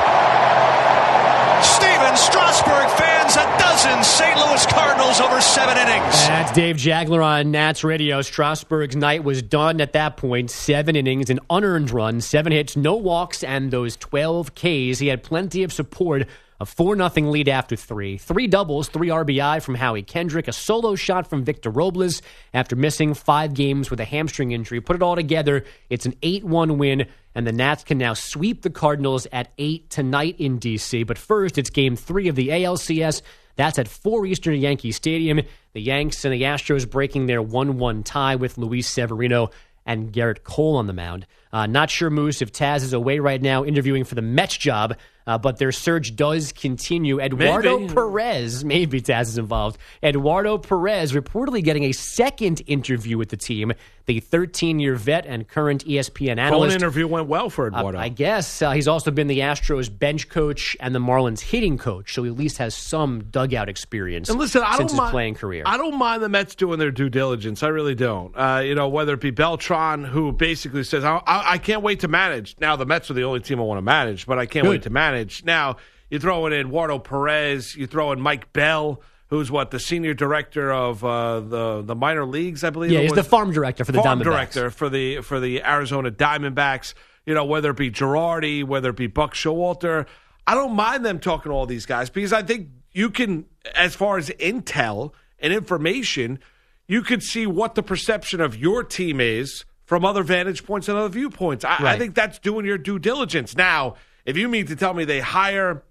Stephen 1.62 2.16
Strasburg 2.16 2.88
fans 2.96 3.34
a 3.36 3.58
dozen 3.58 4.04
St. 4.04 4.36
Louis 4.38 4.64
Cardinals 4.66 5.20
over 5.20 5.40
seven 5.40 5.76
innings. 5.76 6.14
That's 6.28 6.52
Dave 6.52 6.76
Jagler 6.76 7.24
on 7.24 7.50
Nats 7.50 7.82
Radio. 7.82 8.22
Strasburg's 8.22 8.94
night 8.94 9.24
was 9.24 9.42
done 9.42 9.80
at 9.80 9.92
that 9.94 10.16
point. 10.16 10.50
Seven 10.50 10.94
innings, 10.94 11.30
an 11.30 11.40
unearned 11.50 11.90
run, 11.90 12.20
seven 12.20 12.52
hits, 12.52 12.76
no 12.76 12.94
walks, 12.94 13.42
and 13.42 13.72
those 13.72 13.96
12 13.96 14.54
Ks. 14.54 14.98
He 15.00 15.08
had 15.08 15.24
plenty 15.24 15.64
of 15.64 15.72
support 15.72 16.28
a 16.60 16.66
4 16.66 16.96
0 16.96 17.30
lead 17.30 17.48
after 17.48 17.76
three. 17.76 18.18
Three 18.18 18.46
doubles, 18.46 18.88
three 18.88 19.08
RBI 19.08 19.62
from 19.62 19.74
Howie 19.74 20.02
Kendrick, 20.02 20.48
a 20.48 20.52
solo 20.52 20.94
shot 20.94 21.28
from 21.28 21.44
Victor 21.44 21.70
Robles 21.70 22.22
after 22.54 22.76
missing 22.76 23.14
five 23.14 23.54
games 23.54 23.90
with 23.90 24.00
a 24.00 24.04
hamstring 24.04 24.52
injury. 24.52 24.80
Put 24.80 24.96
it 24.96 25.02
all 25.02 25.16
together, 25.16 25.64
it's 25.90 26.06
an 26.06 26.14
8 26.22 26.44
1 26.44 26.78
win, 26.78 27.06
and 27.34 27.46
the 27.46 27.52
Nats 27.52 27.84
can 27.84 27.98
now 27.98 28.14
sweep 28.14 28.62
the 28.62 28.70
Cardinals 28.70 29.26
at 29.32 29.52
8 29.58 29.90
tonight 29.90 30.36
in 30.38 30.58
D.C. 30.58 31.02
But 31.02 31.18
first, 31.18 31.58
it's 31.58 31.70
game 31.70 31.96
three 31.96 32.28
of 32.28 32.36
the 32.36 32.48
ALCS. 32.48 33.22
That's 33.56 33.78
at 33.78 33.88
4 33.88 34.26
Eastern 34.26 34.54
Yankee 34.56 34.92
Stadium. 34.92 35.40
The 35.72 35.82
Yanks 35.82 36.24
and 36.24 36.32
the 36.32 36.42
Astros 36.42 36.88
breaking 36.88 37.26
their 37.26 37.42
1 37.42 37.78
1 37.78 38.02
tie 38.02 38.36
with 38.36 38.58
Luis 38.58 38.88
Severino 38.88 39.50
and 39.86 40.12
Gerrit 40.12 40.42
Cole 40.42 40.76
on 40.76 40.86
the 40.86 40.92
mound. 40.92 41.26
Uh, 41.52 41.66
not 41.66 41.90
sure, 41.90 42.10
Moose, 42.10 42.42
if 42.42 42.52
Taz 42.52 42.82
is 42.82 42.92
away 42.92 43.18
right 43.18 43.40
now 43.40 43.64
interviewing 43.64 44.04
for 44.04 44.14
the 44.14 44.22
Mets 44.22 44.56
job, 44.56 44.96
uh, 45.26 45.38
but 45.38 45.58
their 45.58 45.72
search 45.72 46.14
does 46.16 46.52
continue. 46.52 47.20
Eduardo 47.20 47.78
Maybe. 47.80 47.94
Perez, 47.94 48.64
maybe 48.64 49.00
Taz 49.00 49.22
is 49.22 49.38
involved. 49.38 49.78
Eduardo 50.02 50.58
Perez 50.58 51.12
reportedly 51.12 51.62
getting 51.64 51.84
a 51.84 51.92
second 51.92 52.62
interview 52.66 53.18
with 53.18 53.30
the 53.30 53.36
team. 53.36 53.72
The 54.06 54.20
13 54.20 54.78
year 54.78 54.94
vet 54.94 55.26
and 55.26 55.48
current 55.48 55.84
ESPN 55.84 56.36
Phone 56.36 56.38
analyst. 56.38 56.76
interview 56.76 57.08
went 57.08 57.26
well 57.26 57.50
for 57.50 57.64
Uh, 57.66 57.76
Eduardo. 57.78 57.98
I 57.98 58.08
guess 58.08 58.62
uh, 58.62 58.70
he's 58.70 58.86
also 58.86 59.10
been 59.10 59.26
the 59.26 59.40
Astros 59.40 59.88
bench 59.98 60.28
coach 60.28 60.76
and 60.78 60.94
the 60.94 61.00
Marlins 61.00 61.40
hitting 61.40 61.76
coach, 61.76 62.14
so 62.14 62.22
he 62.22 62.30
at 62.30 62.36
least 62.36 62.58
has 62.58 62.72
some 62.76 63.24
dugout 63.24 63.68
experience 63.68 64.28
And 64.28 64.38
listen, 64.38 64.62
I 64.62 64.76
since 64.76 64.78
don't 64.78 64.88
his 64.90 64.96
mind, 64.98 65.10
playing 65.10 65.34
career. 65.34 65.64
I 65.66 65.76
don't 65.76 65.98
mind 65.98 66.22
the 66.22 66.28
Mets 66.28 66.54
doing 66.54 66.78
their 66.78 66.92
due 66.92 67.08
diligence. 67.08 67.64
I 67.64 67.68
really 67.68 67.96
don't. 67.96 68.32
Uh, 68.36 68.60
you 68.64 68.76
know, 68.76 68.86
whether 68.86 69.14
it 69.14 69.20
be 69.20 69.32
Beltran, 69.32 70.04
who 70.04 70.30
basically 70.30 70.84
says, 70.84 71.02
I, 71.02 71.16
I, 71.26 71.54
I 71.54 71.58
can't 71.58 71.82
wait 71.82 71.98
to 72.00 72.08
manage. 72.08 72.54
Now, 72.60 72.76
the 72.76 72.86
Mets 72.86 73.10
are 73.10 73.14
the 73.14 73.24
only 73.24 73.40
team 73.40 73.58
I 73.58 73.64
want 73.64 73.78
to 73.78 73.82
manage, 73.82 74.24
but 74.26 74.38
I 74.38 74.46
can't 74.46 74.62
Good. 74.62 74.70
wait 74.70 74.82
to 74.84 74.90
manage. 74.90 75.15
Now, 75.44 75.76
you 76.10 76.18
throw 76.18 76.46
in 76.46 76.52
Eduardo 76.52 76.98
Perez, 76.98 77.74
you 77.76 77.86
throw 77.86 78.12
in 78.12 78.20
Mike 78.20 78.52
Bell, 78.52 79.00
who's 79.28 79.50
what, 79.50 79.70
the 79.70 79.80
senior 79.80 80.14
director 80.14 80.72
of 80.72 81.04
uh, 81.04 81.40
the, 81.40 81.82
the 81.82 81.94
minor 81.94 82.24
leagues, 82.24 82.62
I 82.62 82.70
believe. 82.70 82.92
yeah, 82.92 83.00
he's 83.00 83.12
the 83.12 83.24
farm 83.24 83.52
director 83.52 83.84
for 83.84 83.92
the 83.92 84.02
farm 84.02 84.20
Diamondbacks. 84.20 84.24
director 84.24 84.70
for 84.70 84.88
the 84.88 85.20
for 85.22 85.40
the 85.40 85.62
Arizona 85.62 86.10
Diamondbacks. 86.10 86.94
You 87.24 87.34
know, 87.34 87.44
whether 87.44 87.70
it 87.70 87.76
be 87.76 87.90
Girardi, 87.90 88.62
whether 88.62 88.90
it 88.90 88.96
be 88.96 89.08
Buck 89.08 89.34
Showalter, 89.34 90.06
I 90.46 90.54
don't 90.54 90.76
mind 90.76 91.04
them 91.04 91.18
talking 91.18 91.50
to 91.50 91.56
all 91.56 91.66
these 91.66 91.86
guys 91.86 92.08
because 92.08 92.32
I 92.32 92.42
think 92.42 92.68
you 92.92 93.10
can, 93.10 93.46
as 93.74 93.94
far 93.94 94.16
as 94.16 94.30
intel 94.30 95.12
and 95.40 95.52
information, 95.52 96.38
you 96.86 97.02
could 97.02 97.22
see 97.22 97.46
what 97.46 97.74
the 97.74 97.82
perception 97.82 98.40
of 98.40 98.56
your 98.56 98.84
team 98.84 99.20
is 99.20 99.64
from 99.84 100.04
other 100.04 100.22
vantage 100.22 100.64
points 100.64 100.88
and 100.88 100.96
other 100.96 101.08
viewpoints. 101.08 101.64
I, 101.64 101.76
I 101.80 101.98
think 101.98 102.14
that's 102.14 102.38
doing 102.38 102.64
your 102.64 102.78
due 102.78 102.98
diligence. 102.98 103.56
Now, 103.56 103.96
if 104.26 104.36
you 104.36 104.48
mean 104.48 104.66
to 104.66 104.76
tell 104.76 104.92
me 104.92 105.04
they 105.04 105.20
hire. 105.20 105.82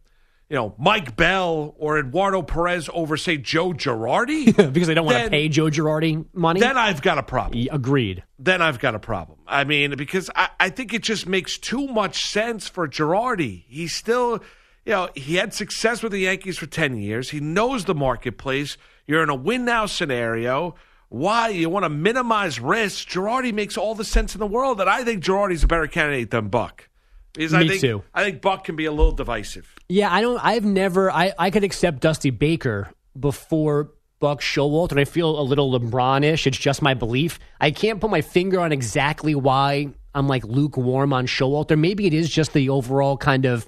You 0.47 0.55
know, 0.55 0.75
Mike 0.77 1.15
Bell 1.15 1.73
or 1.79 1.97
Eduardo 1.97 2.43
Perez 2.43 2.87
over, 2.93 3.17
say, 3.17 3.35
Joe 3.37 3.73
Girardi, 3.73 4.55
because 4.73 4.87
they 4.87 4.93
don't 4.93 5.07
want 5.07 5.23
to 5.23 5.29
pay 5.31 5.49
Joe 5.49 5.71
Girardi 5.71 6.23
money. 6.35 6.59
then 6.59 6.77
I've 6.77 7.01
got 7.01 7.17
a 7.17 7.23
problem 7.23 7.67
Agreed. 7.71 8.23
then 8.37 8.61
I've 8.61 8.77
got 8.77 8.93
a 8.93 8.99
problem. 8.99 9.39
I 9.47 9.63
mean, 9.63 9.95
because 9.97 10.29
I, 10.35 10.49
I 10.59 10.69
think 10.69 10.93
it 10.93 11.01
just 11.01 11.27
makes 11.27 11.57
too 11.57 11.87
much 11.87 12.27
sense 12.27 12.67
for 12.67 12.87
Girardi. 12.87 13.63
He's 13.67 13.95
still, 13.95 14.43
you 14.85 14.91
know, 14.91 15.09
he 15.15 15.37
had 15.37 15.51
success 15.55 16.03
with 16.03 16.11
the 16.11 16.19
Yankees 16.19 16.59
for 16.59 16.67
10 16.67 16.97
years. 16.97 17.31
He 17.31 17.39
knows 17.39 17.85
the 17.85 17.95
marketplace. 17.95 18.77
You're 19.07 19.23
in 19.23 19.29
a 19.29 19.35
win 19.35 19.65
now 19.65 19.87
scenario. 19.87 20.75
Why? 21.09 21.49
You 21.49 21.71
want 21.71 21.85
to 21.85 21.89
minimize 21.89 22.59
risk. 22.59 23.07
Girardi 23.07 23.51
makes 23.51 23.77
all 23.77 23.95
the 23.95 24.05
sense 24.05 24.35
in 24.35 24.39
the 24.39 24.45
world 24.45 24.77
that 24.77 24.87
I 24.87 25.03
think 25.03 25.23
Girardi's 25.23 25.63
a 25.63 25.67
better 25.67 25.87
candidate 25.87 26.29
than 26.29 26.49
Buck. 26.49 26.87
Because 27.35 27.53
I 27.53 27.67
think, 27.67 27.81
too. 27.81 28.03
I 28.13 28.23
think 28.23 28.41
Buck 28.41 28.63
can 28.63 28.75
be 28.75 28.85
a 28.85 28.91
little 28.91 29.11
divisive. 29.11 29.73
Yeah, 29.89 30.11
I 30.11 30.21
don't. 30.21 30.43
I've 30.43 30.65
never. 30.65 31.11
I 31.11 31.33
I 31.37 31.51
could 31.51 31.63
accept 31.63 31.99
Dusty 31.99 32.29
Baker 32.29 32.89
before 33.19 33.91
Buck 34.19 34.41
Showalter, 34.41 34.91
and 34.91 34.99
I 34.99 35.05
feel 35.05 35.39
a 35.39 35.43
little 35.43 35.77
LeBron-ish. 35.77 36.47
It's 36.47 36.57
just 36.57 36.81
my 36.81 36.93
belief. 36.93 37.39
I 37.59 37.71
can't 37.71 37.99
put 37.99 38.09
my 38.09 38.21
finger 38.21 38.59
on 38.59 38.71
exactly 38.71 39.35
why 39.35 39.89
I'm 40.13 40.27
like 40.27 40.43
lukewarm 40.45 41.13
on 41.13 41.27
Showalter. 41.27 41.77
Maybe 41.77 42.07
it 42.07 42.13
is 42.13 42.29
just 42.29 42.53
the 42.53 42.69
overall 42.69 43.17
kind 43.17 43.45
of, 43.45 43.67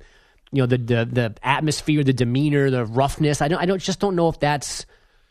you 0.51 0.62
know, 0.62 0.65
the 0.65 0.77
the 0.77 1.06
the 1.06 1.36
atmosphere, 1.43 2.03
the 2.03 2.13
demeanor, 2.13 2.69
the 2.69 2.86
roughness. 2.86 3.41
I 3.41 3.47
don't. 3.47 3.60
I 3.60 3.65
don't 3.65 3.82
just 3.82 3.99
don't 3.99 4.15
know 4.15 4.30
if 4.30 4.39
that's 4.39 4.86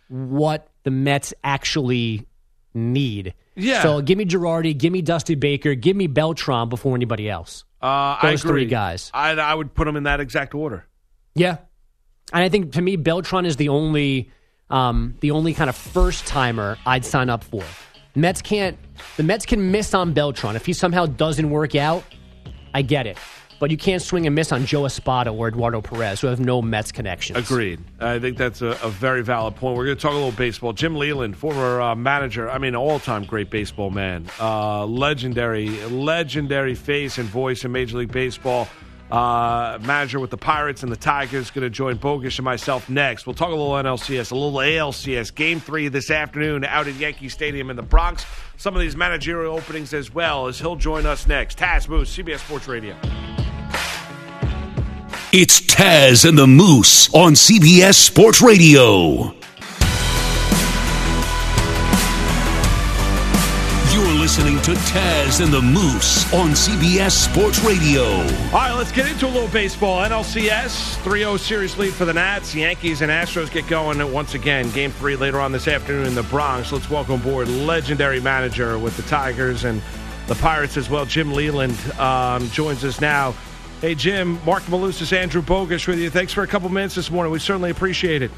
what 0.08 0.68
the 0.84 0.90
Mets 0.90 1.34
actually 1.42 2.26
need. 2.74 3.34
Yeah. 3.56 3.82
So 3.82 4.02
give 4.02 4.18
me 4.18 4.24
Girardi, 4.26 4.76
give 4.76 4.92
me 4.92 5.02
Dusty 5.02 5.34
Baker, 5.34 5.74
give 5.74 5.96
me 5.96 6.06
Beltran 6.06 6.68
before 6.68 6.94
anybody 6.94 7.28
else. 7.28 7.64
Uh, 7.80 8.16
Those 8.22 8.44
I 8.44 8.48
agree. 8.48 8.62
three 8.62 8.66
guys. 8.70 9.10
I, 9.12 9.30
I 9.32 9.54
would 9.54 9.74
put 9.74 9.84
them 9.84 9.96
in 9.96 10.04
that 10.04 10.20
exact 10.20 10.54
order. 10.54 10.86
Yeah, 11.34 11.58
and 12.32 12.42
I 12.42 12.48
think 12.48 12.72
to 12.72 12.82
me, 12.82 12.96
Beltran 12.96 13.44
is 13.44 13.56
the 13.56 13.68
only, 13.68 14.30
um, 14.70 15.14
the 15.20 15.30
only 15.32 15.52
kind 15.54 15.68
of 15.68 15.76
first 15.76 16.26
timer 16.26 16.78
I'd 16.86 17.04
sign 17.04 17.28
up 17.28 17.44
for. 17.44 17.62
Mets 18.14 18.40
can't. 18.40 18.78
The 19.18 19.22
Mets 19.22 19.44
can 19.44 19.70
miss 19.70 19.92
on 19.92 20.14
Beltran 20.14 20.56
if 20.56 20.64
he 20.64 20.72
somehow 20.72 21.04
doesn't 21.06 21.50
work 21.50 21.74
out. 21.74 22.02
I 22.72 22.80
get 22.82 23.06
it, 23.06 23.18
but 23.58 23.70
you 23.70 23.76
can't 23.76 24.02
swing 24.02 24.26
and 24.26 24.34
miss 24.34 24.52
on 24.52 24.66
Joe 24.66 24.84
Espada 24.84 25.30
or 25.30 25.48
Eduardo 25.48 25.80
Perez, 25.80 26.20
who 26.20 26.26
have 26.26 26.40
no 26.40 26.62
Mets 26.62 26.92
connections. 26.92 27.38
Agreed. 27.38 27.80
I 28.00 28.18
think 28.18 28.36
that's 28.36 28.62
a, 28.62 28.78
a 28.82 28.88
very 28.90 29.22
valid 29.22 29.56
point. 29.56 29.76
We're 29.76 29.86
going 29.86 29.96
to 29.96 30.02
talk 30.02 30.12
a 30.12 30.14
little 30.14 30.32
baseball. 30.32 30.72
Jim 30.72 30.94
Leyland, 30.94 31.36
former 31.36 31.80
uh, 31.80 31.94
manager, 31.94 32.50
I 32.50 32.58
mean, 32.58 32.74
all 32.74 32.98
time 32.98 33.24
great 33.24 33.50
baseball 33.50 33.90
man, 33.90 34.26
uh, 34.40 34.84
legendary, 34.86 35.68
legendary 35.86 36.74
face 36.74 37.18
and 37.18 37.28
voice 37.28 37.64
in 37.64 37.72
Major 37.72 37.98
League 37.98 38.12
Baseball. 38.12 38.68
Uh, 39.10 39.78
manager 39.82 40.18
with 40.18 40.30
the 40.30 40.36
Pirates 40.36 40.82
and 40.82 40.90
the 40.90 40.96
Tigers, 40.96 41.52
going 41.52 41.62
to 41.62 41.70
join 41.70 41.96
Bogusch 41.96 42.38
and 42.38 42.44
myself 42.44 42.88
next. 42.88 43.24
We'll 43.24 43.34
talk 43.34 43.48
a 43.48 43.54
little 43.54 43.70
NLCS, 43.70 44.32
a 44.32 44.34
little 44.34 44.58
ALCS. 44.58 45.32
Game 45.32 45.60
three 45.60 45.86
this 45.86 46.10
afternoon 46.10 46.64
out 46.64 46.88
at 46.88 46.94
Yankee 46.96 47.28
Stadium 47.28 47.70
in 47.70 47.76
the 47.76 47.82
Bronx. 47.82 48.26
Some 48.56 48.74
of 48.74 48.80
these 48.80 48.96
managerial 48.96 49.56
openings 49.56 49.94
as 49.94 50.12
well 50.12 50.48
as 50.48 50.58
he'll 50.58 50.74
join 50.74 51.06
us 51.06 51.28
next. 51.28 51.56
Taz 51.56 51.88
Moose, 51.88 52.16
CBS 52.16 52.40
Sports 52.40 52.66
Radio. 52.66 52.96
It's 55.38 55.60
Taz 55.60 56.26
and 56.26 56.38
the 56.38 56.46
Moose 56.46 57.12
on 57.12 57.34
CBS 57.34 57.96
Sports 57.96 58.40
Radio. 58.40 59.34
You're 63.92 64.18
listening 64.18 64.62
to 64.62 64.72
Taz 64.88 65.44
and 65.44 65.52
the 65.52 65.60
Moose 65.60 66.32
on 66.32 66.52
CBS 66.52 67.10
Sports 67.10 67.62
Radio. 67.62 68.04
All 68.04 68.52
right, 68.52 68.72
let's 68.72 68.90
get 68.90 69.10
into 69.10 69.26
a 69.26 69.28
little 69.28 69.50
baseball. 69.50 69.98
NLCS 70.08 70.96
3 71.02 71.18
0 71.18 71.36
series 71.36 71.76
lead 71.76 71.92
for 71.92 72.06
the 72.06 72.14
Nats. 72.14 72.54
Yankees 72.54 73.02
and 73.02 73.12
Astros 73.12 73.52
get 73.52 73.68
going 73.68 74.10
once 74.10 74.32
again. 74.32 74.70
Game 74.70 74.90
three 74.90 75.16
later 75.16 75.38
on 75.38 75.52
this 75.52 75.68
afternoon 75.68 76.06
in 76.06 76.14
the 76.14 76.22
Bronx. 76.22 76.72
Let's 76.72 76.88
welcome 76.88 77.20
aboard 77.20 77.46
legendary 77.48 78.20
manager 78.20 78.78
with 78.78 78.96
the 78.96 79.02
Tigers 79.02 79.64
and 79.64 79.82
the 80.28 80.34
Pirates 80.36 80.78
as 80.78 80.88
well. 80.88 81.04
Jim 81.04 81.30
Leyland 81.34 81.78
um, 81.98 82.48
joins 82.52 82.86
us 82.86 83.02
now. 83.02 83.34
Hey, 83.82 83.94
Jim, 83.94 84.40
Mark 84.46 84.62
Malusis, 84.64 85.12
Andrew 85.12 85.42
Bogusch 85.42 85.86
with 85.86 85.98
you. 85.98 86.08
Thanks 86.08 86.32
for 86.32 86.42
a 86.42 86.46
couple 86.46 86.70
minutes 86.70 86.94
this 86.94 87.10
morning. 87.10 87.30
We 87.30 87.38
certainly 87.38 87.70
appreciate 87.70 88.22
it. 88.22 88.30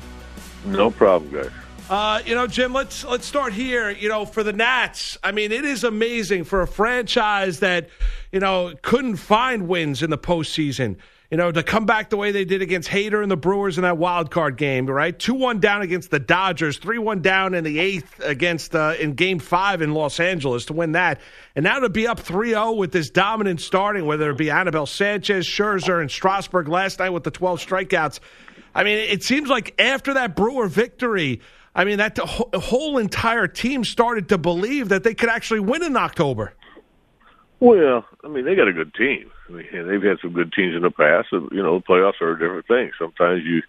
No 0.66 0.90
problem, 0.90 1.32
guys. 1.32 1.50
Uh, 1.88 2.20
you 2.26 2.34
know, 2.34 2.48
Jim, 2.48 2.72
let's 2.72 3.04
let's 3.04 3.24
start 3.24 3.52
here. 3.52 3.88
You 3.88 4.08
know, 4.08 4.26
for 4.26 4.42
the 4.42 4.52
Nats, 4.52 5.16
I 5.22 5.30
mean, 5.30 5.52
it 5.52 5.64
is 5.64 5.84
amazing 5.84 6.42
for 6.42 6.60
a 6.60 6.66
franchise 6.66 7.60
that 7.60 7.88
you 8.32 8.40
know 8.40 8.74
couldn't 8.82 9.16
find 9.16 9.68
wins 9.68 10.02
in 10.02 10.10
the 10.10 10.18
postseason. 10.18 10.96
You 11.30 11.36
know, 11.36 11.52
to 11.52 11.62
come 11.62 11.84
back 11.84 12.08
the 12.08 12.16
way 12.16 12.30
they 12.32 12.46
did 12.46 12.62
against 12.62 12.88
Hader 12.88 13.22
and 13.22 13.30
the 13.30 13.36
Brewers 13.36 13.76
in 13.76 13.82
that 13.82 13.98
wild 13.98 14.30
card 14.30 14.56
game, 14.56 14.86
right? 14.86 15.16
Two 15.16 15.34
one 15.34 15.60
down 15.60 15.82
against 15.82 16.10
the 16.10 16.18
Dodgers, 16.18 16.78
three 16.78 16.96
one 16.96 17.20
down 17.20 17.52
in 17.52 17.64
the 17.64 17.78
eighth 17.78 18.18
against 18.20 18.74
uh, 18.74 18.94
in 18.98 19.12
Game 19.12 19.38
Five 19.38 19.82
in 19.82 19.92
Los 19.92 20.20
Angeles 20.20 20.64
to 20.66 20.72
win 20.72 20.92
that, 20.92 21.20
and 21.54 21.64
now 21.64 21.80
to 21.80 21.90
be 21.90 22.06
up 22.06 22.18
3-0 22.18 22.78
with 22.78 22.92
this 22.92 23.10
dominant 23.10 23.60
starting, 23.60 24.06
whether 24.06 24.30
it 24.30 24.38
be 24.38 24.50
Anibal 24.50 24.86
Sanchez, 24.86 25.46
Scherzer, 25.46 26.00
and 26.00 26.10
Strasburg 26.10 26.66
last 26.66 26.98
night 26.98 27.10
with 27.10 27.24
the 27.24 27.30
twelve 27.30 27.60
strikeouts. 27.60 28.20
I 28.74 28.82
mean, 28.82 28.96
it 28.96 29.22
seems 29.22 29.50
like 29.50 29.78
after 29.78 30.14
that 30.14 30.34
Brewer 30.34 30.66
victory, 30.66 31.42
I 31.74 31.84
mean, 31.84 31.98
that 31.98 32.16
whole 32.18 32.96
entire 32.96 33.46
team 33.46 33.84
started 33.84 34.30
to 34.30 34.38
believe 34.38 34.88
that 34.88 35.04
they 35.04 35.12
could 35.12 35.28
actually 35.28 35.60
win 35.60 35.82
in 35.82 35.94
October. 35.94 36.54
Well, 37.60 38.06
I 38.24 38.28
mean, 38.28 38.46
they 38.46 38.54
got 38.54 38.68
a 38.68 38.72
good 38.72 38.94
team. 38.94 39.30
Mean, 39.48 39.88
they've 39.88 40.02
had 40.02 40.18
some 40.20 40.32
good 40.32 40.52
teams 40.52 40.76
in 40.76 40.82
the 40.82 40.90
past. 40.90 41.28
And, 41.32 41.48
you 41.52 41.62
know, 41.62 41.80
playoffs 41.80 42.20
are 42.20 42.32
a 42.32 42.38
different 42.38 42.66
thing. 42.66 42.90
Sometimes 42.98 43.42
you, 43.44 43.62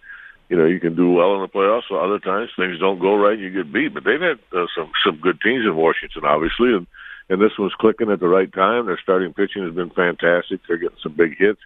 you 0.48 0.56
know, 0.56 0.66
you 0.66 0.80
can 0.80 0.94
do 0.94 1.10
well 1.10 1.34
in 1.36 1.40
the 1.42 1.48
playoffs. 1.48 1.88
So 1.88 1.96
other 1.96 2.18
times 2.18 2.50
things 2.56 2.78
don't 2.78 2.98
go 2.98 3.16
right, 3.16 3.38
and 3.38 3.42
you 3.42 3.50
get 3.50 3.72
beat. 3.72 3.94
But 3.94 4.04
they've 4.04 4.20
had 4.20 4.38
uh, 4.52 4.66
some 4.76 4.90
some 5.04 5.16
good 5.20 5.40
teams 5.40 5.64
in 5.64 5.76
Washington, 5.76 6.24
obviously, 6.24 6.74
and 6.74 6.86
and 7.30 7.40
this 7.40 7.56
one's 7.58 7.74
clicking 7.78 8.10
at 8.10 8.20
the 8.20 8.28
right 8.28 8.52
time. 8.52 8.86
Their 8.86 8.98
starting 9.00 9.32
pitching 9.32 9.64
has 9.64 9.74
been 9.74 9.90
fantastic. 9.90 10.60
They're 10.66 10.76
getting 10.76 10.98
some 11.02 11.14
big 11.14 11.38
hits. 11.38 11.60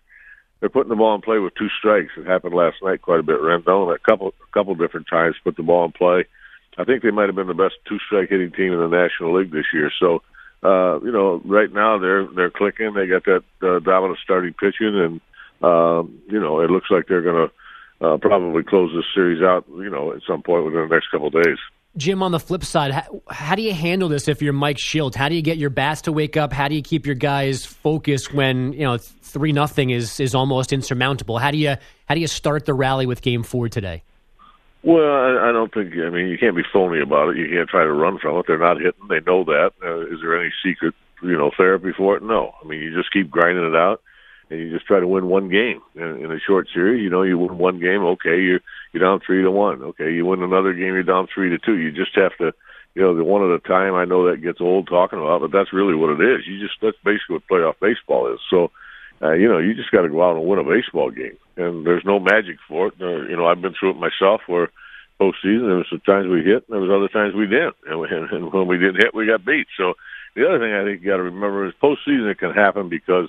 They're 0.60 0.68
putting 0.68 0.90
the 0.90 0.96
ball 0.96 1.14
in 1.14 1.22
play 1.22 1.38
with 1.38 1.54
two 1.54 1.68
strikes. 1.78 2.12
It 2.16 2.26
happened 2.26 2.54
last 2.54 2.76
night 2.82 3.02
quite 3.02 3.20
a 3.20 3.24
bit. 3.24 3.40
Rendon 3.40 3.94
a 3.94 3.98
couple 3.98 4.28
a 4.28 4.52
couple 4.52 4.74
different 4.74 5.08
times 5.08 5.36
put 5.42 5.56
the 5.56 5.62
ball 5.62 5.86
in 5.86 5.92
play. 5.92 6.26
I 6.76 6.84
think 6.84 7.02
they 7.02 7.10
might 7.10 7.26
have 7.26 7.36
been 7.36 7.46
the 7.46 7.54
best 7.54 7.74
two 7.88 7.98
strike 8.06 8.30
hitting 8.30 8.52
team 8.52 8.72
in 8.72 8.78
the 8.78 8.88
National 8.88 9.38
League 9.38 9.52
this 9.52 9.66
year. 9.72 9.90
So 9.98 10.22
uh, 10.64 10.98
you 11.02 11.12
know, 11.12 11.42
right 11.44 11.72
now 11.72 11.98
they're 11.98 12.26
they're 12.26 12.50
clicking. 12.50 12.94
They 12.94 13.06
got 13.06 13.24
that 13.26 13.44
uh, 13.62 13.80
dominant 13.80 14.18
starting 14.24 14.54
pitching, 14.54 14.94
and 14.98 15.20
um, 15.62 16.20
you 16.30 16.40
know, 16.40 16.60
it 16.60 16.70
looks 16.70 16.90
like 16.90 17.06
they're 17.06 17.22
going 17.22 17.48
to 17.48 18.06
uh, 18.06 18.16
probably 18.16 18.62
close 18.62 18.90
this 18.94 19.04
series 19.14 19.42
out. 19.42 19.66
You 19.68 19.90
know, 19.90 20.12
at 20.12 20.22
some 20.26 20.42
point 20.42 20.64
within 20.64 20.88
the 20.88 20.94
next 20.94 21.10
couple 21.10 21.26
of 21.26 21.34
days. 21.34 21.58
Jim, 21.96 22.24
on 22.24 22.32
the 22.32 22.40
flip 22.40 22.64
side, 22.64 22.90
how, 22.90 23.22
how, 23.30 23.54
do 23.54 23.62
you 23.62 23.72
handle 23.72 24.08
this 24.08 24.26
if 24.26 24.42
you're 24.42 24.52
Mike 24.52 24.78
Shildt? 24.78 25.14
How 25.14 25.28
do 25.28 25.36
you 25.36 25.42
get 25.42 25.58
your 25.58 25.70
bats 25.70 26.02
to 26.02 26.12
wake 26.12 26.36
up? 26.36 26.52
How 26.52 26.66
do 26.66 26.74
you 26.74 26.82
keep 26.82 27.06
your 27.06 27.14
guys 27.14 27.64
focused 27.64 28.34
when 28.34 28.72
you 28.72 28.80
know 28.80 28.96
three 28.98 29.52
nothing 29.52 29.90
is 29.90 30.18
is 30.18 30.34
almost 30.34 30.72
insurmountable? 30.72 31.38
How 31.38 31.50
do 31.50 31.58
you 31.58 31.76
how 32.06 32.14
do 32.14 32.20
you 32.20 32.26
start 32.26 32.64
the 32.64 32.74
rally 32.74 33.06
with 33.06 33.20
Game 33.20 33.42
Four 33.42 33.68
today? 33.68 34.02
Well, 34.84 35.00
I, 35.00 35.48
I 35.48 35.52
don't 35.52 35.72
think. 35.72 35.94
I 35.94 36.10
mean, 36.10 36.28
you 36.28 36.36
can't 36.36 36.54
be 36.54 36.62
phony 36.70 37.00
about 37.00 37.30
it. 37.30 37.38
You 37.38 37.48
can't 37.48 37.68
try 37.68 37.84
to 37.84 37.92
run 37.92 38.18
from 38.18 38.38
it. 38.38 38.44
They're 38.46 38.58
not 38.58 38.76
hitting. 38.76 39.08
They 39.08 39.20
know 39.20 39.42
that. 39.44 39.70
Uh, 39.82 40.00
is 40.12 40.20
there 40.20 40.38
any 40.38 40.52
secret, 40.62 40.94
you 41.22 41.38
know, 41.38 41.50
therapy 41.56 41.92
for 41.96 42.16
it? 42.16 42.22
No. 42.22 42.52
I 42.62 42.68
mean, 42.68 42.80
you 42.80 42.94
just 42.94 43.10
keep 43.10 43.30
grinding 43.30 43.64
it 43.64 43.74
out, 43.74 44.02
and 44.50 44.60
you 44.60 44.70
just 44.70 44.86
try 44.86 45.00
to 45.00 45.06
win 45.06 45.26
one 45.26 45.48
game 45.48 45.80
in, 45.94 46.22
in 46.22 46.30
a 46.30 46.38
short 46.38 46.68
series. 46.74 47.02
You 47.02 47.08
know, 47.08 47.22
you 47.22 47.38
win 47.38 47.56
one 47.56 47.80
game. 47.80 48.02
Okay, 48.02 48.42
you're 48.42 48.60
you're 48.92 49.02
down 49.02 49.20
three 49.24 49.42
to 49.42 49.50
one. 49.50 49.82
Okay, 49.82 50.12
you 50.12 50.26
win 50.26 50.42
another 50.42 50.74
game. 50.74 50.92
You're 50.92 51.02
down 51.02 51.28
three 51.34 51.48
to 51.48 51.58
two. 51.58 51.76
You 51.78 51.90
just 51.90 52.14
have 52.16 52.36
to, 52.36 52.52
you 52.94 53.00
know, 53.00 53.16
the 53.16 53.24
one 53.24 53.42
at 53.42 53.56
a 53.56 53.60
time. 53.60 53.94
I 53.94 54.04
know 54.04 54.30
that 54.30 54.42
gets 54.42 54.60
old 54.60 54.88
talking 54.88 55.18
about, 55.18 55.40
but 55.40 55.50
that's 55.50 55.72
really 55.72 55.94
what 55.94 56.10
it 56.10 56.20
is. 56.20 56.46
You 56.46 56.60
just 56.60 56.74
that's 56.82 56.98
basically 57.02 57.36
what 57.36 57.48
playoff 57.48 57.80
baseball 57.80 58.30
is. 58.34 58.40
So 58.50 58.70
uh, 59.22 59.32
you 59.32 59.48
know, 59.48 59.58
you 59.58 59.74
just 59.74 59.90
got 59.90 60.02
to 60.02 60.08
go 60.08 60.22
out 60.22 60.36
and 60.36 60.46
win 60.46 60.58
a 60.58 60.64
baseball 60.64 61.10
game, 61.10 61.36
and 61.56 61.86
there's 61.86 62.04
no 62.04 62.18
magic 62.18 62.56
for 62.68 62.88
it. 62.88 62.94
Uh, 63.00 63.28
you 63.28 63.36
know, 63.36 63.46
I've 63.46 63.62
been 63.62 63.74
through 63.78 63.90
it 63.90 63.96
myself, 63.96 64.42
where 64.46 64.70
postseason 65.20 65.66
there 65.66 65.76
was 65.76 65.86
some 65.90 66.00
times 66.00 66.28
we 66.28 66.42
hit, 66.42 66.64
and 66.66 66.70
there 66.70 66.80
was 66.80 66.90
other 66.90 67.08
times 67.08 67.34
we 67.34 67.46
didn't, 67.46 67.76
and, 67.86 68.00
we, 68.00 68.08
and 68.10 68.52
when 68.52 68.66
we 68.66 68.78
didn't 68.78 69.02
hit, 69.02 69.14
we 69.14 69.26
got 69.26 69.44
beat. 69.44 69.66
So 69.76 69.94
the 70.34 70.46
other 70.48 70.58
thing 70.58 70.72
I 70.72 70.84
think 70.84 71.02
you 71.02 71.10
got 71.10 71.18
to 71.18 71.30
remember 71.30 71.66
is 71.66 71.74
postseason 71.82 72.30
it 72.30 72.38
can 72.38 72.52
happen 72.52 72.88
because 72.88 73.28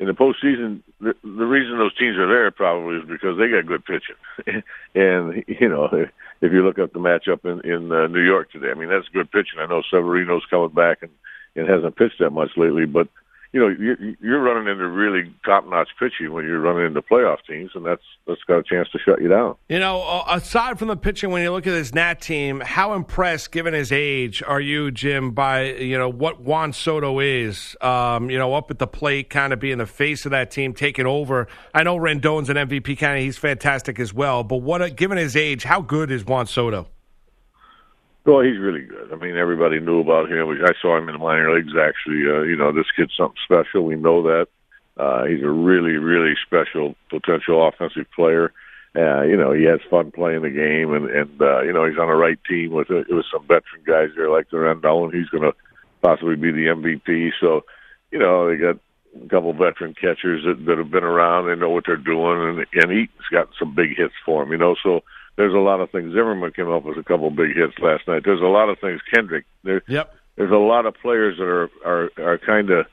in 0.00 0.06
the 0.06 0.14
postseason, 0.14 0.80
the, 0.98 1.14
the 1.22 1.44
reason 1.44 1.76
those 1.76 1.94
teams 1.96 2.16
are 2.16 2.26
there 2.26 2.50
probably 2.50 2.96
is 2.96 3.08
because 3.08 3.36
they 3.36 3.48
got 3.48 3.66
good 3.66 3.84
pitching. 3.84 4.62
and 4.94 5.44
you 5.46 5.68
know, 5.68 5.88
if 6.40 6.52
you 6.52 6.64
look 6.64 6.78
at 6.78 6.92
the 6.92 6.98
matchup 6.98 7.44
in 7.44 7.60
in 7.70 7.92
uh, 7.92 8.06
New 8.06 8.24
York 8.24 8.50
today, 8.50 8.70
I 8.70 8.74
mean 8.74 8.88
that's 8.88 9.08
good 9.08 9.30
pitching. 9.30 9.60
I 9.60 9.66
know 9.66 9.82
Severino's 9.90 10.46
coming 10.48 10.70
back 10.70 11.02
and 11.02 11.10
and 11.56 11.68
hasn't 11.68 11.96
pitched 11.96 12.20
that 12.20 12.30
much 12.30 12.50
lately, 12.56 12.86
but 12.86 13.08
you 13.52 13.60
know, 13.60 14.14
you're, 14.20 14.40
running 14.40 14.70
into 14.70 14.86
really 14.86 15.34
top-notch 15.44 15.88
pitching 15.98 16.32
when 16.32 16.44
you're 16.44 16.60
running 16.60 16.86
into 16.86 17.02
playoff 17.02 17.38
teams, 17.48 17.72
and 17.74 17.84
that's 17.84 18.02
that's 18.26 18.40
got 18.46 18.58
a 18.58 18.62
chance 18.62 18.88
to 18.92 18.98
shut 18.98 19.20
you 19.20 19.28
down. 19.28 19.56
You 19.68 19.80
know, 19.80 20.22
aside 20.28 20.78
from 20.78 20.86
the 20.86 20.96
pitching, 20.96 21.30
when 21.30 21.42
you 21.42 21.50
look 21.50 21.66
at 21.66 21.72
this 21.72 21.92
Nat 21.92 22.20
team, 22.20 22.60
how 22.60 22.94
impressed, 22.94 23.50
given 23.50 23.74
his 23.74 23.90
age, 23.90 24.40
are 24.46 24.60
you, 24.60 24.92
Jim, 24.92 25.32
by 25.32 25.72
you 25.72 25.98
know 25.98 26.08
what 26.08 26.40
Juan 26.40 26.72
Soto 26.72 27.18
is? 27.18 27.76
Um, 27.80 28.30
you 28.30 28.38
know, 28.38 28.54
up 28.54 28.70
at 28.70 28.78
the 28.78 28.86
plate, 28.86 29.30
kind 29.30 29.52
of 29.52 29.58
being 29.58 29.78
the 29.78 29.86
face 29.86 30.24
of 30.24 30.30
that 30.30 30.52
team, 30.52 30.72
taking 30.72 31.06
over. 31.06 31.48
I 31.74 31.82
know 31.82 31.96
Rendon's 31.96 32.50
an 32.50 32.56
MVP 32.56 32.98
candidate; 32.98 33.24
he's 33.24 33.38
fantastic 33.38 33.98
as 33.98 34.14
well. 34.14 34.44
But 34.44 34.58
what, 34.58 34.94
given 34.94 35.18
his 35.18 35.34
age, 35.34 35.64
how 35.64 35.80
good 35.80 36.12
is 36.12 36.24
Juan 36.24 36.46
Soto? 36.46 36.86
Well, 38.24 38.40
he's 38.40 38.58
really 38.58 38.82
good. 38.82 39.12
I 39.12 39.16
mean, 39.16 39.36
everybody 39.36 39.80
knew 39.80 40.00
about 40.00 40.30
him. 40.30 40.48
I 40.50 40.72
saw 40.80 40.98
him 40.98 41.08
in 41.08 41.14
the 41.14 41.18
minor 41.18 41.54
leagues. 41.54 41.72
Actually, 41.72 42.28
uh, 42.28 42.42
you 42.42 42.56
know, 42.56 42.70
this 42.70 42.90
kid's 42.94 43.16
something 43.16 43.36
special. 43.44 43.84
We 43.84 43.96
know 43.96 44.22
that. 44.24 44.48
Uh, 44.96 45.24
he's 45.24 45.42
a 45.42 45.48
really, 45.48 45.96
really 45.96 46.34
special 46.44 46.94
potential 47.08 47.66
offensive 47.66 48.06
player. 48.14 48.52
Uh, 48.94 49.22
you 49.22 49.36
know, 49.36 49.52
he 49.52 49.64
has 49.64 49.80
fun 49.88 50.10
playing 50.10 50.42
the 50.42 50.50
game, 50.50 50.92
and 50.92 51.08
and 51.08 51.40
uh, 51.40 51.62
you 51.62 51.72
know, 51.72 51.86
he's 51.86 51.98
on 51.98 52.08
the 52.08 52.14
right 52.14 52.38
team 52.48 52.72
with 52.72 52.90
uh, 52.90 53.04
with 53.08 53.24
some 53.32 53.46
veteran 53.46 53.82
guys 53.86 54.10
there 54.16 54.28
like 54.28 54.50
the 54.50 54.56
Rendon. 54.58 55.14
He's 55.14 55.28
going 55.28 55.44
to 55.44 55.54
possibly 56.02 56.36
be 56.36 56.50
the 56.50 56.66
MVP. 56.66 57.30
So, 57.40 57.64
you 58.10 58.18
know, 58.18 58.50
they 58.50 58.56
got 58.56 58.76
a 59.16 59.28
couple 59.28 59.52
veteran 59.52 59.94
catchers 59.94 60.44
that, 60.44 60.64
that 60.66 60.78
have 60.78 60.90
been 60.90 61.04
around. 61.04 61.46
They 61.46 61.54
know 61.54 61.70
what 61.70 61.84
they're 61.86 61.96
doing, 61.96 62.42
and 62.42 62.66
and 62.82 62.92
Eaton's 62.92 63.30
got 63.30 63.48
some 63.58 63.74
big 63.74 63.96
hits 63.96 64.14
for 64.26 64.42
him. 64.42 64.52
You 64.52 64.58
know, 64.58 64.74
so 64.82 65.00
there's 65.40 65.54
a 65.54 65.58
lot 65.58 65.80
of 65.80 65.90
things. 65.90 66.12
Zimmerman 66.12 66.52
came 66.52 66.70
up 66.70 66.84
with 66.84 66.98
a 66.98 67.02
couple 67.02 67.30
big 67.30 67.56
hits 67.56 67.78
last 67.78 68.06
night. 68.06 68.24
There's 68.26 68.42
a 68.42 68.44
lot 68.44 68.68
of 68.68 68.78
things. 68.78 69.00
Kendrick. 69.10 69.46
There, 69.64 69.82
yep. 69.88 70.14
There's 70.36 70.50
a 70.50 70.56
lot 70.56 70.84
of 70.84 70.94
players 71.00 71.38
that 71.38 71.44
are 71.44 71.70
are 71.82 72.10
are 72.18 72.36
kind 72.36 72.68
of 72.68 72.84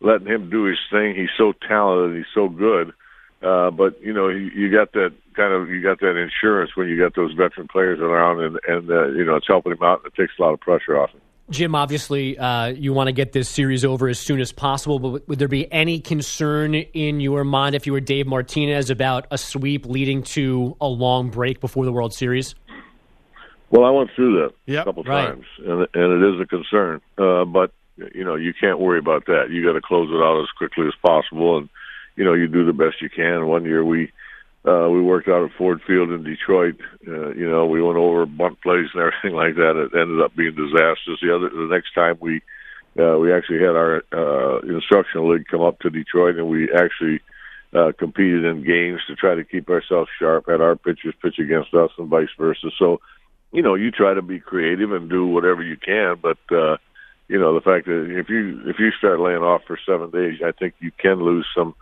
letting 0.00 0.26
him 0.26 0.50
do 0.50 0.64
his 0.64 0.78
thing. 0.90 1.14
He's 1.14 1.30
so 1.38 1.52
talented. 1.52 2.16
He's 2.16 2.34
so 2.34 2.48
good. 2.48 2.92
Uh, 3.40 3.70
but 3.70 4.02
you 4.02 4.12
know, 4.12 4.28
you, 4.28 4.50
you 4.50 4.68
got 4.68 4.90
that 4.94 5.12
kind 5.34 5.52
of 5.52 5.70
you 5.70 5.80
got 5.80 6.00
that 6.00 6.16
insurance 6.16 6.72
when 6.74 6.88
you 6.88 6.98
got 6.98 7.14
those 7.14 7.34
veteran 7.34 7.68
players 7.68 8.00
around, 8.00 8.40
and 8.40 8.58
and 8.66 8.90
uh, 8.90 9.06
you 9.10 9.24
know 9.24 9.36
it's 9.36 9.46
helping 9.46 9.70
him 9.70 9.82
out. 9.82 10.02
and 10.02 10.12
It 10.12 10.20
takes 10.20 10.34
a 10.40 10.42
lot 10.42 10.54
of 10.54 10.60
pressure 10.60 10.98
off 10.98 11.10
him. 11.10 11.20
Jim, 11.52 11.74
obviously, 11.74 12.38
uh, 12.38 12.68
you 12.68 12.92
want 12.92 13.08
to 13.08 13.12
get 13.12 13.32
this 13.32 13.48
series 13.48 13.84
over 13.84 14.08
as 14.08 14.18
soon 14.18 14.40
as 14.40 14.50
possible, 14.52 14.98
but 14.98 15.28
would 15.28 15.38
there 15.38 15.48
be 15.48 15.70
any 15.70 16.00
concern 16.00 16.74
in 16.74 17.20
your 17.20 17.44
mind 17.44 17.74
if 17.74 17.86
you 17.86 17.92
were 17.92 18.00
Dave 18.00 18.26
Martinez 18.26 18.90
about 18.90 19.26
a 19.30 19.38
sweep 19.38 19.86
leading 19.86 20.22
to 20.22 20.76
a 20.80 20.88
long 20.88 21.30
break 21.30 21.60
before 21.60 21.84
the 21.84 21.92
World 21.92 22.14
Series? 22.14 22.54
Well, 23.70 23.84
I 23.84 23.90
went 23.90 24.10
through 24.16 24.40
that 24.40 24.54
yep, 24.66 24.82
a 24.82 24.84
couple 24.86 25.04
right. 25.04 25.28
times, 25.28 25.46
and, 25.58 25.86
and 25.94 26.24
it 26.24 26.34
is 26.34 26.40
a 26.40 26.46
concern. 26.46 27.00
Uh, 27.16 27.44
but 27.44 27.72
you 28.14 28.24
know, 28.24 28.34
you 28.34 28.52
can't 28.58 28.80
worry 28.80 28.98
about 28.98 29.26
that. 29.26 29.50
You 29.50 29.64
got 29.64 29.72
to 29.72 29.80
close 29.80 30.10
it 30.10 30.22
out 30.22 30.42
as 30.42 30.48
quickly 30.56 30.86
as 30.86 30.94
possible, 31.02 31.58
and 31.58 31.68
you 32.16 32.24
know, 32.24 32.34
you 32.34 32.48
do 32.48 32.66
the 32.66 32.72
best 32.72 33.00
you 33.00 33.08
can. 33.08 33.46
One 33.46 33.64
year 33.64 33.84
we 33.84 34.10
uh, 34.64 34.88
we 34.88 35.02
worked 35.02 35.28
out 35.28 35.44
at 35.44 35.56
Ford 35.56 35.80
Field 35.86 36.10
in 36.10 36.22
Detroit. 36.22 36.76
Uh, 37.06 37.32
you 37.34 37.50
know, 37.50 37.66
we 37.66 37.82
went 37.82 37.98
over 37.98 38.26
bunt 38.26 38.60
plays 38.60 38.88
and 38.94 39.02
everything 39.12 39.36
like 39.36 39.56
that. 39.56 39.76
It 39.76 39.98
ended 39.98 40.20
up 40.20 40.36
being 40.36 40.54
disastrous. 40.54 41.20
The 41.20 41.34
other, 41.34 41.50
the 41.50 41.68
next 41.70 41.94
time 41.94 42.18
we, 42.20 42.42
uh, 42.98 43.18
we 43.18 43.32
actually 43.32 43.58
had 43.60 43.74
our 43.74 44.04
uh, 44.12 44.60
instructional 44.60 45.32
league 45.32 45.46
come 45.50 45.62
up 45.62 45.80
to 45.80 45.90
Detroit, 45.90 46.36
and 46.36 46.48
we 46.48 46.70
actually 46.72 47.20
uh, 47.74 47.92
competed 47.98 48.44
in 48.44 48.64
games 48.64 49.00
to 49.08 49.16
try 49.16 49.34
to 49.34 49.44
keep 49.44 49.68
ourselves 49.68 50.10
sharp. 50.18 50.46
Had 50.46 50.60
our 50.60 50.76
pitchers 50.76 51.14
pitch 51.20 51.38
against 51.38 51.74
us, 51.74 51.90
and 51.98 52.08
vice 52.08 52.28
versa. 52.38 52.70
So, 52.78 53.00
you 53.50 53.62
know, 53.62 53.74
you 53.74 53.90
try 53.90 54.14
to 54.14 54.22
be 54.22 54.38
creative 54.38 54.92
and 54.92 55.10
do 55.10 55.26
whatever 55.26 55.62
you 55.62 55.76
can, 55.76 56.16
but. 56.20 56.38
uh 56.50 56.76
you 57.28 57.38
know 57.38 57.54
the 57.54 57.62
fact 57.62 57.86
that 57.86 58.18
if 58.18 58.28
you 58.28 58.60
if 58.66 58.78
you 58.78 58.90
start 58.98 59.18
laying 59.18 59.38
off 59.38 59.62
for 59.66 59.78
seven 59.86 60.10
days, 60.10 60.40
I 60.44 60.52
think 60.52 60.74
you 60.80 60.90
can 60.98 61.22
lose 61.22 61.46
some 61.56 61.74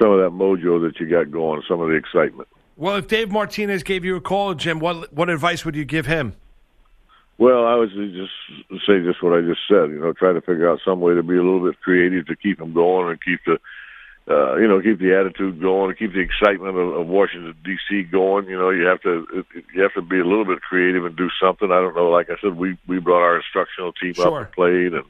some 0.00 0.12
of 0.12 0.18
that 0.20 0.30
mojo 0.30 0.80
that 0.82 0.98
you 0.98 1.08
got 1.08 1.30
going, 1.30 1.62
some 1.68 1.80
of 1.80 1.88
the 1.88 1.94
excitement. 1.94 2.48
Well, 2.76 2.96
if 2.96 3.08
Dave 3.08 3.30
Martinez 3.30 3.82
gave 3.82 4.04
you 4.04 4.16
a 4.16 4.20
call, 4.20 4.54
Jim, 4.54 4.80
what 4.80 5.12
what 5.12 5.28
advice 5.28 5.64
would 5.64 5.76
you 5.76 5.84
give 5.84 6.06
him? 6.06 6.34
Well, 7.36 7.66
I 7.66 7.74
would 7.74 7.90
just 7.90 8.32
say 8.86 9.00
just 9.00 9.22
what 9.22 9.32
I 9.32 9.40
just 9.42 9.60
said. 9.68 9.90
You 9.90 10.00
know, 10.00 10.12
try 10.12 10.32
to 10.32 10.40
figure 10.40 10.70
out 10.70 10.80
some 10.84 11.00
way 11.00 11.14
to 11.14 11.22
be 11.22 11.36
a 11.36 11.42
little 11.42 11.66
bit 11.66 11.80
creative 11.80 12.26
to 12.26 12.36
keep 12.36 12.60
him 12.60 12.72
going 12.72 13.10
and 13.10 13.22
keep 13.22 13.40
the, 13.46 13.58
uh, 14.32 14.56
you 14.56 14.68
know, 14.68 14.80
keep 14.80 14.98
the 14.98 15.18
attitude 15.18 15.60
going 15.60 15.90
and 15.90 15.98
keep 15.98 16.12
the 16.12 16.20
excitement 16.20 16.76
of, 16.76 17.00
of 17.00 17.06
Washington 17.06 17.54
D.C. 17.64 18.04
going. 18.04 18.46
You 18.46 18.58
know, 18.58 18.70
you 18.70 18.86
have 18.86 19.02
to 19.02 19.44
you 19.74 19.82
have 19.82 19.94
to 19.94 20.02
be 20.02 20.18
a 20.18 20.24
little 20.24 20.44
bit 20.44 20.60
creative 20.62 21.04
and 21.04 21.16
do 21.16 21.28
something. 21.42 21.70
I 21.70 21.80
don't 21.80 21.96
know. 21.96 22.08
Like 22.10 22.30
I 22.30 22.36
said, 22.40 22.56
we 22.56 22.78
we 22.86 22.98
brought 22.98 23.22
our 23.22 23.36
instructional 23.36 23.92
team 23.92 24.14
sure. 24.14 24.40
up 24.40 24.46
and 24.46 24.52
played, 24.52 24.94
and 24.94 25.04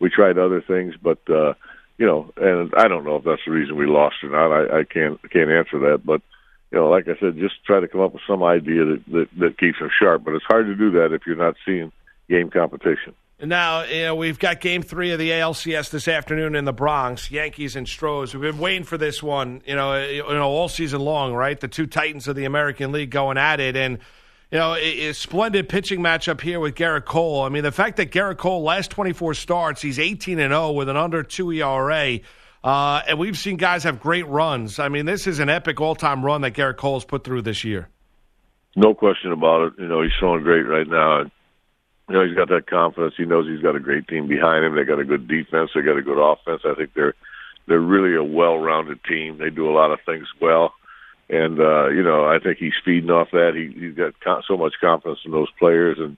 we 0.00 0.10
tried 0.10 0.38
other 0.38 0.60
things, 0.60 0.94
but. 1.00 1.18
uh 1.30 1.54
you 1.98 2.06
know, 2.06 2.32
and 2.36 2.72
I 2.76 2.88
don't 2.88 3.04
know 3.04 3.16
if 3.16 3.24
that's 3.24 3.42
the 3.46 3.52
reason 3.52 3.76
we 3.76 3.86
lost 3.86 4.16
or 4.22 4.30
not. 4.30 4.52
I, 4.52 4.80
I 4.80 4.84
can't 4.84 5.20
can't 5.30 5.50
answer 5.50 5.78
that, 5.90 6.02
but 6.04 6.22
you 6.70 6.78
know, 6.78 6.88
like 6.88 7.06
I 7.08 7.18
said, 7.20 7.38
just 7.38 7.64
try 7.64 7.80
to 7.80 7.88
come 7.88 8.00
up 8.00 8.12
with 8.12 8.22
some 8.26 8.42
idea 8.42 8.84
that 8.84 9.02
that, 9.08 9.28
that 9.38 9.58
keeps 9.58 9.78
them 9.78 9.90
sharp. 9.98 10.24
But 10.24 10.34
it's 10.34 10.44
hard 10.44 10.66
to 10.66 10.74
do 10.74 10.90
that 10.92 11.12
if 11.12 11.22
you're 11.26 11.36
not 11.36 11.56
seeing 11.64 11.92
game 12.28 12.50
competition. 12.50 13.14
Now, 13.40 13.82
you 13.82 14.02
know, 14.02 14.14
we've 14.14 14.38
got 14.38 14.60
game 14.60 14.82
three 14.82 15.10
of 15.10 15.18
the 15.18 15.30
ALCS 15.30 15.90
this 15.90 16.06
afternoon 16.06 16.54
in 16.54 16.64
the 16.64 16.72
Bronx, 16.72 17.28
Yankees 17.28 17.74
and 17.74 17.88
Stros. 17.88 18.34
We've 18.34 18.42
been 18.42 18.60
waiting 18.60 18.84
for 18.84 18.96
this 18.96 19.20
one, 19.20 19.62
you 19.66 19.74
know, 19.74 20.00
you 20.00 20.22
know, 20.22 20.48
all 20.48 20.68
season 20.68 21.00
long, 21.00 21.34
right? 21.34 21.58
The 21.58 21.66
two 21.66 21.88
titans 21.88 22.28
of 22.28 22.36
the 22.36 22.44
American 22.44 22.92
League 22.92 23.10
going 23.10 23.38
at 23.38 23.58
it. 23.58 23.76
And, 23.76 23.98
you 24.52 24.58
know, 24.58 24.74
a 24.76 25.12
splendid 25.12 25.68
pitching 25.68 26.00
matchup 26.00 26.40
here 26.40 26.60
with 26.60 26.74
Gerrit 26.74 27.06
Cole. 27.06 27.42
I 27.42 27.48
mean, 27.48 27.64
the 27.64 27.72
fact 27.72 27.96
that 27.96 28.12
Gerrit 28.12 28.36
Cole, 28.36 28.62
last 28.62 28.90
24 28.90 29.34
starts, 29.34 29.82
he's 29.82 29.98
18 29.98 30.38
and 30.38 30.52
0 30.52 30.72
with 30.72 30.88
an 30.88 30.96
under 30.96 31.22
2 31.22 31.52
ERA. 31.52 32.20
Uh, 32.62 33.02
and 33.08 33.18
we've 33.18 33.36
seen 33.36 33.56
guys 33.56 33.82
have 33.82 33.98
great 33.98 34.28
runs. 34.28 34.78
I 34.78 34.88
mean, 34.88 35.06
this 35.06 35.26
is 35.26 35.40
an 35.40 35.48
epic 35.48 35.80
all 35.80 35.94
time 35.96 36.24
run 36.24 36.42
that 36.42 36.52
Gerrit 36.52 36.76
Cole's 36.76 37.04
put 37.04 37.24
through 37.24 37.42
this 37.42 37.64
year. 37.64 37.88
No 38.76 38.94
question 38.94 39.32
about 39.32 39.62
it. 39.62 39.72
You 39.78 39.88
know, 39.88 40.02
he's 40.02 40.12
showing 40.20 40.42
great 40.42 40.62
right 40.62 40.86
now 40.86 41.24
you 42.08 42.18
know, 42.18 42.26
he's 42.26 42.36
got 42.36 42.48
that 42.48 42.66
confidence. 42.66 43.14
He 43.16 43.24
knows 43.24 43.46
he's 43.46 43.62
got 43.62 43.76
a 43.76 43.80
great 43.80 44.06
team 44.06 44.26
behind 44.26 44.64
him. 44.64 44.76
They 44.76 44.84
got 44.84 44.98
a 44.98 45.04
good 45.04 45.28
defense. 45.28 45.70
They 45.74 45.80
got 45.80 45.96
a 45.96 46.02
good 46.02 46.20
offense. 46.20 46.60
I 46.64 46.74
think 46.74 46.92
they're 46.94 47.14
they're 47.68 47.80
really 47.80 48.16
a 48.16 48.24
well-rounded 48.24 49.04
team. 49.04 49.38
They 49.38 49.48
do 49.48 49.70
a 49.70 49.72
lot 49.72 49.92
of 49.92 50.00
things 50.04 50.26
well, 50.40 50.74
and 51.32 51.58
uh, 51.58 51.88
you 51.88 52.02
know, 52.02 52.24
I 52.24 52.38
think 52.38 52.58
he's 52.58 52.78
feeding 52.84 53.10
off 53.10 53.32
that. 53.32 53.52
He, 53.54 53.78
he's 53.78 53.96
got 53.96 54.20
con- 54.20 54.42
so 54.46 54.56
much 54.56 54.74
confidence 54.80 55.20
in 55.24 55.32
those 55.32 55.50
players, 55.58 55.98
and 55.98 56.16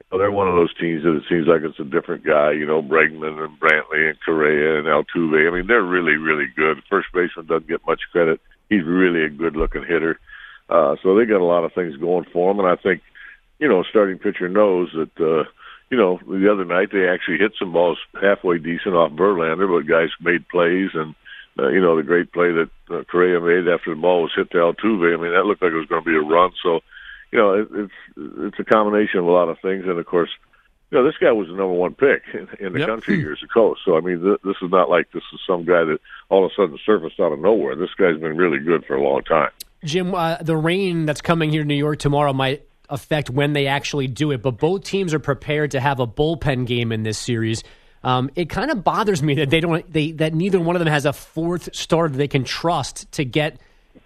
you 0.00 0.06
know, 0.10 0.18
they're 0.18 0.30
one 0.30 0.48
of 0.48 0.54
those 0.54 0.74
teams 0.74 1.02
that 1.02 1.16
it 1.16 1.24
seems 1.28 1.46
like 1.46 1.62
it's 1.62 1.78
a 1.78 1.84
different 1.84 2.24
guy. 2.24 2.52
You 2.52 2.64
know, 2.64 2.80
Bregman 2.80 3.44
and 3.44 3.60
Brantley 3.60 4.08
and 4.08 4.18
Correa 4.24 4.78
and 4.78 4.86
Altuve. 4.86 5.46
I 5.46 5.54
mean, 5.54 5.66
they're 5.66 5.82
really, 5.82 6.16
really 6.16 6.46
good. 6.56 6.82
First 6.88 7.08
baseman 7.12 7.46
doesn't 7.46 7.68
get 7.68 7.86
much 7.86 8.00
credit. 8.12 8.40
He's 8.70 8.84
really 8.84 9.24
a 9.24 9.30
good-looking 9.30 9.84
hitter. 9.84 10.18
Uh, 10.70 10.96
so 11.02 11.14
they 11.14 11.24
got 11.24 11.40
a 11.40 11.44
lot 11.44 11.64
of 11.64 11.72
things 11.72 11.96
going 11.96 12.26
for 12.32 12.50
him, 12.50 12.60
and 12.60 12.68
I 12.68 12.76
think 12.76 13.02
you 13.58 13.68
know, 13.68 13.82
starting 13.82 14.18
pitcher 14.18 14.48
knows 14.48 14.90
that, 14.94 15.20
uh, 15.20 15.48
you 15.90 15.96
know, 15.96 16.18
the 16.26 16.50
other 16.50 16.64
night 16.64 16.90
they 16.92 17.08
actually 17.08 17.38
hit 17.38 17.52
some 17.58 17.72
balls 17.72 17.98
halfway 18.20 18.58
decent 18.58 18.94
off 18.94 19.12
Verlander, 19.12 19.68
but 19.68 19.88
guys 19.88 20.10
made 20.20 20.48
plays 20.48 20.90
and, 20.94 21.14
uh, 21.58 21.68
you 21.68 21.80
know, 21.80 21.96
the 21.96 22.02
great 22.02 22.32
play 22.32 22.52
that 22.52 22.70
uh, 22.90 23.02
Correa 23.10 23.40
made 23.40 23.70
after 23.70 23.94
the 23.94 24.00
ball 24.00 24.22
was 24.22 24.32
hit 24.34 24.50
to 24.52 24.58
Altuve. 24.58 25.14
I 25.14 25.20
mean, 25.20 25.32
that 25.32 25.44
looked 25.44 25.62
like 25.62 25.72
it 25.72 25.76
was 25.76 25.88
going 25.88 26.04
to 26.04 26.10
be 26.10 26.16
a 26.16 26.20
run. 26.20 26.52
So, 26.62 26.80
you 27.32 27.38
know, 27.38 27.54
it, 27.54 27.68
it's 27.72 27.92
it's 28.16 28.58
a 28.58 28.64
combination 28.64 29.20
of 29.20 29.26
a 29.26 29.30
lot 29.30 29.48
of 29.48 29.58
things, 29.60 29.84
and 29.86 29.98
of 29.98 30.06
course, 30.06 30.30
you 30.90 30.98
know, 30.98 31.04
this 31.04 31.16
guy 31.20 31.32
was 31.32 31.48
the 31.48 31.54
number 31.54 31.74
one 31.74 31.94
pick 31.94 32.22
in, 32.32 32.48
in 32.58 32.72
the 32.72 32.80
yep. 32.80 32.88
country 32.88 33.18
years 33.18 33.42
ago. 33.42 33.76
So, 33.84 33.96
I 33.96 34.00
mean, 34.00 34.22
th- 34.22 34.40
this 34.44 34.56
is 34.62 34.70
not 34.70 34.88
like 34.88 35.10
this 35.12 35.24
is 35.32 35.40
some 35.46 35.64
guy 35.64 35.84
that 35.84 35.98
all 36.30 36.44
of 36.44 36.50
a 36.50 36.54
sudden 36.54 36.78
surfaced 36.84 37.20
out 37.20 37.32
of 37.32 37.40
nowhere. 37.40 37.76
This 37.76 37.94
guy's 37.98 38.18
been 38.18 38.36
really 38.36 38.58
good 38.58 38.84
for 38.86 38.96
a 38.96 39.02
long 39.02 39.22
time. 39.24 39.50
Jim, 39.84 40.14
uh, 40.14 40.36
the 40.40 40.56
rain 40.56 41.06
that's 41.06 41.20
coming 41.20 41.50
here 41.50 41.62
to 41.62 41.68
New 41.68 41.74
York 41.74 41.98
tomorrow 41.98 42.32
might 42.32 42.66
affect 42.88 43.30
when 43.30 43.52
they 43.52 43.66
actually 43.66 44.06
do 44.06 44.30
it. 44.30 44.42
But 44.42 44.58
both 44.58 44.84
teams 44.84 45.12
are 45.12 45.18
prepared 45.18 45.72
to 45.72 45.80
have 45.80 46.00
a 46.00 46.06
bullpen 46.06 46.66
game 46.66 46.90
in 46.90 47.02
this 47.02 47.18
series. 47.18 47.62
Um, 48.04 48.30
it 48.36 48.48
kind 48.48 48.70
of 48.70 48.84
bothers 48.84 49.22
me 49.22 49.34
that 49.34 49.50
they 49.50 49.60
don't 49.60 49.92
they 49.92 50.12
that 50.12 50.34
neither 50.34 50.60
one 50.60 50.76
of 50.76 50.80
them 50.80 50.88
has 50.88 51.04
a 51.04 51.12
fourth 51.12 51.74
starter 51.74 52.14
they 52.14 52.28
can 52.28 52.44
trust 52.44 53.10
to 53.12 53.24
get 53.24 53.58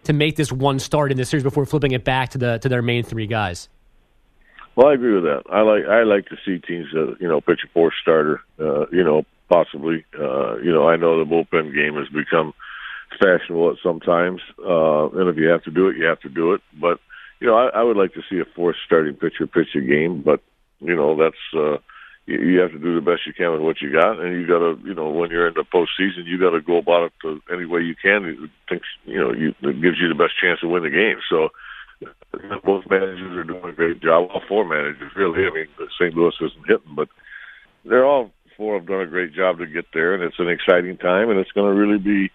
to 0.05 0.13
make 0.13 0.37
this 0.37 0.51
one 0.51 0.79
start 0.79 1.11
in 1.11 1.17
this 1.17 1.29
series 1.29 1.45
before 1.45 1.67
flipping 1.67 1.93
it 1.93 2.05
back 2.05 2.31
to 2.31 2.39
the 2.39 2.59
to 2.59 2.69
their 2.69 2.83
main 2.83 3.05
three 3.05 3.27
guys. 3.27 3.69
Well, 4.75 4.89
I 4.89 4.95
agree 4.95 5.15
with 5.15 5.25
that. 5.25 5.43
I 5.51 5.61
like 5.61 5.85
I 5.85 6.03
like 6.05 6.27
to 6.27 6.37
see 6.45 6.59
teams 6.59 6.89
that 6.93 7.17
you 7.21 7.29
know 7.29 7.41
pitch 7.41 7.61
a 7.65 7.69
fourth 7.69 7.95
starter. 8.01 8.41
Uh, 8.59 8.87
you 8.91 9.05
know, 9.05 9.25
possibly. 9.49 10.05
Uh, 10.19 10.57
you 10.57 10.73
know, 10.73 10.89
I 10.89 10.97
know 10.97 11.19
the 11.19 11.31
bullpen 11.31 11.75
game 11.75 11.95
has 11.97 12.09
become 12.09 12.55
fashionable 13.21 13.71
at 13.71 13.77
sometimes, 13.83 14.41
uh, 14.59 15.11
and 15.11 15.29
if 15.29 15.37
you 15.37 15.49
have 15.49 15.63
to 15.65 15.71
do 15.71 15.89
it, 15.89 15.97
you 15.97 16.07
have 16.07 16.21
to 16.21 16.31
do 16.31 16.55
it. 16.55 16.63
But 16.81 17.01
you 17.41 17.49
know, 17.49 17.57
I, 17.57 17.81
I 17.81 17.83
would 17.83 17.97
like 17.99 18.15
to 18.15 18.23
see 18.31 18.39
a 18.39 18.47
fourth 18.57 18.77
starting 18.87 19.15
pitcher 19.15 19.47
pitch 19.47 19.75
a 19.77 19.81
game, 19.81 20.23
but 20.23 20.41
you 20.81 20.97
know, 20.97 21.17
that's 21.17 21.37
uh, 21.55 21.77
you, 22.27 22.61
have 22.61 22.71
to 22.71 22.79
do 22.79 22.95
the 22.95 23.01
best 23.01 23.27
you 23.27 23.33
can 23.33 23.53
with 23.53 23.61
what 23.61 23.81
you 23.81 23.93
got, 23.93 24.21
and 24.21 24.41
you 24.41 24.47
got 24.47 24.61
to, 24.61 24.79
you 24.85 24.95
know, 24.95 25.11
when 25.11 25.31
you're 25.31 25.49
in 25.49 25.55
the 25.55 25.65
postseason, 25.65 26.25
you 26.25 26.39
got 26.39 26.51
to 26.51 26.61
go 26.61 26.77
about 26.77 27.05
it 27.05 27.13
to 27.23 27.41
any 27.53 27.65
way 27.65 27.81
you 27.81 27.97
can. 28.01 28.49
Think, 28.69 28.83
you 29.05 29.19
know, 29.19 29.33
you, 29.33 29.49
it 29.63 29.83
gives 29.83 29.99
you 29.99 30.09
the 30.09 30.15
best 30.15 30.39
chance 30.41 30.61
to 30.61 30.69
win 30.69 30.85
the 30.85 30.91
game. 30.91 31.19
So 31.29 31.49
both 32.65 32.85
managers 32.89 33.37
are 33.37 33.45
doing 33.45 33.65
a 33.65 33.73
great 33.73 34.01
job. 34.01 34.31
All 34.33 34.43
four 34.49 34.65
managers, 34.65 35.13
really. 35.17 35.47
I 35.47 35.51
mean, 35.51 35.67
St. 35.99 36.15
Louis 36.15 36.35
isn't 36.41 36.67
hitting, 36.67 36.95
but 36.95 37.09
they're 37.85 38.07
all 38.07 38.31
four 38.57 38.79
have 38.79 38.87
done 38.87 39.01
a 39.01 39.07
great 39.07 39.35
job 39.35 39.59
to 39.59 39.67
get 39.67 39.87
there, 39.93 40.15
and 40.15 40.23
it's 40.23 40.39
an 40.39 40.49
exciting 40.49 40.97
time, 40.99 41.31
and 41.31 41.39
it's 41.39 41.53
going 41.53 41.73
to 41.73 41.79
really 41.79 41.99
be 41.99 42.31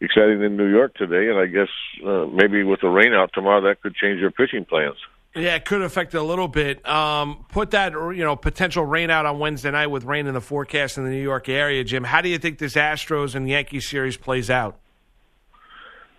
exciting 0.00 0.42
in 0.42 0.56
New 0.56 0.68
York 0.68 0.94
today, 0.94 1.30
and 1.30 1.38
I 1.38 1.46
guess 1.46 1.68
uh, 2.04 2.26
maybe 2.26 2.64
with 2.64 2.80
the 2.80 2.88
rain 2.88 3.14
out 3.14 3.30
tomorrow, 3.32 3.62
that 3.62 3.80
could 3.80 3.94
change 3.94 4.20
their 4.20 4.30
pitching 4.30 4.64
plans. 4.64 4.96
Yeah, 5.34 5.54
it 5.54 5.64
could 5.64 5.82
affect 5.82 6.14
it 6.14 6.18
a 6.18 6.22
little 6.22 6.48
bit. 6.48 6.86
Um, 6.88 7.44
put 7.50 7.70
that 7.70 7.92
you 7.92 8.24
know 8.24 8.34
potential 8.34 8.84
rain 8.84 9.10
out 9.10 9.26
on 9.26 9.38
Wednesday 9.38 9.70
night 9.70 9.86
with 9.86 10.04
rain 10.04 10.26
in 10.26 10.34
the 10.34 10.40
forecast 10.40 10.98
in 10.98 11.04
the 11.04 11.10
New 11.10 11.22
York 11.22 11.48
area, 11.48 11.84
Jim. 11.84 12.02
How 12.02 12.20
do 12.20 12.28
you 12.28 12.38
think 12.38 12.58
this 12.58 12.74
Astros 12.74 13.34
and 13.36 13.48
Yankees 13.48 13.88
series 13.88 14.16
plays 14.16 14.50
out? 14.50 14.78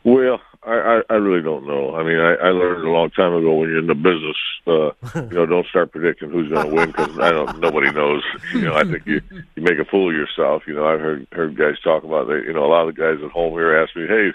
Well, 0.04 0.40
I, 0.64 0.72
I, 0.72 1.02
I 1.10 1.14
really 1.16 1.44
don't 1.44 1.68
know. 1.68 1.96
I 1.96 2.04
mean, 2.04 2.18
I, 2.20 2.36
I 2.36 2.50
learned 2.50 2.88
a 2.88 2.90
long 2.90 3.10
time 3.12 3.34
ago 3.34 3.56
when 3.56 3.70
you're 3.70 3.80
in 3.80 3.88
the 3.88 3.96
business, 3.96 4.38
uh, 4.66 5.22
you 5.30 5.36
know, 5.36 5.46
don't 5.46 5.68
start 5.68 5.92
predicting 5.92 6.30
who's 6.30 6.50
going 6.50 6.70
to 6.70 6.74
win 6.74 6.92
because 6.92 7.20
I 7.20 7.32
don't. 7.32 7.60
Nobody 7.60 7.92
knows. 7.92 8.24
You 8.54 8.62
know, 8.62 8.76
I 8.76 8.84
think 8.84 9.06
you 9.06 9.22
you 9.56 9.64
make 9.64 9.80
a 9.80 9.86
fool 9.86 10.10
of 10.10 10.16
yourself. 10.16 10.64
You 10.68 10.76
know, 10.76 10.86
I've 10.88 11.00
heard 11.00 11.28
heard 11.34 11.58
guys 11.58 11.80
talk 11.84 12.04
about 12.04 12.28
that. 12.28 12.44
You 12.46 12.54
know, 12.54 12.66
a 12.66 12.72
lot 12.72 12.88
of 12.88 12.96
the 12.96 13.02
guys 13.02 13.24
at 13.24 13.32
home 13.32 13.54
here 13.54 13.76
ask 13.76 13.96
me, 13.96 14.08
"Hey, 14.08 14.32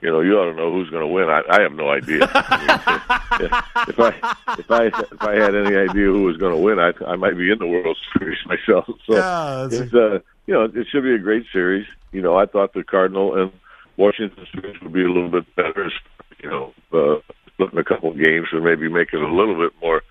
you 0.00 0.10
know, 0.10 0.20
you 0.20 0.38
ought 0.38 0.50
to 0.50 0.54
know 0.54 0.72
who's 0.72 0.90
going 0.90 1.02
to 1.02 1.06
win." 1.06 1.28
I, 1.28 1.42
I 1.50 1.62
have 1.62 1.72
no 1.72 1.90
idea. 1.90 2.20
I 2.34 3.38
mean, 3.38 3.50
if 3.88 3.98
I 3.98 4.08
if 4.58 4.70
I 4.70 4.86
if 4.86 5.22
I 5.22 5.34
had 5.34 5.54
any 5.54 5.76
idea 5.76 6.06
who 6.06 6.24
was 6.24 6.36
going 6.36 6.54
to 6.54 6.60
win, 6.60 6.78
I 6.78 6.92
I 7.06 7.16
might 7.16 7.36
be 7.36 7.50
in 7.50 7.58
the 7.58 7.66
World 7.66 7.96
Series 8.18 8.38
myself. 8.46 8.86
So 9.06 9.16
yeah, 9.16 9.68
it's 9.70 9.94
uh, 9.94 10.20
you 10.46 10.54
know, 10.54 10.64
it 10.64 10.86
should 10.90 11.02
be 11.02 11.14
a 11.14 11.18
great 11.18 11.46
series. 11.52 11.86
You 12.12 12.22
know, 12.22 12.36
I 12.36 12.46
thought 12.46 12.72
the 12.72 12.84
Cardinal 12.84 13.40
and 13.40 13.52
Washington 13.96 14.46
series 14.52 14.80
would 14.80 14.92
be 14.92 15.04
a 15.04 15.08
little 15.08 15.30
bit 15.30 15.54
better. 15.56 15.90
You 16.42 16.48
know, 16.48 16.74
uh, 16.92 17.20
looking 17.58 17.78
a 17.78 17.84
couple 17.84 18.10
of 18.10 18.16
games 18.16 18.48
and 18.52 18.64
maybe 18.64 18.88
make 18.88 19.12
it 19.12 19.20
a 19.20 19.34
little 19.34 19.56
bit 19.56 19.72
more 19.82 20.02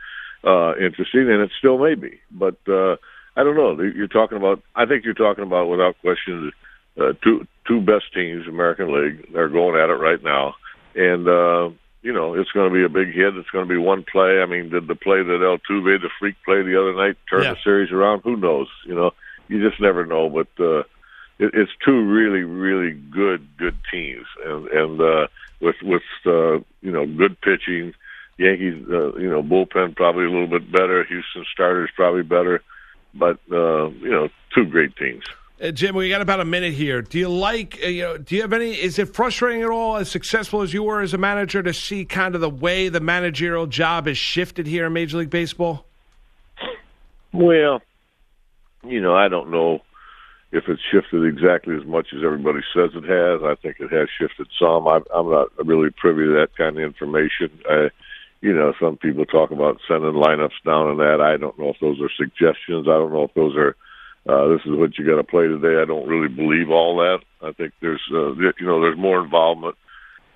uh, 0.44 0.76
interesting, 0.78 1.30
and 1.30 1.42
it 1.42 1.52
still 1.58 1.78
may 1.78 1.96
be. 1.96 2.20
But 2.32 2.58
uh, 2.68 2.98
I 3.36 3.44
don't 3.44 3.56
know. 3.56 3.82
You're 3.82 4.08
talking 4.08 4.38
about. 4.38 4.62
I 4.76 4.86
think 4.86 5.06
you're 5.06 5.14
talking 5.14 5.44
about 5.44 5.70
without 5.70 6.00
question 6.02 6.52
uh, 7.00 7.14
two 7.24 7.48
two 7.68 7.82
best 7.82 8.14
teams, 8.14 8.48
American 8.48 8.94
League. 8.94 9.32
They're 9.34 9.50
going 9.50 9.80
at 9.80 9.90
it 9.90 9.94
right 9.94 10.22
now, 10.24 10.56
and 10.96 11.28
uh, 11.28 11.70
you 12.02 12.14
know 12.14 12.34
it's 12.34 12.52
going 12.52 12.70
to 12.70 12.74
be 12.74 12.84
a 12.84 12.90
big 12.90 13.14
hit. 13.14 13.36
It's 13.36 13.50
going 13.50 13.68
to 13.68 13.74
be 13.74 13.78
one 13.80 14.04
play. 14.04 14.42
I 14.42 14.46
mean, 14.46 14.70
did 14.70 14.88
the 14.88 14.96
play 14.96 15.22
that 15.22 15.42
Altuve, 15.42 16.02
the 16.02 16.10
freak 16.20 16.36
play 16.44 16.62
the 16.62 16.80
other 16.80 16.94
night, 16.94 17.18
turn 17.30 17.44
yeah. 17.44 17.54
the 17.54 17.60
series 17.64 17.92
around? 17.92 18.22
Who 18.24 18.36
knows? 18.38 18.68
You 18.86 18.96
know, 18.96 19.12
you 19.48 19.68
just 19.68 19.82
never 19.82 20.06
know. 20.06 20.30
But 20.30 20.48
uh, 20.64 20.80
it, 21.40 21.54
it's 21.54 21.72
two 21.86 22.06
really, 22.06 22.42
really 22.42 22.94
good, 22.94 23.48
good 23.58 23.78
teams, 23.92 24.26
and 24.46 24.68
and 24.68 25.02
uh, 25.02 25.28
with 25.60 25.76
with 25.84 26.04
uh, 26.26 26.60
you 26.82 26.92
know 26.92 27.06
good 27.06 27.40
pitching. 27.42 27.94
Yankees, 28.40 28.86
uh, 28.92 29.16
you 29.16 29.32
know, 29.32 29.42
bullpen 29.42 29.96
probably 29.96 30.26
a 30.26 30.30
little 30.30 30.46
bit 30.46 30.72
better. 30.72 31.04
Houston 31.06 31.44
starters 31.52 31.90
probably 31.96 32.22
better, 32.22 32.62
but 33.16 33.40
uh, 33.52 33.90
you 33.90 34.12
know, 34.12 34.30
two 34.54 34.64
great 34.66 34.96
teams. 34.96 35.24
Uh, 35.60 35.72
Jim, 35.72 35.96
we 35.96 36.08
got 36.08 36.22
about 36.22 36.40
a 36.40 36.46
minute 36.46 36.74
here. 36.74 37.02
Do 37.02 37.18
you 37.18 37.30
like, 37.30 37.80
uh, 37.84 37.88
you 37.88 38.04
know, 38.04 38.18
do 38.18 38.36
you 38.36 38.42
have 38.42 38.54
any, 38.54 38.74
is 38.74 39.00
it 39.00 39.16
frustrating 39.16 39.64
at 39.64 39.70
all, 39.70 39.98
as 39.98 40.10
successful 40.10 40.62
as 40.62 40.72
you 40.72 40.84
were 40.84 41.02
as 41.02 41.16
a 41.16 41.18
manager, 41.18 41.64
to 41.64 41.74
see 41.74 42.06
kind 42.06 42.36
of 42.36 42.42
the 42.42 42.50
way 42.50 42.90
the 42.90 43.00
managerial 43.00 43.66
job 43.66 44.06
has 44.06 44.20
shifted 44.20 44.68
here 44.68 44.86
in 44.86 44.94
Major 44.94 45.18
League 45.18 45.32
Baseball? 45.32 45.86
Well, 47.34 47.82
you 48.84 49.02
know, 49.02 49.16
I 49.16 49.30
don't 49.30 49.50
know 49.50 49.82
if 50.52 50.66
it's 50.68 50.82
shifted 50.92 51.26
exactly 51.26 51.76
as 51.76 51.86
much 51.86 52.10
as 52.16 52.24
everybody 52.24 52.60
says 52.72 52.92
it 52.94 53.04
has. 53.06 53.42
I 53.44 53.56
think 53.56 53.80
it 53.80 53.92
has 53.92 54.10
shifted 54.20 54.48
some. 54.60 54.88
I, 54.88 55.00
I'm 55.14 55.32
not 55.32 55.48
really 55.66 55.90
privy 55.90 56.26
to 56.26 56.34
that 56.34 56.56
kind 56.56 56.78
of 56.78 56.84
information. 56.84 57.50
I, 57.68 57.90
you 58.42 58.54
know, 58.54 58.74
some 58.80 58.98
people 58.98 59.26
talk 59.26 59.50
about 59.50 59.82
sending 59.88 60.14
lineups 60.14 60.62
down 60.64 60.92
and 60.92 61.00
that. 61.00 61.20
I 61.20 61.38
don't 61.38 61.58
know 61.58 61.70
if 61.70 61.80
those 61.82 62.00
are 62.00 62.12
suggestions. 62.16 62.88
I 62.88 62.92
don't 62.92 63.12
know 63.12 63.24
if 63.24 63.34
those 63.34 63.56
are. 63.56 63.76
Uh, 64.28 64.48
this 64.50 64.62
is 64.66 64.76
what 64.76 64.98
you 64.98 65.06
got 65.06 65.16
to 65.16 65.24
play 65.24 65.48
today. 65.48 65.82
I 65.82 65.86
don't 65.86 66.08
really 66.08 66.28
believe 66.28 66.70
all 66.70 66.98
that. 66.98 67.20
I 67.42 67.54
think 67.54 67.74
there's, 67.82 68.02
uh, 68.12 68.34
you 68.36 68.54
know, 68.62 68.82
there's 68.82 68.98
more 68.98 69.24
involvement. 69.24 69.76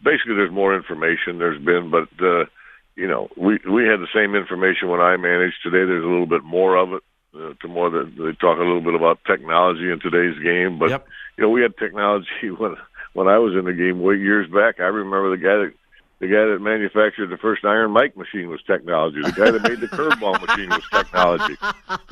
Basically, 0.01 0.35
there's 0.35 0.51
more 0.51 0.75
information. 0.75 1.39
There's 1.39 1.61
been, 1.61 1.91
but 1.91 2.07
uh, 2.23 2.45
you 2.95 3.07
know, 3.07 3.29
we 3.35 3.59
we 3.69 3.83
had 3.85 3.99
the 3.99 4.07
same 4.13 4.33
information 4.35 4.89
when 4.89 5.01
I 5.01 5.17
managed. 5.17 5.57
Today, 5.61 5.85
there's 5.85 6.03
a 6.03 6.07
little 6.07 6.25
bit 6.25 6.43
more 6.43 6.77
of 6.77 6.93
it 6.93 7.03
uh, 7.35 7.53
to 7.61 7.67
more 7.67 7.89
that 7.89 8.13
they 8.17 8.31
talk 8.33 8.57
a 8.57 8.63
little 8.63 8.81
bit 8.81 8.95
about 8.95 9.19
technology 9.25 9.91
in 9.91 9.99
today's 9.99 10.41
game. 10.41 10.79
But 10.79 10.89
yep. 10.89 11.07
you 11.37 11.43
know, 11.43 11.49
we 11.49 11.61
had 11.61 11.77
technology 11.77 12.49
when 12.57 12.77
when 13.13 13.27
I 13.27 13.39
was 13.39 13.53
in 13.53 13.65
the 13.65 13.73
game 13.73 14.01
way 14.01 14.15
years 14.15 14.49
back. 14.49 14.79
I 14.79 14.87
remember 14.87 15.31
the 15.31 15.43
guy 15.43 15.57
that 15.57 15.73
The 16.21 16.27
guy 16.27 16.45
that 16.45 16.59
manufactured 16.61 17.27
the 17.31 17.37
first 17.37 17.65
Iron 17.65 17.89
Mike 17.91 18.15
machine 18.15 18.47
was 18.47 18.61
technology. 18.61 19.23
The 19.23 19.31
guy 19.31 19.49
that 19.49 19.63
made 19.63 19.79
the 19.79 19.87
curveball 19.87 20.39
machine 20.45 20.69
was 20.69 20.83
technology. 20.91 21.57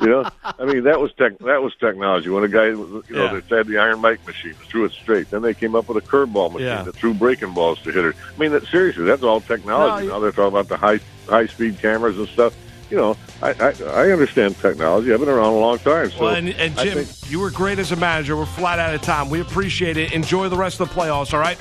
You 0.00 0.06
know, 0.08 0.28
I 0.42 0.64
mean 0.64 0.82
that 0.82 1.00
was 1.00 1.12
tech. 1.16 1.38
That 1.38 1.62
was 1.62 1.72
technology. 1.78 2.28
When 2.28 2.42
a 2.42 2.48
guy, 2.48 2.66
you 2.66 3.04
know, 3.08 3.24
Yeah. 3.26 3.32
that 3.34 3.44
had 3.48 3.66
the 3.68 3.78
Iron 3.78 4.00
Mike 4.00 4.26
machine, 4.26 4.54
threw 4.54 4.84
it 4.84 4.90
straight. 4.92 5.30
Then 5.30 5.42
they 5.42 5.54
came 5.54 5.76
up 5.76 5.88
with 5.88 5.96
a 6.04 6.06
curveball 6.06 6.52
machine 6.52 6.66
Yeah. 6.66 6.82
that 6.82 6.96
threw 6.96 7.14
breaking 7.14 7.54
balls 7.54 7.78
to 7.82 7.92
hitters. 7.92 8.16
I 8.34 8.40
mean, 8.40 8.50
that, 8.50 8.66
seriously, 8.66 9.04
that's 9.04 9.22
all 9.22 9.40
technology. 9.40 10.08
No, 10.08 10.14
now 10.14 10.18
they're 10.18 10.32
talking 10.32 10.48
about 10.48 10.66
the 10.66 10.76
high 10.76 10.98
high 11.28 11.46
speed 11.46 11.78
cameras 11.80 12.18
and 12.18 12.26
stuff. 12.28 12.52
You 12.90 12.96
know, 12.96 13.16
I, 13.40 13.50
I 13.52 13.74
I 14.08 14.10
understand 14.10 14.56
technology. 14.58 15.12
I've 15.14 15.20
been 15.20 15.28
around 15.28 15.52
a 15.52 15.58
long 15.60 15.78
time. 15.78 16.10
So 16.10 16.22
Well, 16.24 16.34
and, 16.34 16.48
and 16.48 16.76
Jim, 16.78 17.04
think- 17.04 17.30
you 17.30 17.38
were 17.38 17.50
great 17.52 17.78
as 17.78 17.92
a 17.92 17.96
manager. 17.96 18.36
We're 18.36 18.44
flat 18.46 18.80
out 18.80 18.92
of 18.92 19.02
time. 19.02 19.30
We 19.30 19.40
appreciate 19.40 19.96
it. 19.96 20.10
Enjoy 20.12 20.48
the 20.48 20.56
rest 20.56 20.80
of 20.80 20.88
the 20.88 20.94
playoffs. 21.00 21.32
All 21.32 21.38
right. 21.38 21.58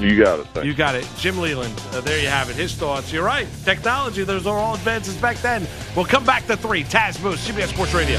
You 0.00 0.22
got 0.22 0.40
it. 0.40 0.46
Thanks. 0.48 0.66
You 0.66 0.74
got 0.74 0.94
it. 0.94 1.08
Jim 1.16 1.38
Leyland, 1.38 1.74
uh, 1.92 2.00
there 2.00 2.20
you 2.20 2.28
have 2.28 2.50
it. 2.50 2.56
His 2.56 2.74
thoughts. 2.74 3.12
You're 3.12 3.24
right. 3.24 3.46
Technology, 3.64 4.24
those 4.24 4.46
are 4.46 4.58
all 4.58 4.74
advances 4.74 5.16
back 5.16 5.36
then. 5.38 5.66
We'll 5.94 6.04
come 6.04 6.24
back 6.24 6.46
to 6.46 6.56
three. 6.56 6.84
Taz 6.84 7.22
Moose, 7.22 7.46
CBS 7.46 7.68
Sports 7.68 7.94
Radio. 7.94 8.18